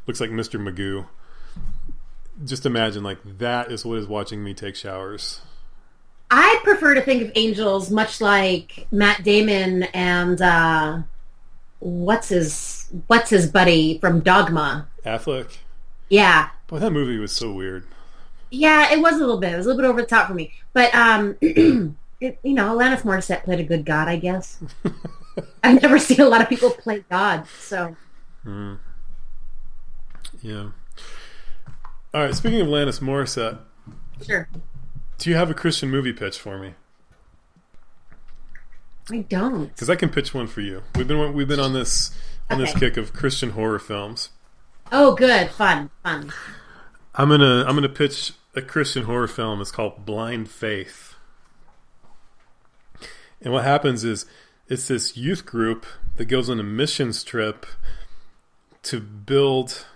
looks 0.07 0.21
like 0.21 0.31
Mr. 0.31 0.61
Magoo. 0.61 1.07
Just 2.45 2.67
imagine 2.67 3.03
like 3.05 3.19
that 3.39 3.71
is 3.71 3.85
what 3.85 3.99
is 3.99 4.07
watching 4.09 4.43
me 4.43 4.55
take 4.55 4.75
showers. 4.77 5.41
I 6.31 6.59
prefer 6.65 6.95
to 6.95 7.01
think 7.03 7.23
of 7.23 7.33
angels 7.37 7.91
much 7.91 8.21
like 8.21 8.87
Matt 8.91 9.23
Damon 9.23 9.85
and 9.85 10.41
uh, 10.43 10.99
what's 11.79 12.31
his 12.31 12.89
what's 13.07 13.31
his 13.31 13.47
buddy 13.49 13.99
from 13.99 14.21
Dogma. 14.21 14.89
Affleck. 15.07 15.59
Yeah, 16.09 16.49
Boy, 16.67 16.79
that 16.81 16.91
movie 16.93 17.19
was 17.19 17.33
so 17.33 17.53
weird. 17.53 17.85
yeah, 18.51 18.93
it 18.93 19.01
was 19.01 19.15
a 19.15 19.19
little 19.19 19.39
bit. 19.39 19.53
It 19.53 19.57
was 19.57 19.67
a 19.67 19.69
little 19.71 19.83
bit 19.83 19.89
over 19.89 20.01
the 20.03 20.07
top 20.09 20.29
for 20.29 20.35
me, 20.35 20.53
but 20.73 20.95
um, 20.95 21.37
it, 22.25 22.39
you 22.43 22.55
know, 22.55 22.77
Alanis 22.77 23.03
Morissette 23.03 23.45
played 23.45 23.61
a 23.61 23.65
good 23.65 23.85
God, 23.85 24.09
I 24.09 24.17
guess. 24.17 24.59
I've 25.65 25.81
never 25.83 25.99
seen 25.99 26.21
a 26.21 26.29
lot 26.29 26.41
of 26.41 26.49
people 26.49 26.71
play 26.71 27.05
God, 27.11 27.47
so 27.61 27.97
Mm. 28.47 28.79
Yeah. 30.43 30.71
All 32.13 32.23
right. 32.23 32.35
Speaking 32.35 32.61
of 32.61 32.69
Alanis 32.69 33.01
Morissette, 33.01 33.59
sure. 34.25 34.49
do 35.19 35.31
you 35.31 35.37
have 35.37 35.51
a 35.51 35.55
Christian 35.55 35.91
movie 35.91 36.13
pitch 36.13 36.39
for 36.39 36.59
me? 36.59 36.75
I 39.11 39.19
don't. 39.19 39.67
Because 39.69 39.91
I 39.91 39.97
can 39.97 40.09
pitch 40.11 40.35
one 40.35 40.47
for 40.47 40.61
you. 40.61 40.83
We've 40.95 41.09
been 41.09 41.33
we've 41.35 41.49
been 41.49 41.61
on 41.61 41.73
this 41.73 42.17
on 42.51 42.59
this 42.59 42.75
kick 42.75 42.97
of 42.97 43.13
Christian 43.13 43.51
horror 43.51 43.79
films. 43.79 44.31
Oh, 44.93 45.15
good, 45.15 45.51
fun, 45.51 45.91
fun. 46.03 46.33
I'm 47.15 47.29
gonna 47.29 47.65
I'm 47.67 47.75
gonna 47.75 47.89
pitch 47.89 48.33
a 48.55 48.63
Christian 48.63 49.05
horror 49.05 49.29
film. 49.29 49.61
It's 49.61 49.71
called 49.71 50.05
Blind 50.05 50.51
Faith. 50.51 51.14
And 53.45 53.53
what 53.53 53.65
happens 53.65 54.03
is 54.03 54.27
it's 54.69 54.89
this 54.89 55.17
youth 55.17 55.45
group 55.45 55.87
that 56.17 56.25
goes 56.25 56.49
on 56.49 56.59
a 56.59 56.65
missions 56.65 57.23
trip 57.23 57.67
to 58.85 59.01
build 59.01 59.87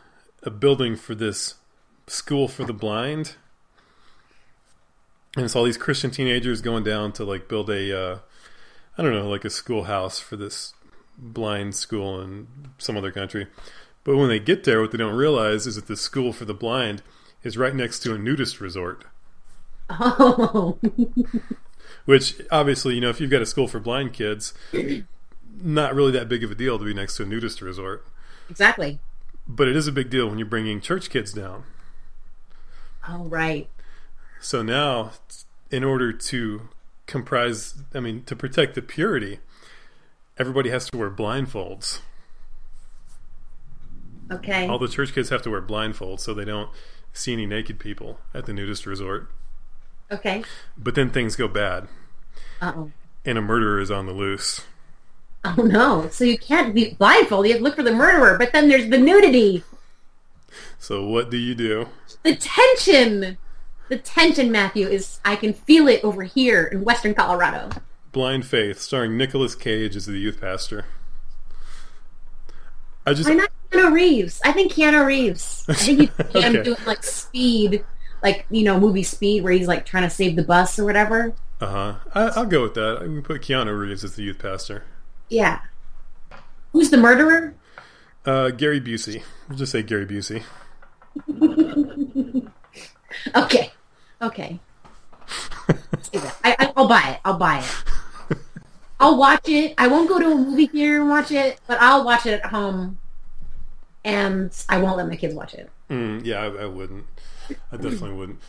a 0.42 0.50
building 0.50 0.94
for 0.96 1.14
this 1.14 1.54
school 2.06 2.46
for 2.46 2.64
the 2.64 2.72
blind. 2.72 3.36
And 5.34 5.44
it's 5.44 5.56
all 5.56 5.64
these 5.64 5.78
Christian 5.78 6.10
teenagers 6.10 6.60
going 6.60 6.84
down 6.84 7.12
to 7.12 7.24
like 7.24 7.48
build 7.48 7.70
a 7.70 7.98
uh, 7.98 8.18
I 8.98 9.02
don't 9.02 9.14
know, 9.14 9.28
like 9.28 9.44
a 9.44 9.50
schoolhouse 9.50 10.18
for 10.20 10.36
this 10.36 10.74
blind 11.16 11.74
school 11.74 12.20
in 12.20 12.48
some 12.78 12.96
other 12.96 13.12
country. 13.12 13.46
But 14.04 14.16
when 14.16 14.28
they 14.28 14.40
get 14.40 14.64
there, 14.64 14.80
what 14.80 14.90
they 14.90 14.98
don't 14.98 15.14
realize 15.14 15.66
is 15.66 15.76
that 15.76 15.86
the 15.86 15.96
school 15.96 16.32
for 16.32 16.44
the 16.44 16.54
blind 16.54 17.02
is 17.42 17.56
right 17.56 17.74
next 17.74 18.00
to 18.00 18.14
a 18.14 18.18
nudist 18.18 18.60
resort. 18.60 19.04
Oh, 19.90 20.78
Which 22.08 22.40
obviously, 22.50 22.94
you 22.94 23.02
know, 23.02 23.10
if 23.10 23.20
you've 23.20 23.30
got 23.30 23.42
a 23.42 23.46
school 23.46 23.68
for 23.68 23.78
blind 23.78 24.14
kids, 24.14 24.54
not 25.60 25.94
really 25.94 26.10
that 26.12 26.26
big 26.26 26.42
of 26.42 26.50
a 26.50 26.54
deal 26.54 26.78
to 26.78 26.84
be 26.86 26.94
next 26.94 27.18
to 27.18 27.24
a 27.24 27.26
nudist 27.26 27.60
resort. 27.60 28.06
exactly. 28.48 28.98
But 29.46 29.68
it 29.68 29.76
is 29.76 29.86
a 29.86 29.92
big 29.92 30.08
deal 30.08 30.26
when 30.26 30.38
you're 30.38 30.48
bringing 30.48 30.80
church 30.80 31.10
kids 31.10 31.34
down. 31.34 31.64
Oh, 33.06 33.24
right. 33.24 33.68
So 34.40 34.62
now, 34.62 35.10
in 35.70 35.84
order 35.84 36.10
to 36.14 36.70
comprise, 37.06 37.74
I 37.92 38.00
mean, 38.00 38.22
to 38.22 38.34
protect 38.34 38.74
the 38.74 38.80
purity, 38.80 39.40
everybody 40.38 40.70
has 40.70 40.88
to 40.88 40.96
wear 40.96 41.10
blindfolds. 41.10 42.00
Okay. 44.32 44.66
All 44.66 44.78
the 44.78 44.88
church 44.88 45.12
kids 45.12 45.28
have 45.28 45.42
to 45.42 45.50
wear 45.50 45.60
blindfolds 45.60 46.20
so 46.20 46.32
they 46.32 46.46
don't 46.46 46.70
see 47.12 47.34
any 47.34 47.44
naked 47.44 47.78
people 47.78 48.18
at 48.32 48.46
the 48.46 48.54
nudist 48.54 48.86
resort. 48.86 49.30
Okay. 50.10 50.42
But 50.76 50.94
then 50.94 51.10
things 51.10 51.36
go 51.36 51.48
bad, 51.48 51.88
Uh 52.60 52.72
oh. 52.76 52.92
and 53.24 53.36
a 53.38 53.42
murderer 53.42 53.80
is 53.80 53.90
on 53.90 54.06
the 54.06 54.12
loose. 54.12 54.62
Oh 55.44 55.54
no! 55.62 56.08
So 56.10 56.24
you 56.24 56.38
can't 56.38 56.74
be 56.74 56.94
blindfolded. 56.94 57.48
You 57.48 57.54
have 57.54 57.60
to 57.60 57.64
look 57.64 57.76
for 57.76 57.82
the 57.82 57.92
murderer. 57.94 58.36
But 58.38 58.52
then 58.52 58.68
there's 58.68 58.88
the 58.88 58.98
nudity, 58.98 59.62
So 60.78 61.04
what 61.06 61.30
do 61.30 61.36
you 61.36 61.54
do? 61.54 61.88
the 62.22 62.34
tension. 62.36 63.38
The 63.88 63.96
tension, 63.98 64.52
Matthew, 64.52 64.86
is 64.86 65.18
I 65.24 65.36
can 65.36 65.54
feel 65.54 65.88
it 65.88 66.04
over 66.04 66.22
here 66.22 66.64
in 66.64 66.84
Western 66.84 67.14
Colorado. 67.14 67.70
Blind 68.12 68.44
Faith, 68.46 68.80
starring 68.80 69.16
Nicolas 69.16 69.54
Cage 69.54 69.96
as 69.96 70.04
the 70.06 70.18
youth 70.18 70.40
pastor. 70.40 70.84
I 73.06 73.14
just 73.14 73.28
Why 73.28 73.36
not 73.36 73.50
Keanu 73.70 73.92
Reeves? 73.92 74.40
I 74.44 74.52
think 74.52 74.72
Keanu 74.72 75.06
Reeves. 75.06 75.64
I 75.68 75.72
think 75.74 76.00
him 76.00 76.10
Okay. 76.36 76.62
doing 76.62 76.76
like 76.86 77.02
speed, 77.02 77.84
like 78.22 78.46
you 78.50 78.62
know, 78.64 78.78
movie 78.78 79.02
Speed, 79.02 79.42
where 79.44 79.52
he's 79.52 79.68
like 79.68 79.86
trying 79.86 80.04
to 80.04 80.10
save 80.10 80.36
the 80.36 80.42
bus 80.42 80.78
or 80.78 80.84
whatever. 80.84 81.34
uh 81.60 81.66
huh. 81.66 82.30
I'll 82.36 82.46
go 82.46 82.62
with 82.62 82.74
that. 82.74 83.06
We 83.08 83.20
put 83.20 83.42
Keanu 83.42 83.78
Reeves 83.78 84.04
as 84.04 84.16
the 84.16 84.22
youth 84.22 84.38
pastor. 84.38 84.84
Yeah. 85.28 85.60
Who's 86.72 86.90
the 86.90 86.96
murderer? 86.98 87.54
Uh, 88.24 88.50
Gary 88.50 88.80
Busey. 88.80 89.22
We'll 89.48 89.58
just 89.58 89.72
say 89.72 89.82
Gary 89.82 90.06
Busey. 90.06 90.42
Okay. 93.34 93.72
Okay. 94.22 94.60
Let's 95.92 96.08
do 96.10 96.20
that. 96.20 96.36
I, 96.44 96.56
I, 96.58 96.72
I'll 96.76 96.88
buy 96.88 97.02
it. 97.10 97.20
I'll 97.24 97.38
buy 97.38 97.58
it. 97.60 98.38
I'll 99.00 99.16
watch 99.16 99.48
it. 99.48 99.74
I 99.78 99.88
won't 99.88 100.08
go 100.08 100.18
to 100.18 100.26
a 100.30 100.34
movie 100.34 100.66
theater 100.66 101.00
and 101.00 101.08
watch 101.08 101.30
it, 101.30 101.58
but 101.66 101.80
I'll 101.80 102.04
watch 102.04 102.26
it 102.26 102.32
at 102.34 102.46
home, 102.46 102.98
and 104.04 104.50
I 104.68 104.78
won't 104.78 104.96
let 104.96 105.08
my 105.08 105.16
kids 105.16 105.34
watch 105.34 105.54
it. 105.54 105.70
Mm, 105.90 106.24
yeah, 106.24 106.40
I, 106.42 106.64
I 106.64 106.66
wouldn't. 106.66 107.04
I 107.72 107.76
definitely 107.76 108.12
wouldn't. 108.12 108.40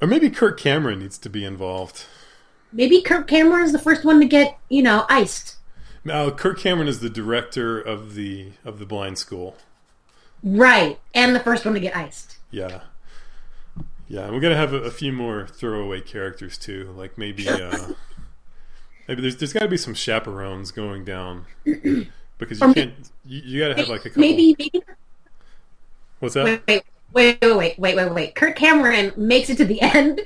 Or 0.00 0.08
maybe 0.08 0.30
Kirk 0.30 0.58
Cameron 0.58 1.00
needs 1.00 1.18
to 1.18 1.30
be 1.30 1.44
involved. 1.44 2.04
Maybe 2.72 3.00
Kirk 3.00 3.26
Cameron 3.28 3.64
is 3.64 3.72
the 3.72 3.78
first 3.78 4.04
one 4.04 4.20
to 4.20 4.26
get, 4.26 4.58
you 4.68 4.82
know, 4.82 5.06
iced. 5.08 5.56
Now, 6.04 6.30
Kirk 6.30 6.58
Cameron 6.58 6.88
is 6.88 7.00
the 7.00 7.10
director 7.10 7.80
of 7.80 8.14
the 8.14 8.52
of 8.64 8.78
the 8.78 8.86
blind 8.86 9.18
school. 9.18 9.56
Right. 10.42 10.98
And 11.14 11.34
the 11.34 11.40
first 11.40 11.64
one 11.64 11.74
to 11.74 11.80
get 11.80 11.96
iced. 11.96 12.36
Yeah. 12.50 12.82
Yeah, 14.08 14.30
we're 14.30 14.40
gonna 14.40 14.56
have 14.56 14.72
a, 14.72 14.82
a 14.82 14.90
few 14.90 15.12
more 15.12 15.46
throwaway 15.46 16.00
characters 16.00 16.56
too. 16.58 16.94
Like 16.96 17.18
maybe 17.18 17.48
uh 17.48 17.88
maybe 19.08 19.22
there's 19.22 19.36
there's 19.36 19.52
gotta 19.52 19.68
be 19.68 19.76
some 19.76 19.94
chaperones 19.94 20.70
going 20.70 21.04
down. 21.04 21.46
Because 22.38 22.60
you 22.60 22.74
can't 22.74 22.92
you, 23.24 23.40
you 23.44 23.60
gotta 23.60 23.74
have 23.76 23.88
like 23.88 24.04
a 24.04 24.10
couple 24.10 24.20
Maybe, 24.20 24.54
maybe. 24.58 24.82
what's 26.20 26.34
that? 26.34 26.44
Wait, 26.44 26.62
wait, 26.68 26.82
wait, 27.12 27.38
wait, 27.40 27.56
wait, 27.56 27.78
wait, 27.78 27.96
wait, 27.96 28.12
wait. 28.12 28.34
Kirk 28.34 28.56
Cameron 28.56 29.12
makes 29.16 29.50
it 29.50 29.56
to 29.58 29.64
the 29.64 29.80
end, 29.94 30.20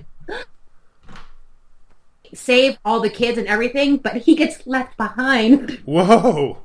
save 2.35 2.79
all 2.85 3.01
the 3.01 3.11
kids 3.11 3.39
and 3.39 3.47
everything, 3.47 3.97
but 3.99 4.17
he 4.17 4.35
gets 4.35 4.67
left 4.67 4.97
behind. 4.97 5.81
Whoa! 5.85 6.59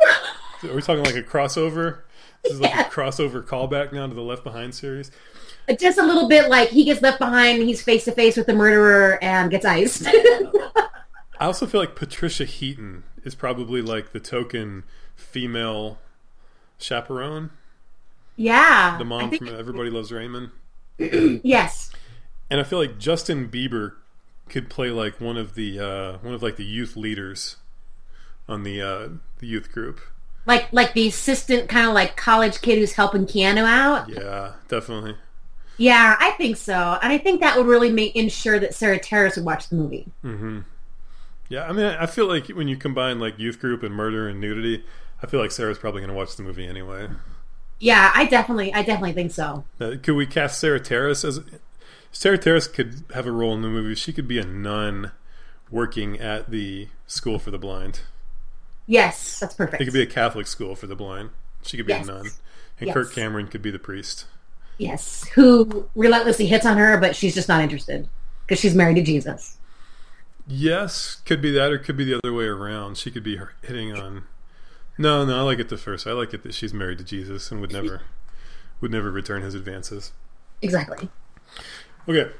Are 0.64 0.74
we 0.74 0.82
talking 0.82 1.04
like 1.04 1.16
a 1.16 1.22
crossover? 1.22 2.00
This 2.44 2.54
is 2.54 2.60
like 2.60 2.70
Yeah. 2.74 2.86
a 2.86 2.90
crossover 2.90 3.44
callback 3.44 3.92
now 3.92 4.06
to 4.06 4.14
the 4.14 4.20
Left 4.22 4.44
Behind 4.44 4.74
series. 4.74 5.10
Uh, 5.68 5.74
just 5.74 5.98
a 5.98 6.02
little 6.02 6.28
bit 6.28 6.48
like 6.48 6.68
he 6.70 6.84
gets 6.84 7.02
left 7.02 7.18
behind, 7.18 7.62
he's 7.62 7.82
face 7.82 8.04
to 8.06 8.12
face 8.12 8.36
with 8.36 8.46
the 8.46 8.52
murderer 8.54 9.18
and 9.22 9.50
gets 9.50 9.64
iced. 9.64 10.06
I 11.38 11.46
also 11.46 11.66
feel 11.66 11.80
like 11.80 11.94
Patricia 11.96 12.44
Heaton 12.44 13.04
is 13.24 13.34
probably 13.34 13.80
like 13.82 14.12
the 14.12 14.18
token 14.20 14.82
female 15.14 15.98
chaperone, 16.78 17.50
yeah. 18.42 18.96
the 18.98 19.04
mom 19.04 19.30
think- 19.30 19.46
from 19.46 19.58
Everybody 19.58 19.90
Loves 19.90 20.12
Raymond. 20.12 20.50
yes. 20.98 21.90
And 22.50 22.60
I 22.60 22.64
feel 22.64 22.78
like 22.78 22.98
Justin 22.98 23.48
Bieber 23.48 23.94
could 24.48 24.68
play 24.68 24.90
like 24.90 25.20
one 25.20 25.36
of 25.36 25.54
the 25.54 25.78
uh, 25.80 26.18
one 26.18 26.34
of 26.34 26.42
like 26.42 26.56
the 26.56 26.64
youth 26.64 26.96
leaders 26.96 27.56
on 28.48 28.62
the 28.62 28.82
uh, 28.82 29.08
the 29.38 29.46
youth 29.46 29.72
group. 29.72 30.00
Like 30.44 30.70
like 30.72 30.92
the 30.92 31.08
assistant 31.08 31.68
kind 31.68 31.86
of 31.86 31.94
like 31.94 32.16
college 32.16 32.60
kid 32.60 32.78
who's 32.78 32.92
helping 32.92 33.26
Keanu 33.26 33.64
out. 33.64 34.08
Yeah, 34.08 34.54
definitely. 34.68 35.16
Yeah, 35.78 36.16
I 36.20 36.32
think 36.32 36.58
so. 36.58 36.98
And 37.02 37.12
I 37.12 37.18
think 37.18 37.40
that 37.40 37.56
would 37.56 37.66
really 37.66 37.90
make 37.90 38.14
ensure 38.14 38.58
that 38.58 38.74
Sarah 38.74 38.98
Terrace 38.98 39.36
would 39.36 39.44
watch 39.46 39.68
the 39.68 39.76
movie. 39.76 40.06
hmm 40.20 40.60
Yeah, 41.48 41.66
I 41.66 41.72
mean, 41.72 41.86
I 41.86 42.06
feel 42.06 42.26
like 42.26 42.48
when 42.48 42.68
you 42.68 42.76
combine 42.76 43.18
like 43.18 43.38
youth 43.38 43.58
group 43.58 43.82
and 43.82 43.94
murder 43.94 44.28
and 44.28 44.40
nudity, 44.40 44.84
I 45.22 45.26
feel 45.26 45.40
like 45.40 45.50
Sarah's 45.50 45.78
probably 45.78 46.00
going 46.02 46.10
to 46.10 46.16
watch 46.16 46.36
the 46.36 46.42
movie 46.42 46.66
anyway. 46.66 47.08
Yeah, 47.82 48.12
I 48.14 48.26
definitely 48.26 48.72
I 48.72 48.82
definitely 48.82 49.12
think 49.12 49.32
so. 49.32 49.64
Uh, 49.80 49.94
could 50.00 50.14
we 50.14 50.24
cast 50.24 50.60
Sarah 50.60 50.78
Terrace 50.78 51.24
as 51.24 51.40
Sarah 52.12 52.38
Terrace 52.38 52.68
could 52.68 53.02
have 53.12 53.26
a 53.26 53.32
role 53.32 53.52
in 53.54 53.62
the 53.62 53.68
movie? 53.68 53.96
She 53.96 54.12
could 54.12 54.28
be 54.28 54.38
a 54.38 54.44
nun 54.44 55.10
working 55.68 56.20
at 56.20 56.48
the 56.48 56.86
school 57.08 57.40
for 57.40 57.50
the 57.50 57.58
blind. 57.58 58.02
Yes, 58.86 59.40
that's 59.40 59.54
perfect. 59.54 59.82
It 59.82 59.86
could 59.86 59.94
be 59.94 60.00
a 60.02 60.06
Catholic 60.06 60.46
school 60.46 60.76
for 60.76 60.86
the 60.86 60.94
blind. 60.94 61.30
She 61.62 61.76
could 61.76 61.86
be 61.86 61.92
Yes. 61.92 62.08
a 62.08 62.12
nun, 62.12 62.26
and 62.78 62.86
Yes. 62.86 62.94
Kirk 62.94 63.12
Cameron 63.14 63.48
could 63.48 63.62
be 63.62 63.72
the 63.72 63.80
priest. 63.80 64.26
Yes, 64.78 65.24
who 65.34 65.88
relentlessly 65.96 66.46
hits 66.46 66.64
on 66.64 66.76
her, 66.76 66.96
but 66.98 67.16
she's 67.16 67.34
just 67.34 67.48
not 67.48 67.62
interested 67.62 68.08
because 68.46 68.60
she's 68.60 68.76
married 68.76 68.94
to 68.94 69.02
Jesus. 69.02 69.56
Yes, 70.46 71.16
could 71.24 71.42
be 71.42 71.50
that, 71.50 71.72
or 71.72 71.78
could 71.78 71.96
be 71.96 72.04
the 72.04 72.14
other 72.22 72.32
way 72.32 72.44
around. 72.44 72.96
She 72.96 73.10
could 73.10 73.24
be 73.24 73.40
hitting 73.62 73.92
on 73.92 74.22
No, 74.98 75.24
no, 75.24 75.38
I 75.38 75.42
like 75.42 75.58
it 75.58 75.68
the 75.68 75.78
first. 75.78 76.06
I 76.06 76.12
like 76.12 76.34
it 76.34 76.42
that 76.42 76.54
she's 76.54 76.74
married 76.74 76.98
to 76.98 77.04
Jesus 77.04 77.50
and 77.50 77.60
would 77.60 77.72
never 77.72 78.02
would 78.80 78.90
never 78.90 79.10
return 79.10 79.42
his 79.42 79.54
advances. 79.54 80.12
Exactly. 80.60 81.08
Okay. 82.08 82.30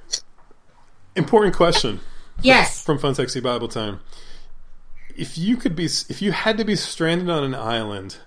Important 1.16 1.54
question. 1.54 2.00
Yes. 2.42 2.84
From 2.84 2.98
Fun 2.98 3.14
Sexy 3.14 3.40
Bible 3.40 3.68
Time. 3.68 4.00
If 5.16 5.36
you 5.38 5.56
could 5.56 5.76
be 5.76 5.84
if 5.84 6.20
you 6.20 6.32
had 6.32 6.58
to 6.58 6.64
be 6.64 6.76
stranded 6.76 7.30
on 7.30 7.44
an 7.44 7.54
island 7.54 8.18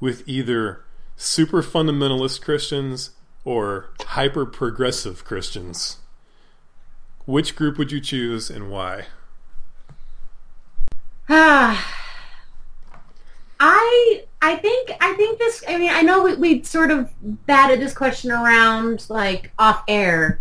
with 0.00 0.26
either 0.28 0.84
super 1.16 1.62
fundamentalist 1.62 2.42
Christians 2.42 3.10
or 3.44 3.90
hyper 4.00 4.46
progressive 4.46 5.24
Christians, 5.24 5.98
which 7.26 7.54
group 7.54 7.78
would 7.78 7.92
you 7.92 8.00
choose 8.00 8.50
and 8.50 8.70
why? 8.70 9.06
Ah. 11.28 12.01
I 13.64 14.24
I 14.42 14.56
think 14.56 14.90
I 15.00 15.12
think 15.12 15.38
this. 15.38 15.62
I 15.68 15.78
mean, 15.78 15.90
I 15.90 16.02
know 16.02 16.24
we, 16.24 16.34
we 16.34 16.62
sort 16.64 16.90
of 16.90 17.08
batted 17.46 17.78
this 17.78 17.94
question 17.94 18.32
around 18.32 19.06
like 19.08 19.52
off 19.56 19.84
air, 19.86 20.40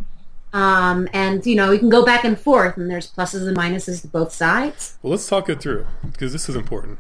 um, 0.54 1.08
and 1.14 1.46
you 1.46 1.56
know 1.56 1.70
we 1.70 1.78
can 1.78 1.90
go 1.90 2.04
back 2.04 2.24
and 2.24 2.38
forth, 2.38 2.78
and 2.78 2.90
there's 2.90 3.12
pluses 3.12 3.48
and 3.48 3.56
minuses 3.56 4.02
to 4.02 4.08
both 4.08 4.34
sides. 4.34 4.98
Well, 5.04 5.12
let's 5.12 5.28
talk 5.28 5.50
it 5.50 5.62
through 5.62 5.86
because 6.02 6.34
this 6.34 6.50
is 6.50 6.56
important. 6.56 6.98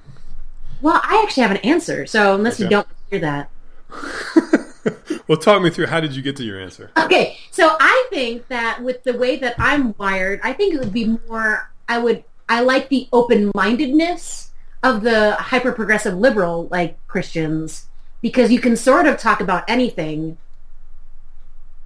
Well, 0.79 1.01
I 1.03 1.23
actually 1.23 1.41
have 1.41 1.51
an 1.51 1.57
answer, 1.57 2.05
so 2.05 2.35
unless 2.35 2.59
you 2.59 2.69
don't 2.69 2.87
hear 3.09 3.19
that. 3.21 3.49
well, 5.27 5.39
talk 5.39 5.63
me 5.63 5.71
through. 5.71 5.87
How 5.87 6.01
did 6.01 6.15
you 6.15 6.21
get 6.21 6.35
to 6.35 6.43
your 6.43 6.59
answer? 6.61 6.91
Okay, 6.97 7.39
so 7.49 7.75
I 7.79 8.07
think 8.11 8.47
that 8.49 8.83
with 8.83 9.03
the 9.03 9.17
way 9.17 9.37
that 9.37 9.55
I'm 9.57 9.95
wired, 9.97 10.39
I 10.43 10.53
think 10.53 10.75
it 10.75 10.79
would 10.81 10.93
be 10.93 11.17
more. 11.27 11.71
I 11.89 11.97
would. 11.97 12.23
I 12.47 12.61
like 12.61 12.89
the 12.89 13.07
open-mindedness 13.11 14.50
of 14.83 15.03
the 15.03 15.33
hyper-progressive 15.33 16.17
liberal 16.17 16.67
like 16.71 16.97
Christians 17.07 17.87
because 18.21 18.51
you 18.51 18.59
can 18.59 18.75
sort 18.75 19.05
of 19.07 19.17
talk 19.17 19.41
about 19.41 19.63
anything, 19.67 20.37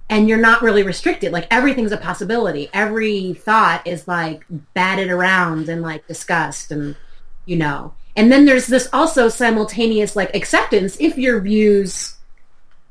and 0.08 0.28
you're 0.28 0.38
not 0.38 0.62
really 0.62 0.82
restricted. 0.82 1.32
Like 1.32 1.46
everything's 1.50 1.92
a 1.92 1.96
possibility. 1.96 2.68
Every 2.72 3.34
thought 3.34 3.86
is 3.86 4.06
like 4.06 4.44
batted 4.74 5.10
around 5.10 5.68
and 5.68 5.82
like 5.82 6.06
discussed, 6.06 6.70
and 6.70 6.96
you 7.44 7.56
know. 7.56 7.94
And 8.14 8.32
then 8.32 8.44
there's 8.46 8.66
this 8.66 8.88
also 8.92 9.28
simultaneous 9.28 10.16
like 10.16 10.34
acceptance 10.34 10.96
if 11.00 11.18
your 11.18 11.40
views 11.40 12.16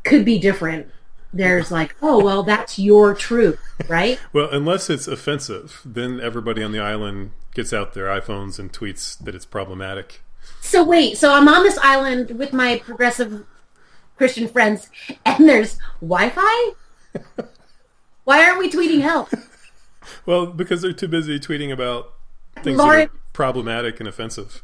could 0.03 0.25
be 0.25 0.37
different. 0.37 0.87
There's 1.33 1.71
like, 1.71 1.95
oh 2.01 2.23
well, 2.23 2.43
that's 2.43 2.77
your 2.79 3.13
truth, 3.13 3.59
right? 3.87 4.19
Well, 4.31 4.49
unless 4.51 4.89
it's 4.89 5.07
offensive, 5.07 5.81
then 5.83 6.19
everybody 6.19 6.63
on 6.63 6.71
the 6.71 6.79
island 6.79 7.31
gets 7.55 7.73
out 7.73 7.93
their 7.93 8.05
iPhones 8.05 8.59
and 8.59 8.71
tweets 8.71 9.17
that 9.17 9.33
it's 9.33 9.45
problematic. 9.45 10.21
So 10.61 10.83
wait, 10.83 11.17
so 11.17 11.33
I'm 11.33 11.47
on 11.47 11.63
this 11.63 11.77
island 11.79 12.37
with 12.37 12.53
my 12.53 12.77
progressive 12.79 13.45
Christian 14.17 14.47
friends, 14.47 14.89
and 15.25 15.49
there's 15.49 15.79
Wi-Fi. 16.01 16.73
Why 18.23 18.43
aren't 18.43 18.59
we 18.59 18.69
tweeting 18.69 19.01
help? 19.01 19.29
Well, 20.25 20.47
because 20.47 20.81
they're 20.81 20.93
too 20.93 21.07
busy 21.07 21.39
tweeting 21.39 21.71
about 21.71 22.13
things 22.61 22.77
Lauren- 22.77 22.99
that 22.99 23.07
are 23.07 23.19
problematic 23.33 23.99
and 23.99 24.07
offensive. 24.07 24.61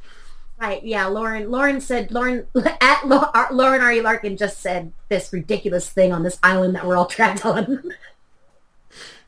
Right? 0.60 0.84
Yeah, 0.84 1.08
Lauren. 1.08 1.50
Lauren 1.50 1.82
said 1.82 2.12
Lauren 2.12 2.46
at 2.82 3.04
Ar- 3.04 3.32
uh, 3.34 3.48
Lauren 3.52 3.82
Ari 3.82 4.02
Larkin 4.02 4.38
just 4.38 4.60
said 4.60 4.94
this 5.10 5.34
ridiculous 5.34 5.89
thing 5.89 6.14
on 6.14 6.22
this 6.22 6.38
island 6.44 6.76
that 6.76 6.86
we're 6.86 6.96
all 6.96 7.08
trapped 7.08 7.46
on. 7.46 7.84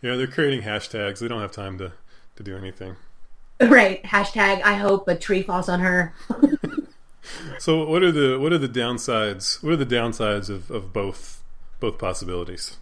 Know, 0.02 0.18
they're 0.18 0.28
creating 0.28 0.64
hashtags. 0.64 1.20
They 1.20 1.30
don't 1.30 1.40
have 1.40 1.54
time 1.54 1.78
to, 1.78 1.94
to 2.36 2.44
do 2.44 2.58
anything. 2.58 2.98
Right? 3.70 4.04
Hashtag 4.04 4.62
I 4.64 4.76
hope 4.76 5.08
a 5.08 5.16
tree 5.16 5.44
falls 5.44 5.70
on 5.70 5.80
her. 5.80 6.14
So, 7.60 7.86
what 7.86 8.04
are 8.04 8.12
the 8.12 8.38
what 8.40 8.52
are 8.52 8.58
the 8.58 8.68
downsides? 8.68 9.64
What 9.64 9.74
are 9.74 9.78
the 9.78 9.86
downsides 9.86 10.50
of, 10.50 10.70
of 10.70 10.92
both 10.92 11.42
both 11.80 11.98
possibilities? 11.98 12.78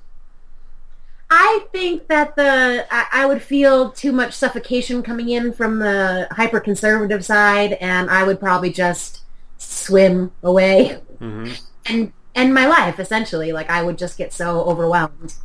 I 1.29 1.65
think 1.71 2.07
that 2.07 2.35
the 2.35 2.85
I, 2.91 3.05
I 3.11 3.25
would 3.25 3.41
feel 3.41 3.91
too 3.91 4.11
much 4.11 4.33
suffocation 4.33 5.03
coming 5.03 5.29
in 5.29 5.53
from 5.53 5.79
the 5.79 6.27
hyper 6.31 6.59
conservative 6.59 7.23
side, 7.23 7.73
and 7.73 8.09
I 8.09 8.23
would 8.23 8.39
probably 8.39 8.71
just 8.71 9.21
swim 9.57 10.31
away 10.41 10.99
hmm 11.19 11.51
and 11.85 12.11
end 12.35 12.53
my 12.53 12.65
life 12.67 12.99
essentially. 12.99 13.51
Like 13.51 13.69
I 13.69 13.83
would 13.83 13.97
just 13.97 14.17
get 14.17 14.33
so 14.33 14.63
overwhelmed. 14.63 15.35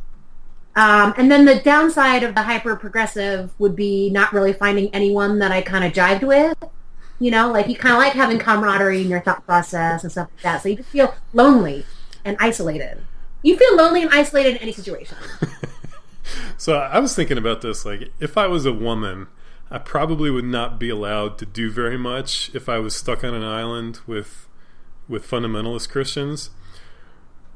Um, 0.77 1.13
and 1.17 1.29
then 1.31 1.45
the 1.45 1.59
downside 1.59 2.23
of 2.23 2.35
the 2.35 2.43
hyper 2.43 2.75
progressive 2.75 3.51
would 3.59 3.75
be 3.75 4.09
not 4.11 4.31
really 4.31 4.53
finding 4.53 4.93
anyone 4.93 5.39
that 5.39 5.51
I 5.51 5.61
kind 5.61 5.83
of 5.83 5.91
jived 5.91 6.25
with. 6.25 6.55
You 7.19 7.31
know, 7.31 7.51
like 7.51 7.67
you 7.67 7.75
kind 7.75 7.95
of 7.95 7.99
like 7.99 8.13
having 8.13 8.37
camaraderie 8.37 9.01
in 9.01 9.09
your 9.09 9.21
thought 9.21 9.43
process 9.45 10.03
and 10.03 10.11
stuff 10.11 10.29
like 10.35 10.43
that. 10.43 10.61
So 10.61 10.69
you 10.69 10.75
just 10.75 10.89
feel 10.89 11.15
lonely 11.33 11.83
and 12.23 12.37
isolated. 12.39 13.01
You 13.41 13.57
feel 13.57 13.75
lonely 13.75 14.03
and 14.03 14.11
isolated 14.11 14.57
in 14.57 14.57
any 14.57 14.71
situation. 14.71 15.17
So, 16.57 16.75
I 16.75 16.99
was 16.99 17.15
thinking 17.15 17.37
about 17.37 17.61
this. 17.61 17.85
Like, 17.85 18.11
if 18.19 18.37
I 18.37 18.47
was 18.47 18.65
a 18.65 18.73
woman, 18.73 19.27
I 19.69 19.77
probably 19.77 20.29
would 20.29 20.45
not 20.45 20.79
be 20.79 20.89
allowed 20.89 21.37
to 21.37 21.45
do 21.45 21.69
very 21.71 21.97
much 21.97 22.51
if 22.53 22.67
I 22.67 22.79
was 22.79 22.95
stuck 22.95 23.23
on 23.23 23.33
an 23.33 23.43
island 23.43 23.99
with 24.07 24.47
with 25.07 25.25
fundamentalist 25.25 25.89
Christians. 25.89 26.49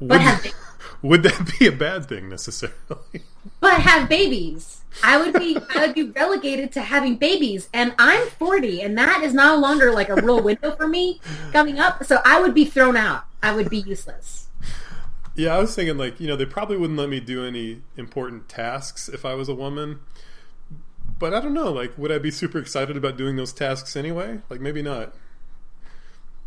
Would, 0.00 0.08
But 0.08 0.20
have 0.20 0.46
would 1.02 1.22
that 1.24 1.52
be 1.58 1.66
a 1.66 1.72
bad 1.72 2.06
thing 2.06 2.28
necessarily? 2.28 3.22
but 3.60 3.74
have 3.74 4.08
babies. 4.08 4.82
I 5.02 5.16
would 5.16 5.34
be 5.34 5.56
I 5.74 5.86
would 5.86 5.94
be 5.94 6.04
relegated 6.04 6.72
to 6.72 6.82
having 6.82 7.16
babies, 7.16 7.68
and 7.72 7.94
I'm 7.98 8.28
40, 8.28 8.82
and 8.82 8.96
that 8.98 9.22
is 9.22 9.32
no 9.32 9.56
longer 9.56 9.90
like 9.90 10.08
a 10.08 10.16
real 10.16 10.42
window 10.42 10.76
for 10.76 10.86
me 10.86 11.20
coming 11.52 11.78
up. 11.78 12.04
So 12.04 12.20
I 12.24 12.40
would 12.40 12.54
be 12.54 12.64
thrown 12.64 12.96
out. 12.96 13.24
I 13.42 13.54
would 13.54 13.70
be 13.70 13.78
useless. 13.78 14.48
Yeah, 15.34 15.56
I 15.56 15.60
was 15.60 15.74
thinking 15.74 15.96
like 15.96 16.20
you 16.20 16.28
know 16.28 16.36
they 16.36 16.44
probably 16.44 16.76
wouldn't 16.76 16.98
let 16.98 17.08
me 17.08 17.20
do 17.20 17.44
any 17.44 17.82
important 17.96 18.48
tasks 18.48 19.08
if 19.08 19.24
I 19.24 19.34
was 19.34 19.48
a 19.48 19.54
woman. 19.54 20.00
But 21.18 21.32
I 21.32 21.40
don't 21.40 21.54
know. 21.54 21.72
Like, 21.72 21.96
would 21.96 22.10
I 22.10 22.18
be 22.18 22.32
super 22.32 22.58
excited 22.58 22.96
about 22.96 23.16
doing 23.16 23.36
those 23.36 23.52
tasks 23.52 23.94
anyway? 23.94 24.40
Like, 24.50 24.60
maybe 24.60 24.82
not. 24.82 25.14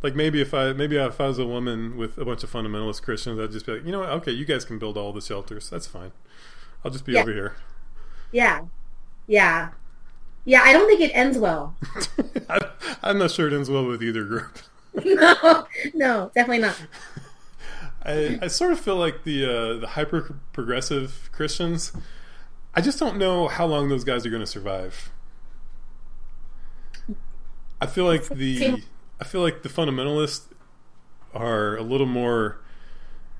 Like 0.02 0.16
maybe 0.16 0.42
if 0.42 0.54
I 0.54 0.74
maybe 0.74 0.98
if 0.98 1.20
I 1.20 1.28
was 1.28 1.40
a 1.40 1.46
woman 1.48 1.98
with 1.98 2.18
a 2.18 2.26
bunch 2.26 2.44
of 2.44 2.52
fundamentalist 2.52 3.02
Christians, 3.02 3.40
I'd 3.40 3.52
just 3.52 3.66
be 3.66 3.74
like, 3.74 3.86
you 3.86 3.92
know 3.92 4.00
what? 4.02 4.10
Okay, 4.10 4.32
you 4.32 4.46
guys 4.46 4.64
can 4.66 4.78
build 4.78 4.98
all 4.98 5.12
the 5.14 5.22
shelters. 5.22 5.70
That's 5.70 5.88
fine. 5.88 6.12
I'll 6.84 6.92
just 6.92 7.06
be 7.06 7.14
Yeah. 7.14 7.22
over 7.22 7.34
here. 7.34 7.56
Yeah, 8.32 8.66
yeah, 9.28 9.70
yeah. 10.44 10.62
I 10.64 10.74
don't 10.74 10.88
think 10.88 11.02
it 11.02 11.12
ends 11.16 11.38
well. 11.38 11.76
I, 12.50 12.60
I'm 13.02 13.18
not 13.18 13.32
sure 13.32 13.48
it 13.48 13.54
ends 13.54 13.70
well 13.70 13.86
with 13.86 14.04
either 14.04 14.24
group. 14.26 14.60
no, 15.06 15.66
no, 15.94 16.32
definitely 16.36 16.60
not. 16.60 16.80
I, 18.04 18.38
I 18.44 18.48
sort 18.48 18.72
of 18.72 18.80
feel 18.80 18.98
like 18.98 19.24
the 19.24 19.46
uh, 19.46 19.80
the 19.80 19.88
hyper 19.88 20.36
progressive 20.54 21.30
Christians. 21.32 21.92
I 22.76 22.82
just 22.82 23.00
don't 23.00 23.18
know 23.18 23.48
how 23.48 23.66
long 23.66 23.90
those 23.90 24.04
guys 24.04 24.26
are 24.26 24.30
going 24.30 24.42
to 24.42 24.46
survive. 24.48 25.10
I 27.82 27.88
feel 27.88 28.06
like 28.06 28.28
the 28.28 28.84
I 29.20 29.24
feel 29.24 29.42
like 29.42 29.64
the 29.64 29.70
fundamentalists 29.70 30.48
are 31.34 31.76
a 31.78 31.82
little 31.82 32.08
more 32.08 32.60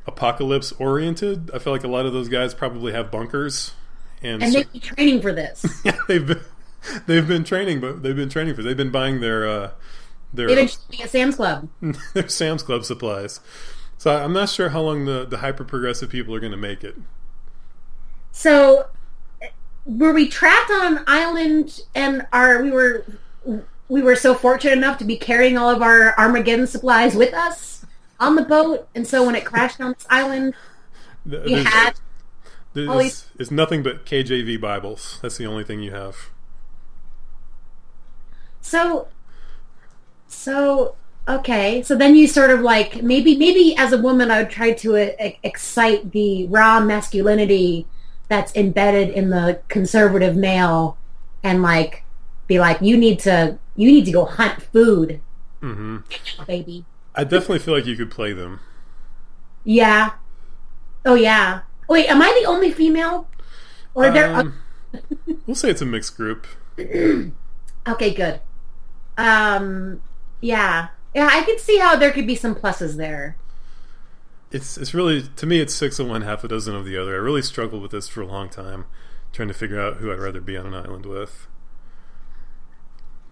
apocalypse 0.06 0.72
oriented. 0.74 1.52
I 1.54 1.60
feel 1.60 1.74
like 1.74 1.84
a 1.84 1.88
lot 1.88 2.06
of 2.06 2.14
those 2.14 2.30
guys 2.30 2.54
probably 2.54 2.94
have 2.94 3.12
bunkers, 3.12 3.74
and, 4.22 4.44
And 4.44 4.54
they'd 4.54 4.72
be 4.72 4.80
training 4.80 5.22
for 5.22 5.34
this. 5.34 5.66
yeah, 5.86 5.98
they've 6.08 6.26
been 6.26 6.42
they've 7.08 7.28
been 7.28 7.44
training, 7.44 7.82
but 7.82 8.04
they've 8.04 8.16
been 8.16 8.30
training 8.30 8.56
for 8.56 8.64
they've 8.64 8.78
been 8.78 8.92
buying 8.92 9.22
their 9.22 9.48
uh, 9.48 9.72
their 10.34 10.48
They've 10.48 10.78
been 10.90 11.02
at 11.02 11.10
Sam's 11.10 11.36
Club. 11.36 11.70
their 12.14 12.30
Sam's 12.30 12.64
Club 12.64 12.86
supplies. 12.86 13.40
So 13.98 14.16
I'm 14.16 14.34
not 14.34 14.50
sure 14.50 14.70
how 14.70 14.82
long 14.82 15.06
the, 15.06 15.26
the 15.26 15.38
hyper 15.38 15.64
progressive 15.64 16.10
people 16.10 16.36
are 16.36 16.40
going 16.40 16.52
to 16.52 16.58
make 16.58 16.84
it. 16.84 16.96
So, 18.32 18.88
were 19.86 20.14
we 20.14 20.28
trapped 20.28 20.70
on 20.70 20.98
an 20.98 21.04
island, 21.08 21.80
and 21.96 22.28
are 22.34 22.62
we 22.62 22.72
were 22.72 23.06
we 23.88 24.02
were 24.02 24.16
so 24.16 24.34
fortunate 24.34 24.74
enough 24.74 24.98
to 25.00 25.06
be 25.06 25.18
carrying 25.18 25.58
all 25.58 25.70
of 25.70 25.82
our 25.82 26.18
Armageddon 26.18 26.68
supplies 26.68 27.16
with 27.16 27.34
us 27.34 27.86
on 28.20 28.36
the 28.36 28.42
boat, 28.42 28.88
and 28.96 29.06
so 29.08 29.26
when 29.26 29.36
it 29.36 29.46
crashed 29.46 29.80
on 29.82 29.94
this 29.94 30.08
island, 30.10 30.54
we 31.26 31.54
had 31.54 31.94
there's, 32.74 32.90
these- 33.00 33.26
it's 33.38 33.52
nothing 33.52 33.84
but 33.84 34.06
KJV 34.06 34.60
Bibles. 34.60 35.20
That's 35.22 35.38
the 35.38 35.46
only 35.46 35.64
thing 35.64 35.82
you 35.82 35.92
have. 35.92 36.16
So, 38.62 39.08
so 40.28 40.96
okay. 41.28 41.84
So 41.84 41.96
then 41.96 42.16
you 42.16 42.28
sort 42.28 42.50
of 42.50 42.62
like 42.62 43.04
maybe 43.04 43.38
maybe 43.38 43.76
as 43.78 43.94
a 43.94 43.98
woman 43.98 44.32
I 44.32 44.42
would 44.42 44.50
try 44.50 44.74
to 44.74 44.96
uh, 44.98 45.32
excite 45.44 46.12
the 46.12 46.48
raw 46.48 46.80
masculinity 46.80 47.86
that's 48.28 48.56
embedded 48.56 49.10
in 49.10 49.30
the 49.30 49.62
conservative 49.68 50.36
male, 50.36 50.98
and 51.44 51.62
like 51.62 52.04
be 52.48 52.60
like, 52.60 52.82
you 52.82 52.98
need 52.98 53.20
to 53.20 53.58
you 53.76 53.92
need 53.92 54.06
to 54.06 54.12
go 54.12 54.26
hunt 54.26 54.62
food, 54.62 55.22
mm-hmm. 55.62 55.98
baby. 56.46 56.86
I 57.14 57.24
definitely 57.24 57.60
feel 57.60 57.74
like 57.74 57.86
you 57.86 57.96
could 57.96 58.12
play 58.12 58.34
them. 58.34 58.60
Yeah. 59.64 60.14
Oh 61.06 61.16
yeah. 61.16 61.62
Wait, 61.88 62.10
am 62.10 62.22
I 62.22 62.38
the 62.42 62.48
only 62.48 62.72
female? 62.72 63.28
Or 63.94 64.10
there? 64.12 64.36
Um, 64.36 64.54
we'll 65.46 65.56
say 65.56 65.70
it's 65.70 65.82
a 65.82 65.86
mixed 65.86 66.18
group. 66.18 66.48
okay, 66.80 68.14
good. 68.14 68.42
Um, 69.18 70.02
yeah. 70.42 70.90
Yeah, 71.14 71.30
I 71.32 71.44
could 71.44 71.60
see 71.60 71.78
how 71.78 71.96
there 71.96 72.12
could 72.12 72.28
be 72.28 72.36
some 72.36 72.56
pluses 72.56 72.98
there. 72.98 73.38
It's 74.52 74.78
it's 74.78 74.94
really 74.94 75.24
to 75.24 75.46
me 75.46 75.60
it's 75.60 75.74
six 75.74 76.00
of 76.00 76.08
one, 76.08 76.22
half 76.22 76.44
a 76.44 76.48
dozen 76.48 76.76
of 76.76 76.86
the 76.86 76.98
other. 76.98 77.16
I 77.16 77.20
really 77.20 77.42
struggled 77.42 77.82
with 77.82 77.92
this 77.92 78.08
for 78.08 78.22
a 78.22 78.28
long 78.28 78.50
time, 78.50 78.86
trying 79.32 79.48
to 79.48 79.54
figure 79.54 79.80
out 79.80 79.98
who 79.98 80.12
I'd 80.12 80.20
rather 80.20 80.42
be 80.42 80.58
on 80.58 80.68
an 80.68 80.74
island 80.74 81.06
with. 81.06 81.48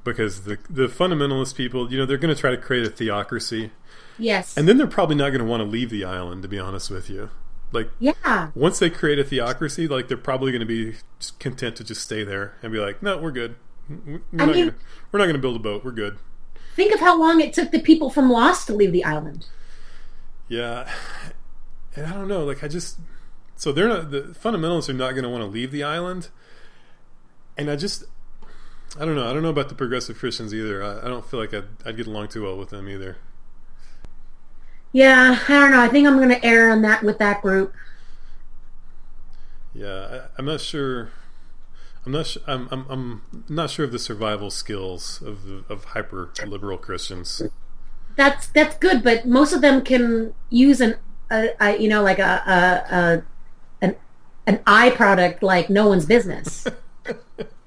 Because 0.03 0.43
the 0.43 0.57
the 0.69 0.87
fundamentalist 0.87 1.55
people, 1.55 1.91
you 1.91 1.97
know, 1.97 2.05
they're 2.05 2.17
going 2.17 2.33
to 2.33 2.39
try 2.39 2.51
to 2.51 2.57
create 2.57 2.85
a 2.85 2.89
theocracy, 2.89 3.71
Yes. 4.17 4.57
and 4.57 4.67
then 4.67 4.77
they're 4.77 4.85
probably 4.87 5.15
not 5.15 5.29
going 5.29 5.39
to 5.39 5.45
want 5.45 5.61
to 5.61 5.65
leave 5.69 5.89
the 5.89 6.03
island. 6.03 6.41
To 6.41 6.47
be 6.49 6.59
honest 6.59 6.89
with 6.91 7.09
you, 7.09 7.29
like 7.71 7.89
yeah. 7.99 8.49
once 8.53 8.79
they 8.79 8.89
create 8.89 9.17
a 9.19 9.23
theocracy, 9.23 9.87
like 9.87 10.09
they're 10.09 10.17
probably 10.17 10.51
going 10.51 10.59
to 10.59 10.65
be 10.65 10.95
content 11.39 11.77
to 11.77 11.83
just 11.85 12.01
stay 12.01 12.23
there 12.25 12.55
and 12.61 12.71
be 12.73 12.79
like, 12.79 13.01
no, 13.01 13.17
we're 13.17 13.31
good. 13.31 13.55
We're 13.89 14.15
I 14.33 14.45
not 14.45 14.47
mean- 14.55 14.65
gonna, 14.67 14.77
we're 15.11 15.19
not 15.19 15.25
going 15.25 15.35
to 15.35 15.41
build 15.41 15.55
a 15.55 15.59
boat. 15.59 15.85
We're 15.85 15.91
good. 15.91 16.17
Think 16.75 16.93
of 16.93 16.99
how 16.99 17.17
long 17.17 17.39
it 17.39 17.53
took 17.53 17.71
the 17.71 17.79
people 17.79 18.09
from 18.09 18.29
Lost 18.29 18.67
to 18.67 18.73
leave 18.73 18.91
the 18.91 19.03
island. 19.05 19.45
Yeah, 20.49 20.89
and 21.95 22.07
I 22.07 22.13
don't 22.13 22.27
know. 22.27 22.43
Like 22.43 22.63
I 22.63 22.67
just 22.67 22.97
so 23.55 23.71
they're 23.71 23.87
not 23.87 24.11
the 24.11 24.21
fundamentalists 24.21 24.89
are 24.89 24.93
not 24.93 25.11
going 25.11 25.23
to 25.23 25.29
want 25.29 25.43
to 25.43 25.47
leave 25.47 25.71
the 25.71 25.83
island, 25.83 26.27
and 27.57 27.69
I 27.71 27.75
just 27.77 28.03
I 28.99 29.05
don't 29.05 29.15
know. 29.15 29.27
I 29.27 29.33
don't 29.33 29.41
know 29.41 29.49
about 29.49 29.69
the 29.69 29.75
progressive 29.75 30.19
Christians 30.19 30.53
either. 30.53 30.83
I, 30.83 30.99
I 31.05 31.07
don't 31.07 31.25
feel 31.25 31.39
like 31.39 31.53
I'd, 31.53 31.65
I'd 31.85 31.97
get 31.97 32.07
along 32.07 32.27
too 32.27 32.43
well 32.43 32.57
with 32.57 32.69
them 32.69 32.87
either. 32.87 33.17
Yeah, 34.91 35.39
I 35.47 35.59
don't 35.59 35.71
know. 35.71 35.81
I 35.81 35.87
think 35.87 36.07
I'm 36.07 36.17
going 36.17 36.29
to 36.29 36.45
err 36.45 36.69
on 36.69 36.83
that 36.83 37.01
with 37.01 37.17
that 37.17 37.41
group. 37.41 37.73
Yeah, 39.73 39.87
I, 39.87 40.21
I'm 40.37 40.45
not 40.45 40.61
sure. 40.61 41.09
I'm 42.05 42.11
not. 42.11 42.27
Su- 42.27 42.41
I'm, 42.45 42.67
I'm. 42.69 42.85
I'm 42.89 43.21
not 43.49 43.71
sure 43.71 43.85
of 43.85 43.91
the 43.91 43.97
survival 43.97 44.51
skills 44.51 45.21
of 45.23 45.45
the, 45.45 45.63
of 45.67 45.85
hyper 45.85 46.31
liberal 46.45 46.77
Christians. 46.77 47.41
That's 48.15 48.47
that's 48.47 48.77
good, 48.77 49.03
but 49.03 49.25
most 49.25 49.53
of 49.53 49.61
them 49.61 49.81
can 49.81 50.35
use 50.51 50.79
an 50.79 50.97
a, 51.31 51.49
a 51.59 51.77
you 51.77 51.89
know 51.89 52.03
like 52.03 52.19
a, 52.19 52.43
a, 52.45 52.95
a 52.95 53.23
an 53.81 53.95
an 54.45 54.59
eye 54.67 54.91
product 54.91 55.41
like 55.41 55.71
no 55.71 55.87
one's 55.87 56.05
business. 56.05 56.67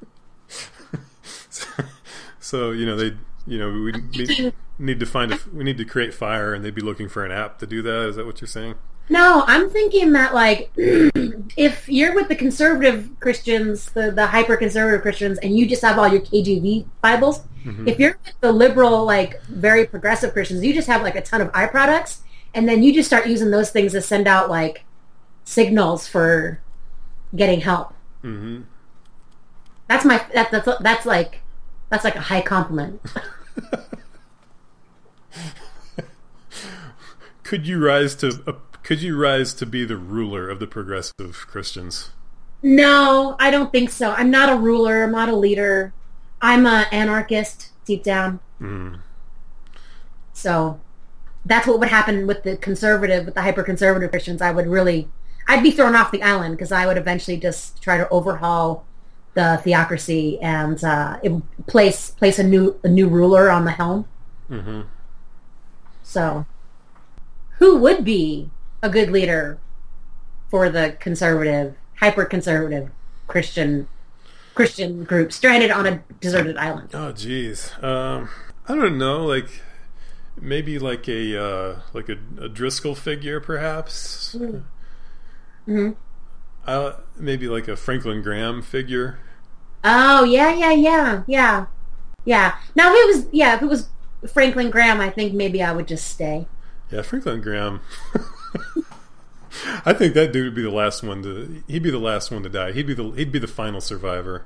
so 2.46 2.70
you 2.70 2.86
know 2.86 2.96
they. 2.96 3.16
You 3.48 3.60
know 3.60 3.70
we 3.70 3.92
need, 3.92 4.52
need 4.76 4.98
to 4.98 5.06
find 5.06 5.32
a. 5.32 5.38
We 5.52 5.62
need 5.62 5.78
to 5.78 5.84
create 5.84 6.12
fire, 6.12 6.52
and 6.52 6.64
they'd 6.64 6.74
be 6.74 6.82
looking 6.82 7.08
for 7.08 7.24
an 7.24 7.30
app 7.30 7.60
to 7.60 7.66
do 7.66 7.80
that. 7.82 8.08
Is 8.08 8.16
that 8.16 8.26
what 8.26 8.40
you're 8.40 8.48
saying? 8.48 8.74
No, 9.08 9.44
I'm 9.46 9.70
thinking 9.70 10.12
that 10.12 10.34
like 10.34 10.72
if 10.76 11.88
you're 11.88 12.12
with 12.14 12.26
the 12.26 12.34
conservative 12.34 13.10
Christians, 13.20 13.90
the 13.90 14.10
the 14.10 14.26
hyper 14.26 14.56
conservative 14.56 15.02
Christians, 15.02 15.38
and 15.38 15.56
you 15.56 15.68
just 15.68 15.82
have 15.82 15.96
all 15.96 16.08
your 16.08 16.22
KJV 16.22 16.86
Bibles, 17.00 17.42
if 17.86 18.00
you're 18.00 18.18
with 18.24 18.34
the 18.40 18.50
liberal, 18.50 19.04
like 19.04 19.40
very 19.44 19.86
progressive 19.86 20.32
Christians, 20.32 20.64
you 20.64 20.74
just 20.74 20.88
have 20.88 21.02
like 21.02 21.14
a 21.14 21.22
ton 21.22 21.40
of 21.40 21.50
eye 21.54 21.66
products, 21.66 22.22
and 22.52 22.68
then 22.68 22.82
you 22.82 22.92
just 22.92 23.08
start 23.08 23.28
using 23.28 23.52
those 23.52 23.70
things 23.70 23.92
to 23.92 24.00
send 24.00 24.26
out 24.26 24.50
like 24.50 24.84
signals 25.44 26.08
for 26.08 26.60
getting 27.34 27.60
help. 27.60 27.94
Mm-hmm. 28.24 28.62
That's 29.86 30.04
my 30.04 30.24
that, 30.34 30.50
that's 30.50 30.68
that's 30.80 31.06
like 31.06 31.42
that's 31.88 32.04
like 32.04 32.16
a 32.16 32.20
high 32.20 32.42
compliment. 32.42 33.00
Could 37.46 37.68
you 37.68 37.78
rise 37.78 38.16
to 38.16 38.42
uh, 38.48 38.54
could 38.82 39.02
you 39.02 39.16
rise 39.16 39.54
to 39.54 39.66
be 39.66 39.84
the 39.84 39.96
ruler 39.96 40.48
of 40.48 40.58
the 40.58 40.66
progressive 40.66 41.46
Christians? 41.46 42.10
No, 42.60 43.36
I 43.38 43.52
don't 43.52 43.70
think 43.70 43.90
so. 43.90 44.10
I'm 44.10 44.32
not 44.32 44.52
a 44.52 44.56
ruler. 44.56 45.04
I'm 45.04 45.12
not 45.12 45.28
a 45.28 45.36
leader. 45.36 45.92
I'm 46.42 46.66
an 46.66 46.86
anarchist 46.90 47.70
deep 47.84 48.02
down. 48.02 48.40
Mm. 48.60 48.98
So 50.32 50.80
that's 51.44 51.68
what 51.68 51.78
would 51.78 51.88
happen 51.88 52.26
with 52.26 52.42
the 52.42 52.56
conservative, 52.56 53.26
with 53.26 53.34
the 53.34 53.42
hyper 53.42 53.62
conservative 53.62 54.10
Christians. 54.10 54.42
I 54.42 54.50
would 54.50 54.66
really, 54.66 55.08
I'd 55.46 55.62
be 55.62 55.70
thrown 55.70 55.94
off 55.94 56.10
the 56.10 56.24
island 56.24 56.56
because 56.56 56.72
I 56.72 56.84
would 56.84 56.98
eventually 56.98 57.36
just 57.36 57.80
try 57.80 57.96
to 57.96 58.08
overhaul 58.08 58.84
the 59.36 59.60
theocracy 59.64 60.40
and 60.42 60.84
uh, 60.84 61.18
it, 61.22 61.32
place 61.68 62.10
place 62.12 62.40
a 62.40 62.44
new 62.44 62.80
a 62.84 62.88
new 62.88 63.08
ruler 63.08 63.50
on 63.50 63.66
the 63.66 63.72
helm. 63.72 64.06
hmm 64.48 64.82
So, 66.02 66.46
who 67.58 67.76
would 67.78 68.04
be 68.04 68.50
a 68.82 68.88
good 68.90 69.10
leader 69.10 69.58
for 70.50 70.68
the 70.70 70.96
conservative, 71.00 71.76
hyper 71.96 72.24
conservative 72.24 72.90
Christian 73.26 73.88
Christian 74.54 75.04
group 75.04 75.32
stranded 75.32 75.70
on 75.70 75.86
a 75.86 76.04
deserted 76.20 76.56
island? 76.58 76.90
Oh, 76.94 77.12
geez. 77.12 77.72
Um, 77.82 78.30
I 78.68 78.74
don't 78.74 78.98
know. 78.98 79.24
Like 79.26 79.62
maybe 80.40 80.78
like 80.78 81.08
a 81.08 81.42
uh, 81.42 81.80
like 81.94 82.08
a, 82.08 82.18
a 82.40 82.48
Driscoll 82.48 82.94
figure, 82.96 83.40
perhaps. 83.40 84.36
hmm 85.66 85.92
Uh, 86.66 86.92
maybe 87.16 87.48
like 87.48 87.68
a 87.68 87.76
Franklin 87.76 88.22
Graham 88.22 88.62
figure. 88.62 89.18
Oh 89.88 90.24
yeah, 90.24 90.52
yeah, 90.52 90.72
yeah, 90.72 91.22
yeah, 91.28 91.66
yeah. 92.24 92.56
Now 92.74 92.92
if 92.92 92.96
it 92.96 93.06
was 93.06 93.26
yeah, 93.32 93.54
if 93.54 93.62
it 93.62 93.66
was 93.66 93.88
Franklin 94.32 94.68
Graham, 94.68 95.00
I 95.00 95.10
think 95.10 95.32
maybe 95.32 95.62
I 95.62 95.72
would 95.72 95.86
just 95.86 96.08
stay. 96.08 96.48
Yeah, 96.90 97.02
Franklin 97.02 97.40
Graham. 97.40 97.80
I 99.86 99.92
think 99.92 100.14
that 100.14 100.32
dude 100.32 100.44
would 100.44 100.56
be 100.56 100.62
the 100.62 100.70
last 100.70 101.04
one 101.04 101.22
to. 101.22 101.62
He'd 101.68 101.84
be 101.84 101.90
the 101.90 101.98
last 101.98 102.32
one 102.32 102.42
to 102.42 102.48
die. 102.48 102.72
He'd 102.72 102.88
be 102.88 102.94
the. 102.94 103.10
He'd 103.12 103.30
be 103.30 103.38
the 103.38 103.46
final 103.46 103.80
survivor. 103.80 104.44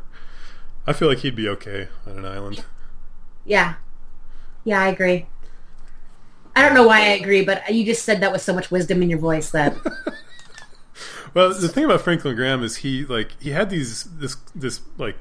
I 0.87 0.93
feel 0.93 1.09
like 1.09 1.19
he'd 1.19 1.37
be 1.37 1.49
okay 1.49 1.89
on 2.07 2.19
an 2.19 2.27
island. 2.27 2.65
Yeah, 3.47 3.77
yeah, 4.65 4.83
I 4.83 4.89
agree. 4.89 5.27
I 6.55 6.61
don't 6.63 6.75
know 6.75 6.87
why 6.87 7.01
I 7.01 7.09
agree, 7.13 7.43
but 7.45 7.73
you 7.73 7.87
just 7.87 8.05
said 8.05 8.21
that 8.21 8.31
with 8.31 8.43
so 8.43 8.53
much 8.53 8.71
wisdom 8.71 9.03
in 9.03 9.09
your 9.09 9.19
voice 9.19 9.51
that 9.51 9.75
Well, 11.35 11.55
the 11.55 11.69
thing 11.69 11.85
about 11.85 12.01
Franklin 12.01 12.35
Graham 12.35 12.63
is 12.63 12.77
he 12.77 13.05
like 13.05 13.41
he 13.41 13.51
had 13.51 13.71
these 13.71 14.05
this 14.05 14.37
this 14.55 14.81
like 14.99 15.17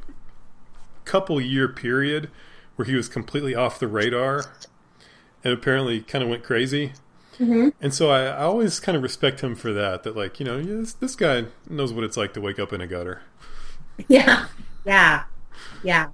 couple 1.06 1.40
year 1.42 1.68
period 1.68 2.30
where 2.76 2.86
he 2.86 2.96
was 2.96 3.08
completely 3.08 3.56
off 3.56 3.80
the 3.80 3.88
radar 3.88 4.46
and 5.44 5.54
apparently 5.54 6.02
kind 6.02 6.24
of 6.24 6.30
went 6.30 6.44
crazy. 6.44 6.94
Mhm. 7.38 7.74
And 7.82 7.94
so 7.94 8.10
I, 8.10 8.24
I 8.26 8.44
always 8.44 8.80
kind 8.80 8.96
of 8.96 9.02
respect 9.04 9.42
him 9.42 9.56
for 9.56 9.72
that. 9.74 10.04
That 10.04 10.16
like 10.16 10.40
you 10.40 10.46
know 10.46 10.58
yeah, 10.58 10.76
this, 10.78 10.94
this 10.94 11.16
guy 11.16 11.46
knows 11.70 11.94
what 11.94 12.04
it's 12.04 12.18
like 12.18 12.34
to 12.34 12.42
wake 12.42 12.60
up 12.60 12.74
in 12.74 12.82
a 12.82 12.88
gutter. 12.88 13.22
yeah, 14.08 14.48
yeah, 14.86 15.24
yeah. 15.84 16.08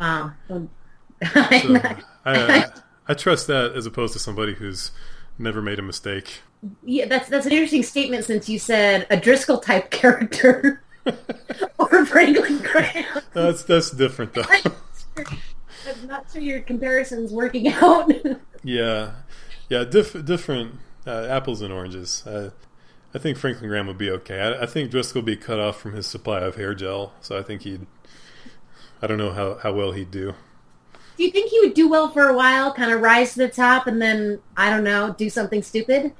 Wow. 0.00 0.32
So 0.48 0.68
I, 1.22 2.00
I 2.24 2.66
I 3.08 3.14
trust 3.14 3.46
that 3.46 3.72
as 3.74 3.86
opposed 3.86 4.12
to 4.14 4.18
somebody 4.18 4.54
who's 4.54 4.90
never 5.38 5.62
made 5.62 5.78
a 5.78 5.82
mistake. 5.82 6.40
Yeah, 6.84 7.06
that's 7.06 7.28
that's 7.28 7.46
an 7.46 7.52
interesting 7.52 7.82
statement 7.82 8.24
since 8.24 8.48
you 8.48 8.58
said 8.58 9.06
a 9.10 9.16
Driscoll 9.16 9.58
type 9.58 9.90
character 9.90 10.82
or 11.78 12.04
Franklin 12.06 12.58
Graham. 12.58 13.04
That's 13.32 13.62
that's 13.64 13.90
different 13.90 14.34
though. 14.34 14.44
I'm 15.16 16.06
not 16.06 16.26
sure 16.30 16.42
your 16.42 16.60
comparison's 16.60 17.32
working 17.32 17.68
out. 17.68 18.12
Yeah, 18.62 19.12
yeah, 19.70 19.84
diff- 19.84 20.24
different 20.24 20.74
uh, 21.06 21.26
apples 21.28 21.62
and 21.62 21.72
oranges. 21.72 22.26
Uh, 22.26 22.50
I 23.14 23.18
think 23.18 23.38
Franklin 23.38 23.68
Graham 23.70 23.86
would 23.86 23.96
be 23.98 24.10
okay. 24.10 24.40
I, 24.40 24.62
I 24.64 24.66
think 24.66 24.90
Driscoll 24.90 25.20
would 25.22 25.26
be 25.26 25.36
cut 25.36 25.58
off 25.58 25.80
from 25.80 25.94
his 25.94 26.06
supply 26.06 26.40
of 26.40 26.56
hair 26.56 26.74
gel, 26.74 27.14
so 27.20 27.38
I 27.38 27.42
think 27.42 27.62
he'd. 27.62 27.86
I 29.02 29.06
don't 29.06 29.18
know 29.18 29.32
how, 29.32 29.54
how 29.56 29.72
well 29.72 29.92
he'd 29.92 30.10
do. 30.10 30.34
do 31.16 31.24
you 31.24 31.30
think 31.30 31.50
he 31.50 31.60
would 31.60 31.74
do 31.74 31.88
well 31.88 32.10
for 32.10 32.28
a 32.28 32.36
while, 32.36 32.72
kind 32.72 32.90
of 32.92 33.00
rise 33.00 33.32
to 33.34 33.38
the 33.40 33.48
top, 33.48 33.86
and 33.86 34.00
then 34.00 34.40
I 34.56 34.70
don't 34.70 34.84
know, 34.84 35.14
do 35.16 35.28
something 35.30 35.62
stupid? 35.62 36.14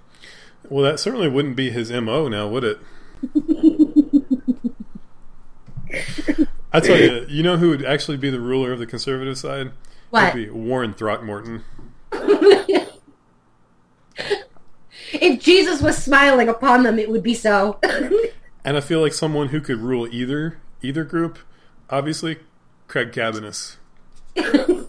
Well, 0.68 0.84
that 0.84 1.00
certainly 1.00 1.28
wouldn't 1.28 1.56
be 1.56 1.70
his 1.70 1.90
mo 1.90 2.28
now, 2.28 2.48
would 2.48 2.64
it? 2.64 2.78
I 6.72 6.78
tell 6.80 6.98
you, 6.98 7.26
you 7.28 7.42
know 7.42 7.56
who 7.56 7.70
would 7.70 7.84
actually 7.84 8.16
be 8.16 8.30
the 8.30 8.40
ruler 8.40 8.72
of 8.72 8.78
the 8.78 8.86
conservative 8.86 9.36
side? 9.36 9.72
What? 10.10 10.34
Would 10.34 10.44
be 10.44 10.50
Warren 10.50 10.94
Throckmorton. 10.94 11.64
if 15.12 15.42
Jesus 15.42 15.82
was 15.82 15.98
smiling 15.98 16.48
upon 16.48 16.84
them, 16.84 16.98
it 16.98 17.10
would 17.10 17.22
be 17.22 17.34
so. 17.34 17.78
And 18.62 18.76
I 18.76 18.82
feel 18.82 19.00
like 19.00 19.14
someone 19.14 19.48
who 19.48 19.60
could 19.62 19.78
rule 19.78 20.06
either 20.12 20.58
either 20.82 21.02
group, 21.02 21.38
obviously, 21.88 22.40
Craig 22.88 23.10
Cabanis. 23.10 23.76
the 24.34 24.86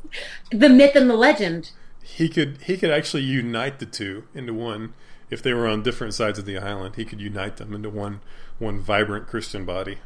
myth 0.52 0.94
and 0.94 1.10
the 1.10 1.16
legend. 1.16 1.72
he 2.04 2.28
could 2.28 2.58
he 2.64 2.76
could 2.76 2.92
actually 2.92 3.24
unite 3.24 3.80
the 3.80 3.86
two 3.86 4.26
into 4.36 4.54
one 4.54 4.94
if 5.32 5.42
they 5.42 5.54
were 5.54 5.68
on 5.68 5.82
different 5.82 6.14
sides 6.14 6.38
of 6.38 6.46
the 6.46 6.58
island 6.58 6.96
he 6.96 7.06
could 7.06 7.20
unite 7.20 7.58
them 7.58 7.74
into 7.74 7.90
one 7.90 8.22
one 8.60 8.80
vibrant 8.80 9.28
christian 9.28 9.66
body 9.66 9.98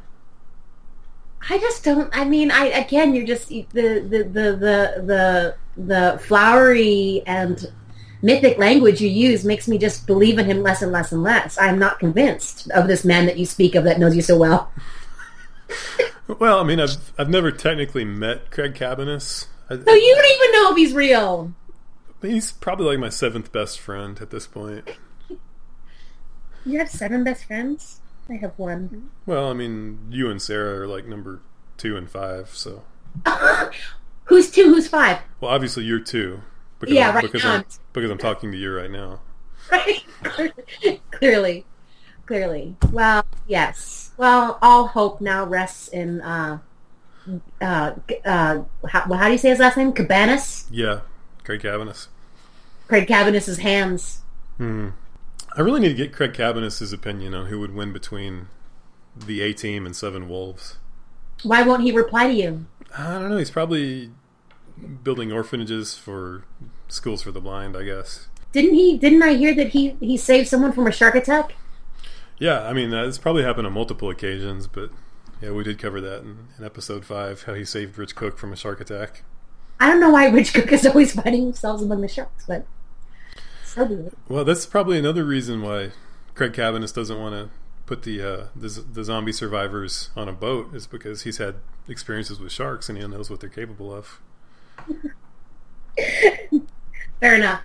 I 1.47 1.59
just 1.59 1.83
don't. 1.83 2.09
I 2.11 2.25
mean, 2.25 2.49
I 2.49 2.69
again, 2.69 3.13
you're 3.13 3.27
just 3.27 3.49
the 3.49 3.67
the 3.71 4.23
the 4.23 5.05
the 5.05 5.55
the, 5.77 6.19
flowery 6.23 7.21
and 7.27 7.71
mythic 8.23 8.57
language 8.57 8.99
you 8.99 9.09
use 9.09 9.45
makes 9.45 9.67
me 9.67 9.77
just 9.77 10.07
believe 10.07 10.39
in 10.39 10.47
him 10.47 10.63
less 10.63 10.81
and 10.81 10.91
less 10.91 11.11
and 11.11 11.21
less. 11.21 11.55
I'm 11.59 11.77
not 11.77 11.99
convinced 11.99 12.71
of 12.71 12.87
this 12.87 13.05
man 13.05 13.27
that 13.27 13.37
you 13.37 13.45
speak 13.45 13.75
of 13.75 13.83
that 13.83 13.99
knows 13.99 14.15
you 14.15 14.23
so 14.23 14.39
well. 14.39 14.71
well 16.39 16.59
i 16.59 16.63
mean 16.63 16.79
i've 16.79 17.11
i've 17.17 17.29
never 17.29 17.51
technically 17.51 18.05
met 18.05 18.49
craig 18.51 18.73
cabanis 18.73 19.47
I, 19.69 19.75
So 19.75 19.93
you 19.93 20.15
don't 20.15 20.31
even 20.31 20.51
know 20.51 20.71
if 20.71 20.77
he's 20.77 20.93
real. 20.93 21.53
He's 22.21 22.51
probably 22.51 22.85
like 22.85 22.99
my 22.99 23.09
seventh 23.09 23.51
best 23.51 23.79
friend 23.79 24.19
at 24.21 24.29
this 24.29 24.47
point. 24.47 24.87
You 26.65 26.79
have 26.79 26.89
seven 26.89 27.23
best 27.23 27.45
friends? 27.45 28.01
I 28.29 28.35
have 28.35 28.57
one. 28.57 29.11
Well, 29.25 29.49
I 29.49 29.53
mean, 29.53 29.99
you 30.09 30.29
and 30.29 30.41
Sarah 30.41 30.81
are 30.81 30.87
like 30.87 31.05
number 31.05 31.41
two 31.77 31.95
and 31.95 32.09
five, 32.09 32.49
so. 32.49 32.83
who's 34.25 34.49
two? 34.49 34.63
Who's 34.63 34.87
five? 34.87 35.19
Well, 35.39 35.51
obviously 35.51 35.83
you're 35.83 35.99
two. 35.99 36.41
Because 36.79 36.95
Yeah, 36.95 37.09
I'm, 37.09 37.15
right 37.15 37.21
because 37.23 37.43
now 37.43 37.55
I'm, 37.57 37.65
because 37.93 38.09
I'm 38.09 38.17
talking 38.17 38.51
to 38.51 38.57
you 38.57 38.75
right 38.75 38.89
now. 38.89 39.21
Right? 39.71 40.03
clearly, 41.11 41.65
clearly. 42.25 42.75
Well, 42.91 43.25
yes. 43.47 44.11
Well, 44.17 44.57
all 44.61 44.87
hope 44.87 45.21
now 45.21 45.45
rests 45.45 45.87
in 45.89 46.21
uh, 46.21 46.59
uh, 47.61 47.93
uh, 48.25 48.63
how, 48.87 49.13
how 49.13 49.25
do 49.25 49.31
you 49.31 49.37
say 49.37 49.49
his 49.49 49.59
last 49.59 49.77
name? 49.77 49.93
Cabanas. 49.93 50.65
Yeah, 50.71 51.01
Craig 51.43 51.61
Cavanis. 51.61 52.07
Craig 52.87 53.07
Cabanas' 53.07 53.57
hands. 53.57 54.21
Hmm. 54.57 54.89
I 55.57 55.61
really 55.61 55.79
need 55.79 55.89
to 55.89 55.95
get 55.95 56.13
Craig 56.13 56.33
Cavanis' 56.33 56.93
opinion 56.93 57.33
on 57.33 57.47
who 57.47 57.59
would 57.59 57.73
win 57.73 57.93
between 57.93 58.47
the 59.15 59.41
A 59.41 59.53
team 59.53 59.85
and 59.85 59.95
Seven 59.95 60.27
Wolves. 60.27 60.77
Why 61.43 61.61
won't 61.61 61.83
he 61.83 61.91
reply 61.91 62.27
to 62.27 62.33
you? 62.33 62.65
I 62.97 63.13
don't 63.13 63.29
know. 63.29 63.37
He's 63.37 63.51
probably 63.51 64.11
building 65.03 65.31
orphanages 65.31 65.97
for 65.97 66.43
schools 66.87 67.21
for 67.21 67.31
the 67.31 67.39
blind, 67.39 67.77
I 67.77 67.83
guess. 67.83 68.27
Didn't 68.51 68.75
he? 68.75 68.97
Didn't 68.97 69.23
I 69.23 69.33
hear 69.33 69.53
that 69.55 69.69
he 69.69 69.95
he 69.99 70.17
saved 70.17 70.47
someone 70.47 70.71
from 70.71 70.87
a 70.87 70.91
shark 70.91 71.15
attack? 71.15 71.53
Yeah, 72.37 72.67
I 72.67 72.73
mean, 72.73 72.89
that's 72.89 73.17
probably 73.17 73.43
happened 73.43 73.67
on 73.67 73.73
multiple 73.73 74.09
occasions, 74.09 74.67
but 74.67 74.91
yeah, 75.41 75.51
we 75.51 75.63
did 75.63 75.79
cover 75.79 76.01
that 76.01 76.21
in, 76.21 76.47
in 76.57 76.65
episode 76.65 77.05
five, 77.05 77.43
how 77.43 77.53
he 77.53 77.63
saved 77.63 77.97
Rich 77.97 78.15
Cook 78.15 78.37
from 78.37 78.51
a 78.51 78.57
shark 78.57 78.81
attack. 78.81 79.23
I 79.79 79.89
don't 79.89 79.99
know 79.99 80.09
why 80.09 80.27
Rich 80.27 80.53
Cook 80.53 80.71
is 80.71 80.85
always 80.85 81.13
finding 81.13 81.45
themselves 81.45 81.81
among 81.81 82.01
the 82.01 82.07
sharks, 82.07 82.45
but 82.45 82.55
so 82.55 82.55
be 82.55 82.63
it. 82.63 82.74
Well, 84.27 84.45
that's 84.45 84.65
probably 84.65 84.97
another 84.97 85.23
reason 85.23 85.61
why 85.61 85.91
Craig 86.33 86.53
Cavanis 86.53 86.93
doesn't 86.93 87.19
want 87.19 87.35
to 87.35 87.49
put 87.85 88.03
the, 88.03 88.21
uh, 88.21 88.47
the 88.55 88.69
the 88.91 89.03
zombie 89.03 89.31
survivors 89.31 90.09
on 90.15 90.27
a 90.27 90.33
boat, 90.33 90.73
is 90.73 90.87
because 90.87 91.23
he's 91.23 91.37
had 91.37 91.55
experiences 91.87 92.39
with 92.39 92.51
sharks 92.51 92.89
and 92.89 92.97
he 92.97 93.07
knows 93.07 93.29
what 93.29 93.39
they're 93.39 93.49
capable 93.49 93.93
of. 93.93 94.19
Fair 97.19 97.35
enough. 97.35 97.61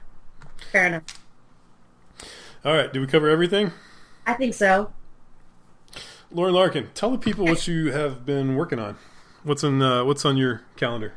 Fair 0.72 0.86
enough. 0.86 1.02
All 2.64 2.74
right, 2.74 2.92
did 2.92 3.00
we 3.00 3.06
cover 3.06 3.28
everything? 3.28 3.72
I 4.26 4.34
think 4.34 4.54
so. 4.54 4.92
Lauren 6.30 6.54
Larkin, 6.54 6.90
tell 6.94 7.10
the 7.10 7.18
people 7.18 7.44
what 7.44 7.66
you 7.66 7.90
have 7.90 8.24
been 8.24 8.54
working 8.54 8.78
on. 8.78 8.96
What's 9.42 9.64
on 9.64 9.82
uh, 9.82 10.04
What's 10.04 10.24
on 10.24 10.36
your 10.36 10.62
calendar? 10.76 11.14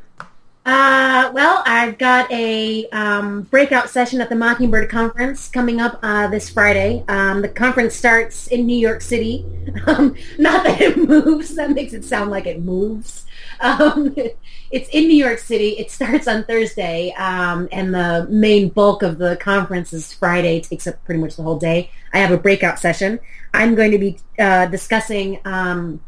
Uh, 0.65 1.29
well, 1.33 1.61
I've 1.65 1.97
got 1.97 2.31
a 2.31 2.87
um, 2.89 3.41
breakout 3.43 3.89
session 3.89 4.21
at 4.21 4.29
the 4.29 4.35
Mockingbird 4.35 4.89
Conference 4.89 5.49
coming 5.49 5.81
up 5.81 5.99
uh, 6.01 6.27
this 6.27 6.49
Friday. 6.49 7.03
Um, 7.09 7.41
the 7.41 7.49
conference 7.49 7.95
starts 7.95 8.47
in 8.47 8.65
New 8.65 8.77
York 8.77 9.01
City. 9.01 9.45
Um, 9.87 10.15
not 10.37 10.65
that 10.65 10.81
it 10.81 10.97
moves. 11.09 11.55
That 11.55 11.71
makes 11.71 11.93
it 11.93 12.03
sound 12.03 12.29
like 12.29 12.45
it 12.45 12.61
moves. 12.61 13.25
Um, 13.61 14.13
it's 14.71 14.89
in 14.89 15.07
New 15.07 15.15
York 15.15 15.39
City. 15.39 15.69
It 15.79 15.89
starts 15.89 16.27
on 16.27 16.43
Thursday, 16.43 17.13
um, 17.17 17.69
and 17.71 17.93
the 17.93 18.27
main 18.29 18.69
bulk 18.69 19.03
of 19.03 19.17
the 19.17 19.37
conference 19.37 19.93
is 19.93 20.13
Friday. 20.13 20.57
It 20.57 20.65
takes 20.65 20.85
up 20.85 21.03
pretty 21.05 21.21
much 21.21 21.37
the 21.37 21.43
whole 21.43 21.57
day. 21.57 21.91
I 22.13 22.19
have 22.19 22.31
a 22.31 22.37
breakout 22.37 22.77
session. 22.77 23.19
I'm 23.53 23.73
going 23.73 23.91
to 23.91 23.97
be 23.97 24.17
uh, 24.37 24.65
discussing 24.67 25.39
um, 25.45 26.01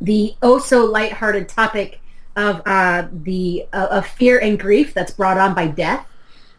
the 0.00 0.34
oh 0.42 0.58
so 0.58 0.86
lighthearted 0.86 1.48
topic 1.48 2.00
of 2.36 2.62
uh, 2.66 3.08
the 3.12 3.66
uh, 3.72 3.88
of 3.90 4.06
fear 4.06 4.38
and 4.38 4.58
grief 4.58 4.94
that's 4.94 5.12
brought 5.12 5.38
on 5.38 5.54
by 5.54 5.68
death. 5.68 6.06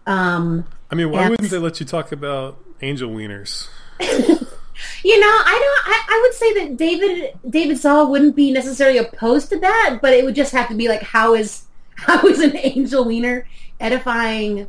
Um, 0.08 0.66
I 0.92 0.96
mean, 0.96 1.12
why 1.12 1.22
Yes. 1.22 1.30
wouldn't 1.32 1.50
they 1.50 1.58
let 1.58 1.80
you 1.80 1.86
talk 1.86 2.12
about 2.12 2.58
angel 2.82 3.10
wieners? 3.12 3.68
you 4.00 5.20
know, 5.20 5.28
I 5.28 5.60
don't. 5.86 5.94
I, 5.94 6.04
I 6.10 6.20
would 6.24 6.34
say 6.34 6.54
that 6.66 6.78
David 6.78 7.38
David 7.50 7.78
Zahl 7.78 8.10
wouldn't 8.10 8.36
be 8.36 8.52
necessarily 8.52 8.98
opposed 9.00 9.50
to 9.50 9.60
that, 9.60 10.00
but 10.02 10.14
it 10.14 10.24
would 10.26 10.36
just 10.36 10.52
have 10.54 10.68
to 10.70 10.76
be 10.76 10.88
like, 10.88 11.02
how 11.02 11.34
is 11.34 11.64
how 11.96 12.26
is 12.28 12.40
an 12.40 12.56
angel 12.58 13.06
wiener 13.06 13.48
edifying 13.80 14.68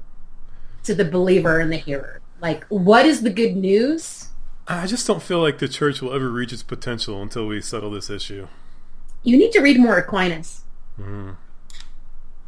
to 0.85 0.95
the 0.95 1.05
believer 1.05 1.61
and 1.61 1.73
the 1.73 1.77
hearer? 1.77 2.21
Like, 2.41 2.65
what 2.69 3.07
is 3.07 3.23
the 3.23 3.31
good 3.31 3.57
news? 3.57 4.29
I 4.69 4.87
just 4.87 5.07
don't 5.07 5.23
feel 5.23 5.41
like 5.41 5.59
the 5.59 5.69
church 5.69 6.03
will 6.03 6.13
ever 6.13 6.29
reach 6.29 6.53
its 6.53 6.63
potential 6.63 7.23
until 7.23 7.47
we 7.47 7.61
settle 7.61 7.91
this 7.91 8.11
issue. 8.11 8.49
You 9.23 9.37
need 9.39 9.53
to 9.53 9.61
read 9.61 9.79
more 9.79 9.97
Aquinas. 9.97 10.63
Mhm. 11.01 11.37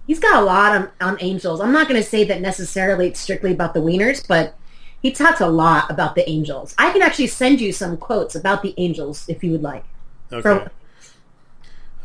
He's 0.06 0.18
got 0.18 0.42
a 0.42 0.44
lot 0.44 0.74
on, 0.74 0.90
on 1.00 1.16
angels. 1.20 1.60
I'm 1.60 1.72
not 1.72 1.86
going 1.88 2.00
to 2.00 2.06
say 2.08 2.24
that 2.24 2.40
necessarily 2.40 3.08
it's 3.08 3.20
strictly 3.20 3.52
about 3.52 3.74
the 3.74 3.80
wieners, 3.80 4.26
but 4.26 4.56
he 5.02 5.10
talks 5.12 5.40
a 5.42 5.46
lot 5.48 5.90
about 5.90 6.14
the 6.14 6.28
angels. 6.28 6.74
I 6.78 6.90
can 6.92 7.02
actually 7.02 7.26
send 7.26 7.60
you 7.60 7.72
some 7.72 7.96
quotes 7.98 8.34
about 8.34 8.62
the 8.62 8.72
angels 8.78 9.26
if 9.28 9.44
you 9.44 9.52
would 9.52 9.62
like. 9.62 9.84
Okay. 10.32 10.40
From- 10.42 10.70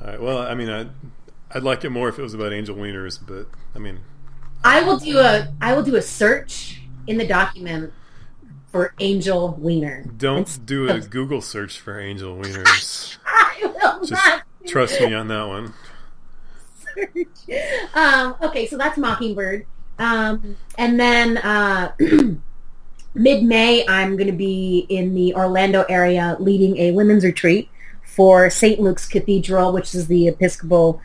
All 0.02 0.08
right. 0.08 0.22
Well, 0.22 0.38
I 0.40 0.54
mean, 0.54 0.70
I'd, 0.70 0.90
I'd 1.52 1.64
like 1.64 1.86
it 1.86 1.92
more 1.92 2.10
if 2.10 2.20
it 2.20 2.22
was 2.22 2.34
about 2.34 2.52
angel 2.52 2.76
wieners, 2.76 3.20
but 3.26 3.48
I 3.74 3.80
mean, 3.80 4.00
I 4.66 4.82
will 4.82 4.98
do 4.98 5.20
a 5.20 5.54
I 5.62 5.74
will 5.74 5.84
do 5.84 5.96
a 5.96 6.02
search 6.02 6.82
in 7.08 7.18
the 7.18 7.28
document 7.28 7.92
for 8.72 8.94
angel 9.00 9.56
wiener. 9.60 10.04
don't 10.18 10.66
do 10.66 10.90
a 10.90 11.00
Google 11.00 11.42
search 11.42 11.80
for 11.80 12.00
angel 12.00 12.38
wieners. 12.38 13.18
I 13.26 13.60
will 13.82 14.00
Just 14.06 14.12
not 14.12 14.44
trust 14.66 15.00
me 15.00 15.14
on 15.14 15.28
that 15.30 15.48
one. 15.48 15.74
Um, 17.94 18.36
okay, 18.42 18.66
so 18.66 18.78
that's 18.78 18.98
Mockingbird. 18.98 19.66
Um, 20.00 20.56
and 20.78 21.00
then 21.00 21.38
uh, 21.38 21.92
mid-May, 23.14 23.88
I'm 23.88 24.18
going 24.18 24.28
to 24.28 24.34
be 24.36 24.86
in 24.90 25.14
the 25.14 25.36
Orlando 25.36 25.84
area 25.84 26.36
leading 26.40 26.78
a 26.78 26.92
women's 26.92 27.24
retreat 27.24 27.70
for 28.04 28.50
St. 28.50 28.80
Luke's 28.80 29.08
Cathedral, 29.08 29.72
which 29.74 29.94
is 29.94 30.08
the 30.08 30.28
Episcopal 30.28 31.02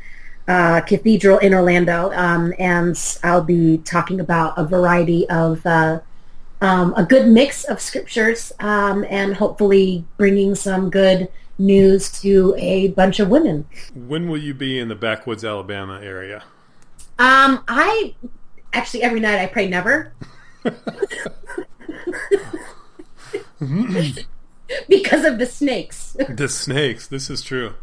uh, 0.47 0.81
Cathedral 0.81 1.39
in 1.39 1.53
Orlando. 1.53 2.11
Um, 2.13 2.55
and 2.59 2.99
I'll 3.23 3.45
be 3.45 3.79
talking 3.79 4.21
about 4.21 4.55
a 4.57 4.65
variety 4.65 5.29
of 5.29 5.65
uh, 5.67 6.01
um, 6.61 6.95
a 6.97 7.05
good 7.05 7.29
mix 7.29 7.65
of 7.65 7.81
scriptures 7.81 8.53
um, 8.61 9.05
and 9.09 9.37
hopefully 9.37 10.05
bringing 10.17 10.55
some 10.55 10.91
good 10.91 11.29
news 11.59 12.11
to 12.23 12.55
a 12.59 12.89
bunch 12.89 13.21
of 13.21 13.29
women. 13.29 13.67
When 13.95 14.29
will 14.29 14.39
you 14.39 14.55
be 14.55 14.79
in 14.79 14.89
the 14.89 14.95
backwoods 14.95 15.45
Alabama 15.45 16.01
area? 16.03 16.45
Um, 17.19 17.65
I 17.67 18.15
actually 18.73 19.03
every 19.03 19.21
night 19.21 19.41
I 19.41 19.47
pray 19.47 19.69
never 19.69 20.13
because 24.89 25.25
of 25.25 25.39
the 25.39 25.47
snakes. 25.47 26.17
the 26.29 26.49
snakes. 26.49 27.07
This 27.09 27.29
is 27.29 27.43
true. 27.43 27.75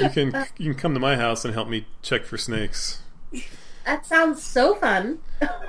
You 0.00 0.10
can 0.10 0.46
you 0.58 0.72
can 0.72 0.80
come 0.80 0.94
to 0.94 1.00
my 1.00 1.16
house 1.16 1.44
and 1.44 1.54
help 1.54 1.68
me 1.68 1.86
check 2.02 2.24
for 2.24 2.36
snakes. 2.36 3.00
that 3.86 4.04
sounds 4.04 4.42
so 4.42 4.74
fun. 4.74 5.20
um, 5.40 5.68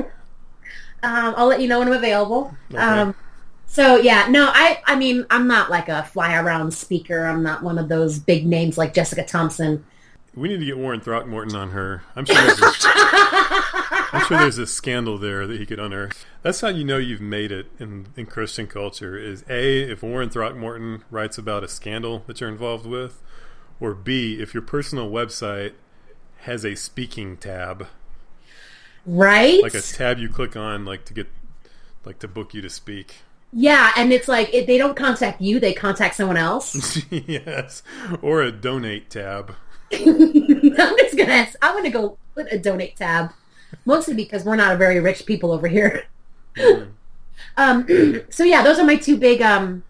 I'll 1.03 1.47
let 1.47 1.61
you 1.61 1.67
know 1.67 1.79
when 1.79 1.87
I'm 1.87 1.93
available. 1.93 2.55
Okay. 2.71 2.79
Um, 2.79 3.15
so 3.70 3.97
yeah, 3.97 4.28
no, 4.30 4.49
I 4.51 4.82
I 4.86 4.95
mean 4.95 5.26
I'm 5.30 5.47
not 5.47 5.70
like 5.70 5.89
a 5.89 6.03
fly 6.03 6.36
around 6.36 6.74
speaker. 6.74 7.26
I'm 7.26 7.43
not 7.43 7.61
one 7.61 7.78
of 7.78 7.88
those 7.88 8.17
big 8.17 8.45
names 8.45 8.78
like 8.78 8.95
Jessica 8.95 9.24
Thompson. 9.24 9.86
We 10.36 10.49
need 10.49 10.59
to 10.59 10.65
get 10.65 10.78
Warren 10.78 11.01
Throckmorton 11.01 11.55
on 11.55 11.72
her. 11.72 12.03
I'm 12.15 12.26
sure 12.26 12.36
there's 12.36 12.59
a, 12.59 12.72
I'm 14.11 14.26
sure 14.26 14.38
there's 14.38 14.57
a 14.57 14.67
scandal 14.67 15.17
there 15.17 15.45
that 15.45 15.59
he 15.59 15.65
could 15.65 15.80
unearth. 15.80 16.26
That's 16.41 16.61
how 16.61 16.70
you 16.70 16.84
know 16.84 16.97
you've 16.97 17.22
made 17.22 17.51
it 17.51 17.67
in, 17.80 18.07
in 18.15 18.26
Christian 18.26 18.65
culture. 18.65 19.17
Is 19.17 19.43
a 19.47 19.91
if 19.91 20.01
Warren 20.01 20.30
Throckmorton 20.30 21.03
writes 21.11 21.38
about 21.38 21.63
a 21.63 21.67
scandal 21.67 22.24
that 22.26 22.41
you're 22.41 22.49
involved 22.49 22.88
with, 22.88 23.22
or 23.80 23.93
b 23.93 24.41
if 24.41 24.53
your 24.53 24.63
personal 24.63 25.11
website 25.11 25.74
has 26.41 26.65
a 26.65 26.74
speaking 26.76 27.38
tab, 27.38 27.88
right? 29.05 29.61
like 29.61 29.76
a 29.76 29.82
tab 29.82 30.17
you 30.17 30.30
click 30.30 30.55
on, 30.55 30.86
like 30.86 31.05
to 31.05 31.13
get 31.13 31.28
like 32.03 32.17
to 32.20 32.28
book 32.28 32.55
you 32.55 32.61
to 32.61 32.70
speak. 32.70 33.17
Yeah, 33.51 33.91
and 33.97 34.13
it's 34.13 34.27
like 34.27 34.53
it, 34.53 34.67
they 34.67 34.77
don't 34.77 34.95
contact 34.95 35.41
you; 35.41 35.59
they 35.59 35.73
contact 35.73 36.15
someone 36.15 36.37
else. 36.37 37.01
yes, 37.09 37.81
or 38.21 38.41
a 38.41 38.51
donate 38.51 39.09
tab. 39.09 39.55
I'm 39.91 40.97
just 40.97 41.17
gonna 41.17 41.47
I'm 41.61 41.75
gonna 41.75 41.89
go 41.89 42.17
put 42.35 42.51
a 42.51 42.59
donate 42.59 42.95
tab, 42.95 43.31
mostly 43.85 44.13
because 44.13 44.43
we're 44.43 44.55
not 44.55 44.73
a 44.73 44.77
very 44.77 44.99
rich 44.99 45.25
people 45.25 45.51
over 45.51 45.67
here. 45.67 46.05
Mm. 46.57 46.91
Um, 47.57 47.87
so 48.29 48.43
yeah, 48.43 48.61
those 48.61 48.77
are 48.77 48.85
my 48.85 48.95
two 48.95 49.17
big 49.17 49.41
um, 49.41 49.83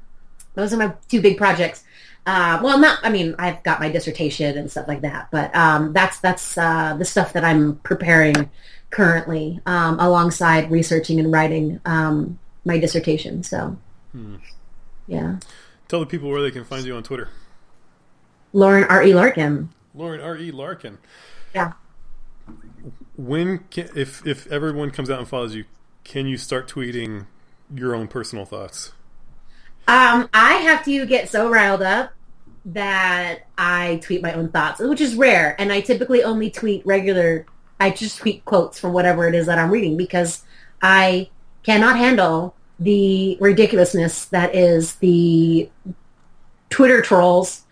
those 0.56 0.74
are 0.74 0.78
my 0.78 0.94
two 1.10 1.22
big 1.22 1.38
projects. 1.38 1.84
Uh, 2.26 2.60
well, 2.64 2.78
not 2.78 3.00
I 3.04 3.10
mean 3.10 3.36
I've 3.40 3.62
got 3.64 3.82
my 3.82 3.90
dissertation 3.90 4.58
and 4.58 4.72
stuff 4.72 4.88
like 4.88 5.02
that, 5.02 5.30
but 5.32 5.54
um, 5.54 5.92
that's 5.92 6.20
that's 6.20 6.58
uh, 6.58 6.96
the 6.98 7.06
stuff 7.06 7.34
that 7.34 7.44
I'm 7.44 7.76
preparing 7.78 8.50
currently 8.90 9.60
um, 9.66 10.00
alongside 10.00 10.72
researching 10.72 11.20
and 11.20 11.32
writing 11.32 11.82
um, 11.86 12.40
my 12.70 12.78
dissertation. 12.80 13.44
So 13.44 13.76
Hmm. 14.14 14.36
yeah, 15.08 15.38
Tell 15.90 16.00
the 16.00 16.06
people 16.06 16.30
where 16.30 16.42
they 16.42 16.52
can 16.52 16.64
find 16.64 16.86
you 16.86 16.96
on 16.96 17.04
Twitter. 17.04 17.30
Lauren 18.54 18.84
R. 18.86 19.04
E. 19.04 19.14
Larkin. 19.14 19.70
Lauren 19.94 20.22
R. 20.22 20.38
E. 20.38 20.52
Larkin. 20.52 20.98
Yeah. 21.54 21.74
when 23.16 23.60
can, 23.70 23.90
if 23.96 24.26
if 24.26 24.48
everyone 24.52 24.92
comes 24.92 25.10
out 25.10 25.20
and 25.20 25.28
follows 25.28 25.54
you, 25.56 25.66
can 26.04 26.26
you 26.28 26.38
start 26.38 26.68
tweeting 26.70 27.26
your 27.74 27.94
own 27.96 28.08
personal 28.08 28.46
thoughts? 28.46 28.94
Um, 29.88 30.30
I 30.34 30.54
have 30.54 30.86
to 30.86 31.06
get 31.06 31.30
so 31.30 31.50
riled 31.50 31.82
up 31.82 32.12
that 32.66 33.48
I 33.58 34.00
tweet 34.04 34.22
my 34.22 34.34
own 34.34 34.50
thoughts, 34.50 34.80
which 34.80 35.02
is 35.02 35.16
rare. 35.16 35.56
And 35.60 35.72
I 35.74 35.82
typically 35.82 36.24
only 36.24 36.50
tweet 36.52 36.86
regular. 36.86 37.46
I 37.80 37.90
just 37.92 38.20
tweet 38.20 38.46
quotes 38.46 38.80
from 38.80 38.94
whatever 38.94 39.28
it 39.28 39.34
is 39.36 39.46
that 39.48 39.58
I'm 39.58 39.72
reading 39.72 39.98
because 39.98 40.44
I 40.82 41.30
cannot 41.64 41.98
handle 41.98 42.56
the 42.80 43.38
ridiculousness 43.40 44.26
that 44.26 44.56
is 44.56 44.96
the 44.96 45.70
Twitter 46.70 47.02
trolls 47.02 47.64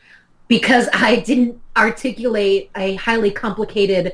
because 0.47 0.89
I 0.93 1.17
didn't 1.17 1.59
articulate 1.75 2.71
a 2.75 2.95
highly 2.95 3.31
complicated 3.31 4.13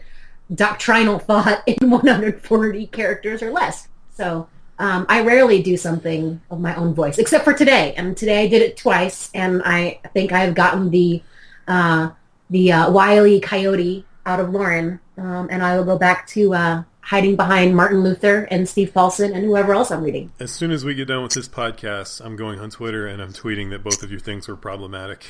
doctrinal 0.54 1.20
thought 1.20 1.64
in 1.68 1.90
140 1.90 2.88
characters 2.88 3.42
or 3.42 3.52
less. 3.52 3.88
So 4.16 4.48
um, 4.80 5.06
I 5.10 5.22
rarely 5.22 5.62
do 5.62 5.78
something 5.78 6.42
of 6.50 6.60
my 6.60 6.76
own 6.76 6.94
voice, 6.94 7.18
except 7.18 7.44
for 7.44 7.54
today. 7.54 7.94
And 7.96 8.18
today 8.18 8.44
I 8.44 8.48
did 8.48 8.62
it 8.62 8.78
twice, 8.78 9.30
and 9.34 9.62
I 9.66 10.00
think 10.14 10.32
I 10.32 10.40
have 10.40 10.56
gotten 10.56 10.90
the 10.90 11.22
uh, 11.68 12.10
the 12.50 12.72
uh, 12.72 12.92
wily 12.92 13.40
coyote 13.40 14.06
out 14.26 14.40
of 14.40 14.50
Lauren, 14.50 15.00
um, 15.18 15.48
and 15.50 15.64
I 15.64 15.78
will 15.78 15.86
go 15.86 15.98
back 15.98 16.28
to 16.28 16.54
uh, 16.54 16.84
hiding 17.04 17.36
behind 17.36 17.76
Martin 17.76 18.02
Luther 18.02 18.48
and 18.50 18.68
Steve 18.68 18.94
Paulson 18.94 19.34
and 19.34 19.44
whoever 19.44 19.74
else 19.74 19.92
I'm 19.92 20.04
reading. 20.04 20.32
As 20.40 20.52
soon 20.52 20.72
as 20.72 20.86
we 20.86 20.96
get 20.96 21.10
done 21.10 21.22
with 21.22 21.34
this 21.34 21.50
podcast, 21.50 22.24
I'm 22.24 22.38
going 22.38 22.60
on 22.60 22.70
Twitter 22.70 23.06
and 23.06 23.22
I'm 23.22 23.34
tweeting 23.34 23.72
that 23.72 23.84
both 23.84 24.04
of 24.04 24.12
your 24.12 24.22
things 24.22 24.48
were 24.48 24.56
problematic. 24.56 25.26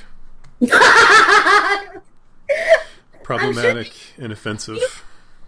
problematic 3.24 3.92
sure 3.92 4.24
and 4.24 4.32
offensive. 4.32 4.78
You, 4.78 4.88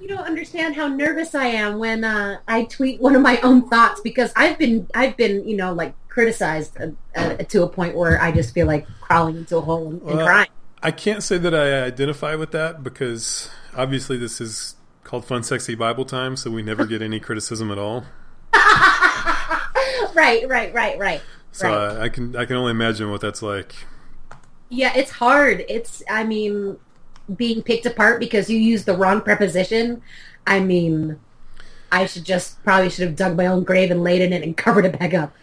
you, 0.01 0.07
don't 0.07 0.25
understand 0.25 0.75
how 0.75 0.87
nervous 0.87 1.35
I 1.35 1.45
am 1.45 1.77
when 1.77 2.03
uh, 2.03 2.39
I 2.47 2.63
tweet 2.63 2.99
one 2.99 3.15
of 3.15 3.21
my 3.21 3.39
own 3.41 3.69
thoughts 3.69 4.01
because 4.01 4.33
I've 4.35 4.57
been 4.57 4.87
I've 4.95 5.15
been 5.15 5.47
you 5.47 5.55
know 5.55 5.73
like 5.73 5.93
criticized 6.09 6.75
uh, 6.81 6.87
uh, 7.15 7.35
to 7.35 7.63
a 7.63 7.69
point 7.69 7.95
where 7.95 8.19
I 8.19 8.31
just 8.31 8.53
feel 8.53 8.65
like 8.65 8.87
crawling 8.99 9.37
into 9.37 9.57
a 9.57 9.61
hole 9.61 9.89
and, 9.89 10.01
and 10.01 10.19
crying. 10.19 10.49
I 10.81 10.91
can't 10.91 11.21
say 11.21 11.37
that 11.37 11.53
I 11.53 11.83
identify 11.83 12.35
with 12.35 12.51
that 12.51 12.83
because 12.83 13.49
obviously 13.75 14.17
this 14.17 14.41
is 14.41 14.75
called 15.05 15.23
Fun 15.23 15.43
Sexy 15.43 15.75
Bible 15.75 16.03
Time, 16.03 16.35
so 16.35 16.51
we 16.51 16.61
never 16.61 16.85
get 16.85 17.01
any 17.01 17.21
criticism 17.21 17.71
at 17.71 17.77
all. 17.77 18.05
right, 20.13 20.43
right, 20.47 20.73
right, 20.73 20.99
right. 20.99 21.21
So 21.53 21.69
right. 21.69 21.97
Uh, 21.97 22.01
I 22.01 22.09
can 22.09 22.35
I 22.35 22.43
can 22.43 22.57
only 22.57 22.71
imagine 22.71 23.09
what 23.09 23.21
that's 23.21 23.41
like. 23.41 23.75
Yeah, 24.67 24.91
it's 24.93 25.11
hard. 25.11 25.63
It's 25.69 26.03
I 26.09 26.25
mean 26.25 26.77
being 27.33 27.61
picked 27.61 27.85
apart 27.85 28.19
because 28.19 28.49
you 28.49 28.57
used 28.57 28.85
the 28.85 28.97
wrong 28.97 29.21
preposition. 29.21 30.01
I 30.45 30.59
mean, 30.59 31.19
I 31.91 32.07
should 32.07 32.25
just 32.25 32.61
probably 32.63 32.89
should 32.89 33.07
have 33.07 33.15
dug 33.15 33.37
my 33.37 33.45
own 33.45 33.63
grave 33.63 33.91
and 33.91 34.03
laid 34.03 34.21
in 34.21 34.33
it 34.33 34.43
and 34.43 34.57
covered 34.65 34.85
it 34.85 34.99
back 34.99 35.13
up. 35.13 35.33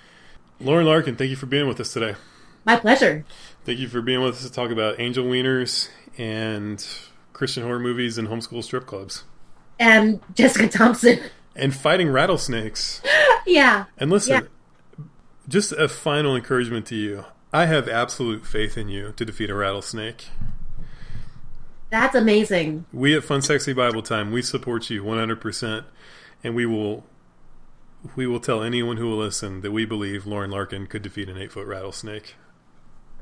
Lauren 0.61 0.87
Larkin, 0.87 1.17
thank 1.17 1.31
you 1.31 1.37
for 1.37 1.47
being 1.47 1.67
with 1.67 1.81
us 1.81 1.93
today. 1.93 2.17
My 2.65 2.77
pleasure. 2.77 3.25
Thank 3.65 3.79
you 3.79 3.89
for 3.89 4.03
being 4.03 4.21
with 4.23 4.35
us 4.35 4.43
to 4.43 4.53
talk 4.53 4.71
about 4.71 5.01
angel 5.01 5.25
wieners 5.25 5.89
and 6.19 6.85
Christian 7.33 7.63
horror 7.63 7.81
movies 7.81 8.19
and 8.19 8.29
homeschool 8.29 8.63
strip 8.63 8.87
clubs. 8.87 9.25
And 9.83 10.21
Jessica 10.35 10.69
Thompson. 10.69 11.19
And 11.57 11.75
fighting 11.75 12.09
rattlesnakes. 12.09 13.03
yeah. 13.47 13.87
And 13.99 14.11
listen, 14.13 14.49
yeah. 14.99 15.05
just 15.49 15.73
a 15.73 15.89
final 15.89 16.37
encouragement 16.37 16.87
to 16.87 16.95
you. 16.95 17.25
I 17.53 17.67
have 17.67 17.89
absolute 17.89 18.47
faith 18.47 18.79
in 18.79 18.89
you 18.89 19.13
to 19.17 19.25
defeat 19.25 19.51
a 19.51 19.55
rattlesnake. 19.57 20.29
That's 21.91 22.15
amazing. 22.15 22.87
We 22.93 23.17
at 23.17 23.25
Fun 23.25 23.43
Sexy 23.43 23.73
Bible 23.73 24.03
Time, 24.03 24.31
we 24.31 24.41
support 24.41 24.89
you 24.89 25.03
100%, 25.03 25.85
and 26.45 26.55
we 26.55 26.65
will 26.65 27.05
we 28.17 28.27
will 28.27 28.41
tell 28.41 28.63
anyone 28.63 28.97
who 28.97 29.09
will 29.09 29.19
listen 29.19 29.63
that 29.63 29.73
we 29.73 29.85
believe 29.85 30.27
Lauren 30.27 30.51
Larkin 30.51 30.87
could 30.87 31.03
defeat 31.03 31.29
an 31.29 31.37
eight 31.37 31.53
foot 31.53 31.67
rattlesnake. 31.67 32.37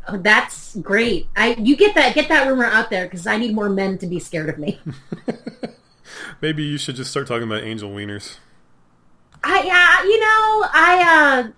Oh, 0.08 0.18
that's 0.18 0.76
great. 0.76 1.26
I 1.36 1.54
you 1.54 1.74
get 1.74 1.94
that 1.94 2.14
get 2.14 2.28
that 2.28 2.46
rumor 2.46 2.64
out 2.64 2.90
there 2.90 3.06
because 3.06 3.26
I 3.26 3.38
need 3.38 3.54
more 3.54 3.70
men 3.70 3.96
to 3.98 4.06
be 4.06 4.18
scared 4.18 4.50
of 4.50 4.58
me. 4.58 4.78
Maybe 6.40 6.62
you 6.62 6.78
should 6.78 6.96
just 6.96 7.10
start 7.10 7.26
talking 7.26 7.44
about 7.44 7.62
angel 7.62 7.90
wieners. 7.90 8.38
I 9.42 9.62
yeah, 9.62 10.02
you 10.04 10.20
know, 10.20 10.68
I 10.72 11.44
uh 11.46 11.50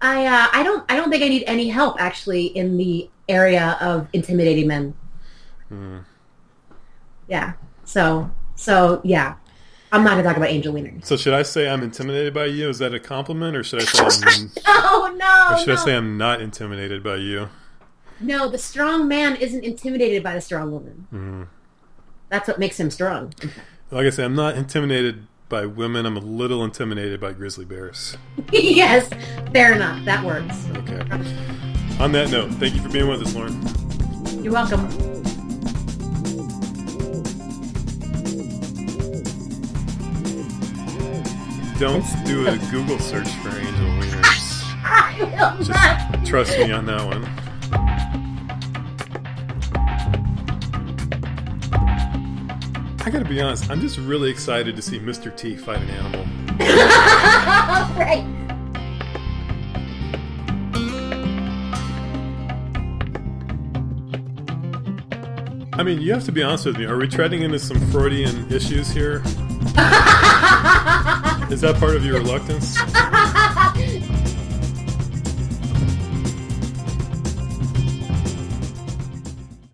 I 0.00 0.26
uh 0.26 0.48
I 0.52 0.62
don't 0.62 0.90
I 0.90 0.96
don't 0.96 1.10
think 1.10 1.22
I 1.22 1.28
need 1.28 1.44
any 1.46 1.68
help 1.68 2.00
actually 2.00 2.46
in 2.46 2.76
the 2.76 3.08
area 3.28 3.78
of 3.80 4.08
intimidating 4.12 4.66
men. 4.66 4.94
Hmm. 5.68 5.98
Yeah. 7.28 7.54
So 7.84 8.30
so 8.56 9.00
yeah. 9.04 9.36
I'm 9.92 10.04
not 10.04 10.12
gonna 10.12 10.22
talk 10.22 10.38
about 10.38 10.48
angel 10.48 10.72
wieners. 10.72 11.04
So 11.04 11.18
should 11.18 11.34
I 11.34 11.42
say 11.42 11.68
I'm 11.68 11.82
intimidated 11.82 12.32
by 12.32 12.46
you? 12.46 12.70
Is 12.70 12.78
that 12.78 12.94
a 12.94 13.00
compliment, 13.00 13.54
or 13.54 13.62
should 13.62 13.82
I 13.82 13.84
say 13.84 14.02
I'm, 14.02 14.50
no, 14.66 15.14
no? 15.16 15.48
Or 15.50 15.58
should 15.58 15.68
no. 15.68 15.74
I 15.74 15.84
say 15.84 15.94
I'm 15.94 16.16
not 16.16 16.40
intimidated 16.40 17.02
by 17.02 17.16
you? 17.16 17.50
No, 18.18 18.48
the 18.48 18.56
strong 18.56 19.06
man 19.06 19.36
isn't 19.36 19.62
intimidated 19.62 20.22
by 20.22 20.34
the 20.34 20.40
strong 20.40 20.70
woman. 20.70 21.06
Mm. 21.12 21.48
That's 22.30 22.48
what 22.48 22.58
makes 22.58 22.80
him 22.80 22.90
strong. 22.90 23.34
Like 23.92 24.06
I 24.06 24.10
said, 24.10 24.24
I'm 24.24 24.34
not 24.34 24.56
intimidated 24.56 25.26
by 25.50 25.66
women. 25.66 26.06
I'm 26.06 26.16
a 26.16 26.20
little 26.20 26.64
intimidated 26.64 27.20
by 27.20 27.34
grizzly 27.34 27.66
bears. 27.66 28.16
yes, 28.52 29.06
fair 29.52 29.74
enough. 29.74 30.02
That 30.06 30.24
works. 30.24 30.66
Okay. 30.78 30.98
On 32.00 32.10
that 32.12 32.30
note, 32.30 32.52
thank 32.52 32.74
you 32.74 32.80
for 32.80 32.88
being 32.88 33.06
with 33.06 33.20
us, 33.20 33.34
Lauren. 33.34 33.60
You're 34.42 34.54
welcome. 34.54 34.88
Don't 41.78 42.04
do 42.24 42.46
a 42.46 42.56
Google 42.70 42.98
search 42.98 43.28
for 43.28 43.50
angel 43.50 43.88
wieners. 43.98 44.62
I 44.84 45.16
will 45.20 45.64
Just 45.64 45.70
not. 45.70 46.24
trust 46.24 46.58
me 46.58 46.72
on 46.72 46.86
that 46.86 47.04
one. 47.04 47.41
I 53.04 53.10
gotta 53.10 53.24
be 53.24 53.40
honest, 53.40 53.68
I'm 53.68 53.80
just 53.80 53.98
really 53.98 54.30
excited 54.30 54.76
to 54.76 54.82
see 54.82 55.00
Mr. 55.00 55.36
T 55.36 55.56
fight 55.56 55.82
an 55.82 55.90
animal. 55.90 56.24
right. 57.98 58.24
I 65.72 65.82
mean, 65.82 66.00
you 66.00 66.12
have 66.12 66.24
to 66.26 66.32
be 66.32 66.44
honest 66.44 66.66
with 66.66 66.78
me. 66.78 66.84
Are 66.84 66.96
we 66.96 67.08
treading 67.08 67.42
into 67.42 67.58
some 67.58 67.80
Freudian 67.90 68.46
issues 68.52 68.88
here? 68.90 69.16
Is 71.50 71.60
that 71.62 71.76
part 71.80 71.96
of 71.96 72.04
your 72.04 72.20
reluctance? 72.20 72.76